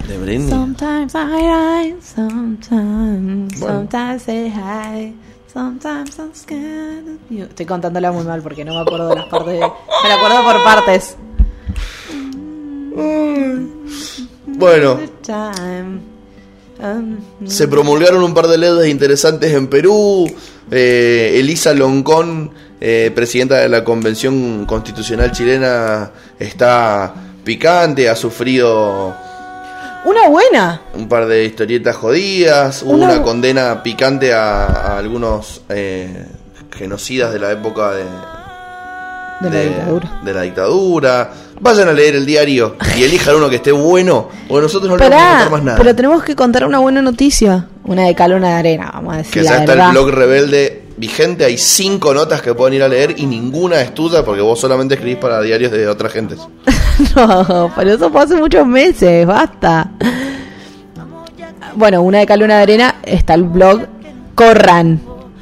De 0.07 0.17
Britney. 0.17 0.49
Sometimes 0.49 1.13
I 1.15 1.95
sometimes, 2.01 3.59
Bueno. 3.59 3.75
sometimes 3.87 4.21
say 4.23 4.49
hi, 4.49 5.15
sometimes 5.51 6.17
I'm 6.19 6.31
scared 6.35 7.07
of 7.07 7.19
you. 7.29 7.45
Estoy 7.45 7.65
contándola 7.65 8.11
muy 8.11 8.25
mal 8.25 8.41
porque 8.41 8.65
no 8.65 8.73
me 8.75 8.81
acuerdo 8.81 9.09
de 9.09 9.15
las 9.15 9.25
partes. 9.27 9.53
de- 9.53 9.59
Me 9.61 10.09
la 10.09 10.15
acuerdo 10.15 10.43
por 10.43 10.63
partes. 10.63 11.17
Bueno, 14.45 14.99
Se 17.45 17.67
promulgaron 17.67 18.23
un 18.23 18.33
par 18.33 18.47
de 18.47 18.57
leyes 18.57 18.87
interesantes 18.87 19.51
en 19.53 19.67
Perú. 19.67 20.29
Eh, 20.71 21.35
Elisa 21.39 21.73
Loncón, 21.73 22.51
eh, 22.85 23.11
presidenta 23.15 23.55
de 23.59 23.69
la 23.69 23.81
Convención 23.85 24.65
Constitucional 24.65 25.31
chilena, 25.31 26.11
está 26.37 27.13
picante, 27.45 28.09
ha 28.09 28.15
sufrido 28.17 29.15
Una 30.05 30.27
buena. 30.27 30.81
Un 30.93 31.07
par 31.07 31.25
de 31.27 31.45
historietas 31.45 31.95
jodidas. 31.95 32.83
Hubo 32.83 32.91
Una- 32.95 33.05
una, 33.13 33.21
condena 33.23 33.81
picante 33.81 34.33
a, 34.33 34.65
a 34.65 34.97
algunos 34.97 35.61
eh, 35.69 36.25
genocidas 36.75 37.31
de 37.31 37.39
la 37.39 37.51
época 37.53 37.91
de, 37.93 38.03
De 39.39 39.49
la 39.49 39.61
dictadura. 39.61 40.19
de 40.25 40.33
la 40.33 40.41
dictadura. 40.41 41.31
Vayan 41.61 41.87
a 41.87 41.93
leer 41.93 42.15
el 42.15 42.25
diario 42.25 42.75
y 42.97 43.03
elijan 43.05 43.35
uno 43.35 43.49
que 43.49 43.55
esté 43.57 43.71
bueno. 43.71 44.27
O 44.49 44.59
nosotros 44.59 44.89
no 44.91 44.97
le 44.97 45.07
vamos 45.09 45.23
a 45.23 45.29
contar 45.29 45.51
más 45.51 45.63
nada. 45.63 45.77
pero 45.77 45.95
tenemos 45.95 46.21
que 46.23 46.35
contar 46.35 46.65
una 46.65 46.79
buena 46.79 47.01
noticia. 47.01 47.67
Una 47.85 48.03
de 48.03 48.15
cal, 48.15 48.33
una 48.33 48.47
de 48.49 48.53
arena, 48.55 48.91
vamos 48.93 49.13
a 49.13 49.17
decir 49.17 49.33
que 49.33 49.43
ya 49.43 49.57
está 49.59 49.71
verdad. 49.73 49.87
el 49.87 49.91
blog 49.93 50.09
rebelde 50.11 50.82
vigente. 50.97 51.45
Hay 51.45 51.57
cinco 51.57 52.13
notas 52.13 52.41
que 52.41 52.53
pueden 52.53 52.75
ir 52.75 52.83
a 52.83 52.87
leer 52.87 53.15
y 53.17 53.25
ninguna 53.25 53.81
es 53.81 53.93
tuya 53.93 54.23
porque 54.23 54.41
vos 54.41 54.59
solamente 54.59 54.95
escribís 54.95 55.17
para 55.17 55.41
diarios 55.41 55.71
de 55.71 55.87
otras 55.87 56.11
gentes. 56.13 56.39
no, 57.15 57.71
pero 57.75 57.93
eso 57.93 58.11
fue 58.11 58.21
hace 58.21 58.35
muchos 58.35 58.65
meses, 58.65 59.25
basta. 59.25 59.91
Bueno, 61.75 62.01
una 62.03 62.19
de 62.19 62.25
cal, 62.25 62.43
una 62.43 62.57
de 62.57 62.63
arena, 62.63 62.95
está 63.03 63.33
el 63.33 63.43
blog. 63.43 63.87
Corran, 64.35 64.99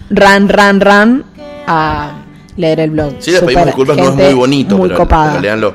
ran, 0.10 0.50
ran, 0.50 0.80
ran 0.82 1.24
a 1.68 2.12
leer 2.58 2.80
el 2.82 2.92
blog. 2.92 3.14
Si 3.20 3.32
les 3.32 3.42
pedimos 3.42 3.66
disculpas, 3.66 3.98
no 3.98 4.10
es 4.10 4.16
muy 4.16 4.34
bonito, 4.34 4.78
Muy 4.78 4.90
pero, 4.90 5.00
copada. 5.00 5.32
pero 5.32 5.42
leanlo. 5.42 5.74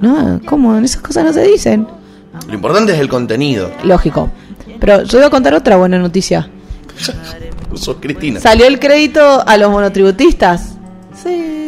No, 0.00 0.40
¿cómo? 0.46 0.76
Esas 0.78 1.02
cosas 1.02 1.24
no 1.24 1.32
se 1.32 1.42
dicen. 1.42 1.86
Lo 2.48 2.54
importante 2.54 2.92
es 2.92 2.98
el 2.98 3.08
contenido. 3.08 3.70
Lógico. 3.84 4.30
Pero 4.78 5.02
yo 5.02 5.18
voy 5.18 5.26
a 5.26 5.30
contar 5.30 5.54
otra 5.54 5.76
buena 5.76 5.98
noticia. 5.98 6.48
Sos 7.76 7.96
Cristina. 8.00 8.40
¿Salió 8.40 8.66
el 8.66 8.78
crédito 8.78 9.42
a 9.46 9.56
los 9.56 9.70
monotributistas? 9.70 10.74
Sí. 11.22 11.60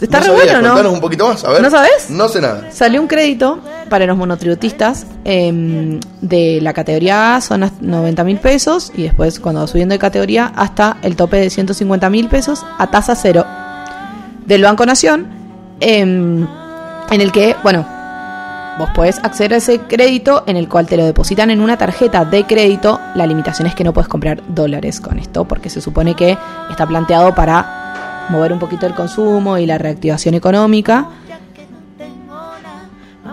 Está 0.00 0.18
¿No 0.20 0.24
re 0.24 0.30
sabías? 0.38 0.62
bueno, 0.62 0.82
¿no? 0.82 0.90
un 0.92 1.00
poquito 1.00 1.28
más, 1.28 1.44
a 1.44 1.50
ver. 1.50 1.62
¿No 1.62 1.70
sabes? 1.70 2.08
No 2.08 2.28
sé 2.28 2.40
nada. 2.40 2.70
Salió 2.72 3.02
un 3.02 3.06
crédito 3.06 3.60
para 3.90 4.06
los 4.06 4.16
monotributistas 4.16 5.06
em, 5.24 6.00
de 6.22 6.58
la 6.62 6.72
categoría 6.72 7.36
A, 7.36 7.40
son 7.42 7.70
90 7.80 8.24
mil 8.24 8.38
pesos, 8.38 8.92
y 8.96 9.02
después 9.02 9.38
cuando 9.40 9.60
va 9.60 9.66
subiendo 9.66 9.92
de 9.92 9.98
categoría 9.98 10.52
hasta 10.56 10.96
el 11.02 11.16
tope 11.16 11.36
de 11.36 11.50
150 11.50 12.08
mil 12.08 12.28
pesos 12.28 12.64
a 12.78 12.90
tasa 12.90 13.14
cero 13.14 13.44
del 14.46 14.62
Banco 14.62 14.86
Nación, 14.86 15.26
em, 15.80 16.46
en 17.10 17.20
el 17.20 17.30
que, 17.30 17.54
bueno, 17.62 17.86
vos 18.80 18.90
podés 18.94 19.18
acceder 19.22 19.52
a 19.52 19.56
ese 19.58 19.78
crédito 19.80 20.42
en 20.46 20.56
el 20.56 20.66
cual 20.66 20.86
te 20.86 20.96
lo 20.96 21.04
depositan 21.04 21.50
en 21.50 21.60
una 21.60 21.76
tarjeta 21.76 22.24
de 22.24 22.44
crédito. 22.44 22.98
La 23.14 23.26
limitación 23.26 23.68
es 23.68 23.74
que 23.74 23.84
no 23.84 23.92
puedes 23.92 24.08
comprar 24.08 24.42
dólares 24.48 25.00
con 25.00 25.18
esto, 25.18 25.44
porque 25.44 25.68
se 25.68 25.82
supone 25.82 26.14
que 26.16 26.38
está 26.70 26.86
planteado 26.86 27.34
para 27.34 28.26
mover 28.30 28.54
un 28.54 28.58
poquito 28.58 28.86
el 28.86 28.94
consumo 28.94 29.58
y 29.58 29.66
la 29.66 29.76
reactivación 29.76 30.34
económica. 30.34 31.08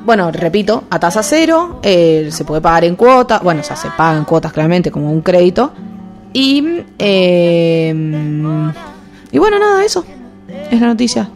Bueno, 0.03 0.31
repito, 0.31 0.83
a 0.89 0.99
tasa 0.99 1.23
cero, 1.23 1.79
eh, 1.81 2.27
se 2.29 2.43
puede 2.43 2.59
pagar 2.59 2.83
en 2.83 2.97
cuotas, 2.97 3.41
bueno, 3.41 3.61
o 3.61 3.63
sea, 3.63 3.77
se 3.77 3.89
pagan 3.91 4.25
cuotas 4.25 4.51
claramente 4.51 4.91
como 4.91 5.09
un 5.09 5.21
crédito. 5.21 5.71
Y, 6.33 6.83
eh, 6.99 7.93
y 9.31 9.37
bueno, 9.37 9.59
nada, 9.59 9.85
eso 9.85 10.03
es 10.69 10.81
la 10.81 10.87
noticia. 10.87 11.29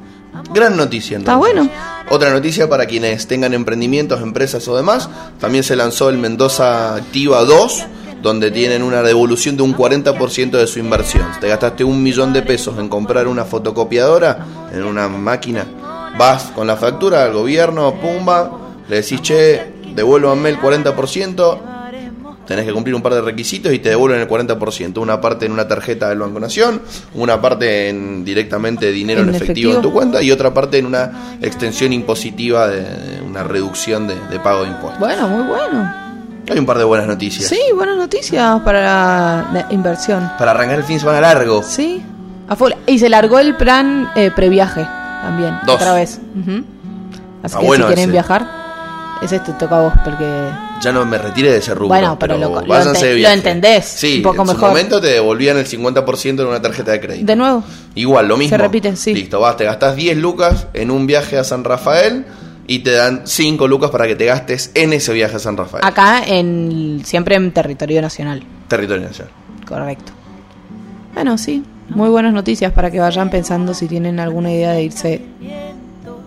Gran 0.54 0.76
noticia, 0.76 1.16
entonces. 1.16 1.20
Está 1.20 1.38
bueno. 1.38 2.01
Otra 2.14 2.30
noticia 2.30 2.68
para 2.68 2.88
quienes 2.88 3.26
tengan 3.26 3.54
emprendimientos, 3.54 4.22
empresas 4.22 4.68
o 4.68 4.76
demás. 4.76 5.10
También 5.40 5.64
se 5.64 5.78
lanzó 5.78 6.10
el 6.10 6.18
Mendoza 6.18 6.96
Activa 6.96 7.46
2, 7.46 7.86
donde 8.22 8.52
tienen 8.52 8.84
una 8.84 9.02
devolución 9.02 9.56
de 9.56 9.64
un 9.64 9.74
40% 9.74 10.52
de 10.52 10.68
su 10.68 10.80
inversión. 10.80 11.26
Si 11.34 11.40
te 11.40 11.48
gastaste 11.48 11.86
un 11.86 12.04
millón 12.04 12.34
de 12.34 12.42
pesos 12.42 12.78
en 12.80 12.90
comprar 12.90 13.30
una 13.30 13.46
fotocopiadora, 13.46 14.46
en 14.74 14.84
una 14.84 15.08
máquina, 15.08 15.66
vas 16.18 16.52
con 16.54 16.68
la 16.68 16.76
factura 16.76 17.24
al 17.24 17.32
gobierno, 17.32 17.96
pumba, 18.02 18.60
le 18.90 18.98
decís, 18.98 19.22
che, 19.22 19.72
devuélvanme 19.96 20.50
el 20.50 20.60
40%. 20.60 21.71
Tenés 22.48 22.66
que 22.66 22.74
cumplir 22.74 22.96
un 22.96 23.02
par 23.02 23.14
de 23.14 23.22
requisitos 23.22 23.72
y 23.72 23.80
te 23.80 23.90
devuelven 23.90 24.20
el 24.22 24.28
40%. 24.28 24.98
Una 25.00 25.22
parte 25.22 25.46
en 25.46 25.52
una 25.54 25.68
tarjeta 25.68 26.10
del 26.10 26.20
Banco 26.20 26.40
Nación, 26.40 26.82
una 27.14 27.40
parte 27.42 27.90
en 27.90 28.26
directamente 28.26 28.92
dinero 28.92 29.22
en, 29.22 29.30
En 29.30 29.36
efectivo, 29.36 29.72
en 29.72 29.78
efectivo. 29.78 29.82
tu 29.82 29.94
cuenta 29.94 30.22
y 30.22 30.32
otra 30.32 30.54
parte 30.54 30.78
en 30.80 30.86
una 30.88 31.38
extensión 31.42 31.94
impositiva 31.94 32.68
de, 32.68 32.82
de 32.82 33.22
una 33.22 33.44
reducción 33.44 34.08
de, 34.08 34.16
de 34.30 34.40
pago 34.40 34.64
de 34.64 34.70
impuestos. 34.70 35.00
Bueno, 35.00 35.28
muy 35.30 35.44
bueno. 35.48 35.94
Hay 36.50 36.58
un 36.60 36.66
par 36.66 36.78
de 36.80 36.84
buenas 36.84 37.08
noticias. 37.08 37.48
Sí, 37.48 37.60
buenas 37.76 37.96
noticias 37.96 38.60
para 38.62 38.82
la, 39.54 39.68
inversión. 39.70 40.30
Para 40.38 40.52
arrancar 40.52 40.80
el 40.80 40.84
fin 40.84 40.96
de 40.96 41.00
semana 41.02 41.22
largo. 41.22 41.64
Sí, 41.64 42.02
a 42.50 42.56
full. 42.56 42.72
Y 42.88 43.00
se 43.00 43.08
largó 43.08 43.40
el 43.40 43.56
plan 43.56 44.10
eh, 44.16 44.32
previaje 44.36 44.86
también, 45.22 45.58
Dos. 45.66 45.76
otra 45.76 45.94
vez. 45.94 46.20
Así 47.44 47.56
Ah, 47.56 47.60
que 47.60 47.66
bueno 47.66 47.84
si 47.86 47.88
quieren 47.90 48.04
ese. 48.06 48.12
viajar, 48.12 48.48
ese 49.22 49.40
te 49.40 49.54
toca 49.54 49.78
a 49.78 49.82
vos, 49.82 49.94
porque 50.04 50.26
Ya 50.84 50.92
no 50.92 51.06
me 51.06 51.18
retire 51.18 51.52
de 51.52 51.58
ese 51.60 51.74
rubro. 51.76 51.90
Bueno, 51.90 52.18
pero 52.18 52.38
lo- 52.38 52.62
lo 52.62 52.76
ente- 52.76 53.20
lo 53.22 53.30
entendés 53.30 53.86
Sí, 53.86 54.18
un 54.18 54.24
poco 54.24 54.42
en 54.42 54.48
mejor. 54.48 54.60
su 54.62 54.66
momento 54.68 55.00
te 55.02 55.08
devolvían 55.08 55.58
el 55.58 55.66
50% 55.68 56.42
en 56.42 56.48
una 56.48 56.62
tarjeta 56.62 56.92
de 56.92 57.00
crédito. 57.00 57.26
de 57.26 57.36
nuevo, 57.36 57.64
Igual, 57.96 58.28
lo 58.28 58.38
mismo. 58.38 58.58
Se 58.58 58.62
repite, 58.62 58.96
sí. 58.96 59.14
Listo, 59.14 59.40
vas, 59.40 59.58
te 59.58 59.66
gastás 59.66 59.96
10 59.96 60.18
lucas 60.18 60.68
en 60.74 60.90
un 60.92 61.06
viaje 61.08 61.38
a 61.38 61.44
San 61.44 61.64
Rafael 61.64 62.26
y 62.68 62.80
te 62.80 62.92
dan 62.92 63.22
5 63.26 63.68
lucas 63.68 63.92
para 63.92 64.08
que 64.08 64.16
te 64.16 64.26
gastes 64.26 64.72
en 64.74 64.94
ese 64.94 65.14
viaje 65.14 65.36
a 65.36 65.40
San 65.40 65.56
Rafael. 65.58 65.84
acá 65.86 66.24
en 66.26 67.02
siempre 67.04 67.36
en 67.36 67.52
territorio 67.52 68.02
nacional, 68.02 68.42
Territorio 68.68 69.06
nacional. 69.08 69.34
correcto. 69.68 70.12
Bueno, 71.14 71.38
sí, 71.38 71.64
muy 71.90 72.10
buenas 72.10 72.34
noticias 72.34 72.72
para 72.72 72.90
que 72.90 73.00
vayan 73.00 73.30
pensando 73.30 73.74
si 73.74 73.88
tienen 73.88 74.20
alguna 74.20 74.52
idea 74.52 74.72
de 74.72 74.84
irse 74.84 75.22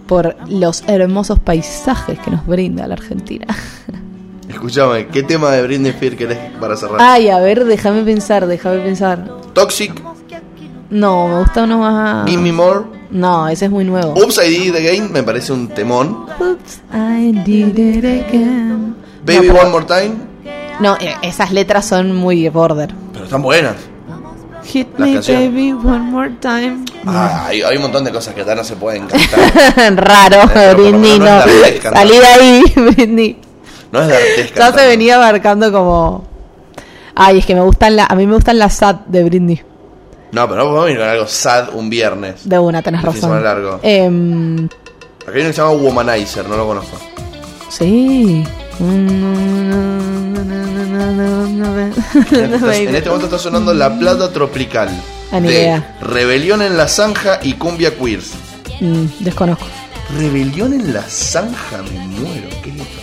por 0.06 0.36
los 0.48 0.84
hermosos 0.86 1.38
paisajes 1.38 2.18
que 2.18 2.30
nos 2.30 2.46
brinda 2.46 2.86
la 2.86 2.94
Argentina. 2.94 3.46
Escúchame, 4.54 5.06
¿qué 5.08 5.22
tema 5.22 5.50
de 5.52 5.62
Britney 5.62 5.90
Spears 5.90 6.16
querés 6.16 6.38
para 6.60 6.76
cerrar? 6.76 6.98
Ay, 7.00 7.28
a 7.28 7.38
ver, 7.38 7.64
déjame 7.64 8.02
pensar, 8.02 8.46
déjame 8.46 8.78
pensar. 8.78 9.24
Toxic, 9.52 9.92
No, 10.90 11.28
me 11.28 11.38
gusta 11.40 11.64
uno 11.64 11.78
más. 11.78 12.28
Give 12.28 12.40
Me 12.40 12.52
More, 12.52 12.80
No, 13.10 13.48
ese 13.48 13.66
es 13.66 13.70
muy 13.70 13.84
nuevo. 13.84 14.14
Oops, 14.14 14.38
I 14.38 14.48
Did 14.50 14.68
It 14.68 14.76
Again, 14.76 15.12
me 15.12 15.22
parece 15.22 15.52
un 15.52 15.68
temón. 15.68 16.26
Oops, 16.40 16.80
I 16.92 17.32
did 17.44 17.78
it 17.78 18.04
again. 18.04 18.94
Baby 19.24 19.48
no, 19.48 19.54
One 19.60 19.70
More 19.70 19.84
Time, 19.86 20.14
No, 20.80 20.96
eh, 20.96 21.14
esas 21.22 21.50
letras 21.52 21.86
son 21.86 22.14
muy 22.14 22.48
border. 22.48 22.94
pero 23.12 23.24
están 23.24 23.42
buenas. 23.42 23.76
Hit 24.64 24.88
Las 24.96 25.08
me 25.08 25.14
canciones. 25.14 25.50
baby 25.50 25.72
one 25.72 25.98
more 26.10 26.30
time. 26.40 26.84
Ah, 27.04 27.44
hay, 27.48 27.60
hay 27.60 27.76
un 27.76 27.82
montón 27.82 28.02
de 28.02 28.10
cosas 28.10 28.34
que 28.34 28.42
ya 28.46 28.54
no 28.54 28.64
se 28.64 28.76
pueden 28.76 29.06
cantar. 29.06 29.94
Raro, 29.96 30.38
Eh, 30.54 30.74
Britney, 30.74 31.18
no. 31.18 31.26
Salí 31.92 32.16
de 32.16 32.24
ahí, 32.26 32.62
Britney. 32.76 33.38
No 33.94 34.02
es 34.02 34.08
de 34.08 34.16
artes 34.16 34.52
Ya 34.56 34.72
se 34.72 34.86
venía 34.88 35.14
abarcando 35.14 35.70
como. 35.70 36.24
Ay, 37.14 37.38
es 37.38 37.46
que 37.46 37.54
me 37.54 37.60
gustan 37.60 37.94
la, 37.94 38.06
a 38.06 38.16
mí 38.16 38.26
me 38.26 38.34
gustan 38.34 38.58
las 38.58 38.74
sad 38.74 38.96
de 39.06 39.22
Britney. 39.22 39.62
No, 40.32 40.48
pero 40.48 40.64
no 40.64 40.70
podemos 40.70 40.90
ir 40.90 40.98
con 40.98 41.06
algo 41.06 41.26
sad 41.28 41.68
un 41.72 41.88
viernes. 41.88 42.40
De 42.42 42.58
una, 42.58 42.82
tenés 42.82 43.02
razón. 43.02 43.20
semana 43.20 43.40
largo. 43.42 43.78
Em, 43.84 44.64
Acá 45.22 45.32
hay 45.32 45.40
uno 45.42 45.46
que 45.48 45.52
se 45.52 45.62
llama 45.62 45.70
Womanizer, 45.74 46.48
no 46.48 46.56
lo 46.56 46.66
conozco. 46.66 46.98
sí. 47.68 48.44
en 52.32 52.94
este 52.96 53.08
momento 53.08 53.26
está 53.26 53.38
sonando 53.38 53.72
La 53.72 53.96
Plata 53.96 54.32
Tropical. 54.32 54.88
Ah, 55.30 55.38
ni 55.38 55.46
de 55.46 55.54
idea. 55.54 55.96
Rebelión 56.00 56.62
en 56.62 56.76
la 56.76 56.88
Zanja 56.88 57.38
y 57.44 57.52
Cumbia 57.52 57.96
Queers. 57.96 58.32
Mm, 58.80 59.04
desconozco. 59.20 59.66
Rebelión 60.18 60.72
en 60.72 60.92
la 60.92 61.02
Zanja, 61.02 61.80
me 61.82 62.00
muero. 62.08 62.48
¿Qué 62.60 62.70
es 62.70 62.93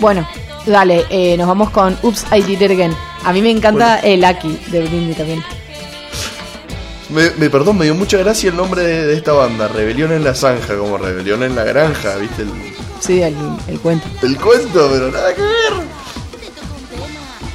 Bueno, 0.00 0.26
dale, 0.66 1.04
eh, 1.10 1.36
nos 1.36 1.46
vamos 1.48 1.70
con 1.70 1.96
Oops, 2.02 2.26
I 2.32 2.42
Did 2.42 2.60
It 2.60 2.70
Again. 2.70 2.94
A 3.24 3.32
mí 3.32 3.42
me 3.42 3.50
encanta 3.50 3.98
el 4.00 4.20
Lucky 4.20 4.58
de 4.70 4.80
Britney 4.80 5.14
también. 5.14 5.42
Me, 7.10 7.30
me- 7.38 7.50
perdón, 7.50 7.78
me 7.78 7.84
dio 7.86 7.94
mucha 7.94 8.18
gracia 8.18 8.50
el 8.50 8.56
nombre 8.56 8.82
de, 8.82 9.06
de 9.06 9.14
esta 9.16 9.32
banda. 9.32 9.66
Rebelión 9.68 10.12
en 10.12 10.22
la 10.24 10.34
Zanja, 10.34 10.76
como 10.76 10.98
Rebelión 10.98 11.42
en 11.42 11.56
la 11.56 11.64
Granja, 11.64 12.16
¿viste? 12.16 12.42
El, 12.42 12.50
Sí, 13.00 13.22
el, 13.22 13.34
el 13.68 13.78
cuento. 13.80 14.06
el 14.22 14.36
cuento, 14.36 14.88
pero 14.92 15.10
nada 15.10 15.32
que 15.34 15.40
ver. 15.40 15.72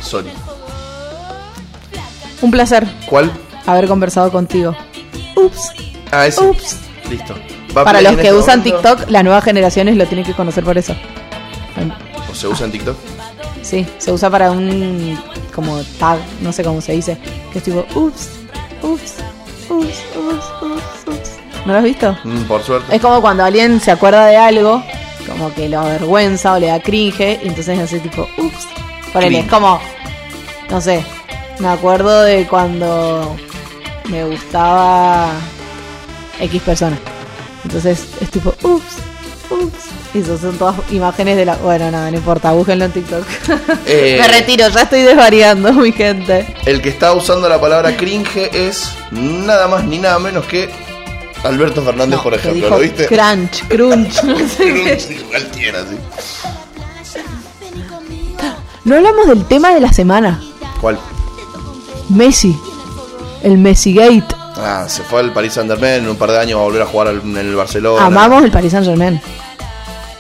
Sorry. 0.02 0.30
Un 2.42 2.50
placer 2.52 2.88
¿Cuál? 3.10 3.32
haber 3.66 3.88
conversado 3.88 4.32
contigo. 4.32 4.76
Ups, 5.36 5.72
Ah, 6.12 6.28
ese. 6.28 6.42
ups. 6.42 6.78
Listo. 7.10 7.36
Para 7.74 8.02
los 8.02 8.14
que 8.16 8.22
este 8.28 8.34
usan 8.34 8.60
momento. 8.60 8.78
TikTok, 8.92 9.10
las 9.10 9.24
nuevas 9.24 9.44
generaciones 9.44 9.98
lo 9.98 10.06
tienen 10.06 10.26
que 10.26 10.34
conocer 10.34 10.64
por 10.64 10.78
eso. 10.78 10.96
¿O 12.32 12.36
se 12.36 12.48
usa 12.48 12.66
en 12.66 12.72
TikTok? 12.72 12.96
Sí, 13.62 13.88
se 13.98 14.12
usa 14.12 14.30
para 14.30 14.52
un 14.52 15.18
como 15.54 15.82
tag, 16.00 16.20
no 16.42 16.52
sé 16.52 16.64
cómo 16.64 16.82
se 16.82 16.94
dice, 16.94 17.18
que 17.52 17.60
es 17.60 17.64
tipo 17.64 17.86
ups, 17.96 18.30
ups, 18.82 19.14
ups, 19.70 19.98
ups, 20.16 20.46
ups, 20.62 21.08
ups. 21.08 21.32
¿No 21.66 21.74
lo 21.74 21.78
has 21.80 21.84
visto? 21.84 22.18
Mm, 22.24 22.42
por 22.44 22.62
suerte. 22.64 22.96
Es 22.96 23.02
como 23.02 23.22
cuando 23.22 23.44
alguien 23.44 23.80
se 23.80 23.92
acuerda 23.92 24.26
de 24.26 24.36
algo, 24.36 24.84
como 25.28 25.54
que 25.54 25.70
lo 25.70 25.80
avergüenza 25.80 26.54
o 26.54 26.60
le 26.60 26.68
da 26.68 26.82
cringe, 26.82 27.40
y 27.44 27.48
entonces 27.48 27.80
hace 27.80 28.00
tipo, 28.00 28.28
ups. 28.38 28.68
Ponele, 29.14 29.30
Cringe. 29.30 29.46
es 29.46 29.52
como, 29.52 29.80
no 30.70 30.82
sé, 30.82 31.06
me 31.60 31.68
acuerdo 31.68 32.24
de 32.24 32.48
cuando 32.48 33.36
me 34.10 34.26
gustaba 34.26 35.32
X 36.40 36.62
persona. 36.64 36.98
Entonces 37.64 38.08
es 38.20 38.30
tipo, 38.32 38.50
ups, 38.64 38.98
ups. 39.50 40.03
Y 40.14 40.20
esas 40.20 40.42
son 40.42 40.58
todas 40.58 40.76
imágenes 40.92 41.38
de 41.38 41.46
la. 41.46 41.56
Bueno, 41.56 41.90
nada, 41.90 42.12
no 42.12 42.18
importa, 42.18 42.52
búsquenlo 42.52 42.86
en 42.86 42.92
TikTok. 42.92 43.26
Eh. 43.88 44.18
Me 44.22 44.28
retiro, 44.28 44.70
ya 44.70 44.82
estoy 44.84 45.02
desvariando, 45.02 45.74
mi 45.74 45.92
gente. 45.92 46.46
El 46.66 46.82
que 46.82 46.90
está 46.90 47.14
usando 47.14 47.50
la 47.50 47.60
palabra 47.60 47.98
cringe 47.98 48.50
es 48.54 48.92
nada 49.12 49.68
más 49.68 49.84
ni 49.86 49.98
nada 49.98 50.20
menos 50.20 50.46
que 50.46 50.70
Alberto 51.44 51.82
Fernández, 51.82 52.18
No, 52.18 52.24
por 52.24 52.34
ejemplo. 52.36 52.62
dijo 52.62 52.70
¿Lo 52.70 52.80
viste? 52.80 53.08
Crunch, 53.08 53.68
crunch, 53.68 54.24
no 54.24 54.38
sé 54.48 54.64
qué. 54.66 54.84
Crunch, 54.84 55.08
dijo 55.08 55.26
cualquiera, 55.30 55.80
sí. 55.82 55.98
No 58.86 58.96
hablamos 58.98 59.28
del 59.28 59.46
tema 59.46 59.74
de 59.74 59.80
la 59.80 59.92
semana. 59.94 60.42
¿Cuál? 60.82 61.00
Messi. 62.10 62.56
El 63.42 63.58
Messi 63.58 63.94
Gate. 63.94 64.36
Ah, 64.58 64.86
se 64.88 65.04
fue 65.04 65.22
al 65.22 65.34
Paris 65.34 65.54
Saint 65.54 65.70
Germain 65.70 66.04
en 66.04 66.10
un 66.10 66.16
par 66.16 66.30
de 66.32 66.40
años 66.40 66.58
va 66.58 66.62
a 66.62 66.66
volver 66.66 66.82
a 66.82 66.86
jugar 66.86 67.08
en 67.10 67.36
el 67.38 67.56
Barcelona. 67.56 68.06
Amamos 68.06 68.44
el 68.44 68.52
Paris 68.52 68.72
Saint 68.72 68.86
Germain. 68.86 69.20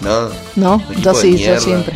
¿No? 0.03 0.29
No, 0.55 0.83
yo 1.01 1.13
sí, 1.13 1.31
mierda. 1.31 1.55
yo 1.55 1.61
siempre. 1.61 1.93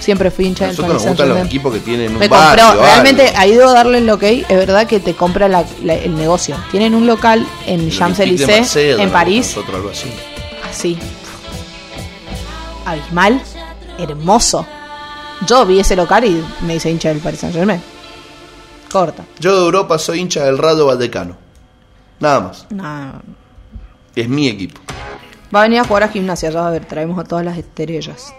Siempre 0.00 0.30
fui 0.30 0.46
hincha 0.46 0.66
del 0.66 0.76
Paris 0.76 0.92
nos 0.94 1.06
gustan 1.06 1.28
los 1.28 1.38
equipos 1.46 1.74
que 1.74 1.80
tienen 1.80 2.12
un 2.12 2.18
Me 2.18 2.26
barrio, 2.28 2.64
compró, 2.68 2.82
realmente 2.84 3.26
algo. 3.28 3.38
ha 3.38 3.46
ido 3.46 3.68
a 3.68 3.72
darle 3.74 3.98
el 3.98 4.08
ok, 4.08 4.22
es 4.22 4.48
verdad 4.48 4.86
que 4.86 4.98
te 4.98 5.14
compra 5.14 5.46
la- 5.46 5.64
la- 5.84 5.94
el 5.94 6.16
negocio. 6.16 6.56
Tienen 6.70 6.94
un 6.94 7.06
local 7.06 7.46
en 7.66 7.90
Champs-Élysées, 7.90 8.76
en. 8.98 9.10
París, 9.10 9.48
Nosotros 9.48 9.76
algo 9.76 9.90
así. 9.90 10.10
así. 10.70 10.98
Abismal, 12.86 13.40
hermoso. 13.98 14.66
Yo 15.46 15.64
vi 15.66 15.80
ese 15.80 15.96
local 15.96 16.24
y 16.24 16.42
me 16.64 16.76
hice 16.76 16.90
hincha 16.90 17.10
del 17.10 17.18
Paris 17.18 17.40
Saint 17.40 17.54
Germain. 17.54 17.80
Corta. 18.90 19.24
Yo 19.38 19.54
de 19.56 19.64
Europa 19.64 19.98
soy 19.98 20.20
hincha 20.20 20.44
del 20.44 20.58
Rayo 20.58 20.86
Vallecano. 20.86 21.36
Nada 22.18 22.40
más. 22.40 22.66
No. 22.70 23.20
Es 24.16 24.28
mi 24.28 24.48
equipo. 24.48 24.80
Va 25.52 25.60
a 25.60 25.62
venir 25.64 25.80
a 25.80 25.84
jugar 25.84 26.04
a 26.04 26.08
gimnasia, 26.08 26.50
ya 26.50 26.60
va 26.60 26.68
a 26.68 26.70
ver, 26.70 26.84
traemos 26.84 27.18
a 27.18 27.24
todas 27.24 27.44
las 27.44 27.58
estrellas. 27.58 28.32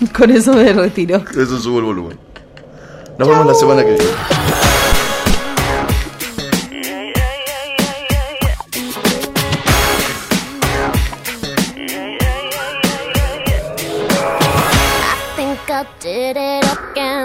Con 0.16 0.30
eso 0.30 0.52
me 0.54 0.72
retiro. 0.72 1.22
Eso 1.30 1.58
sube 1.60 1.78
el 1.78 1.84
volumen. 1.84 2.18
Nos 3.16 3.28
vemos 3.28 3.46
la 3.46 3.54
semana 3.54 3.84
que 3.84 3.90
viene. 3.90 4.10
I 15.06 15.36
think 15.36 15.70
I 15.70 15.86
did 16.00 16.36
it 16.36 16.64
again. 16.64 17.23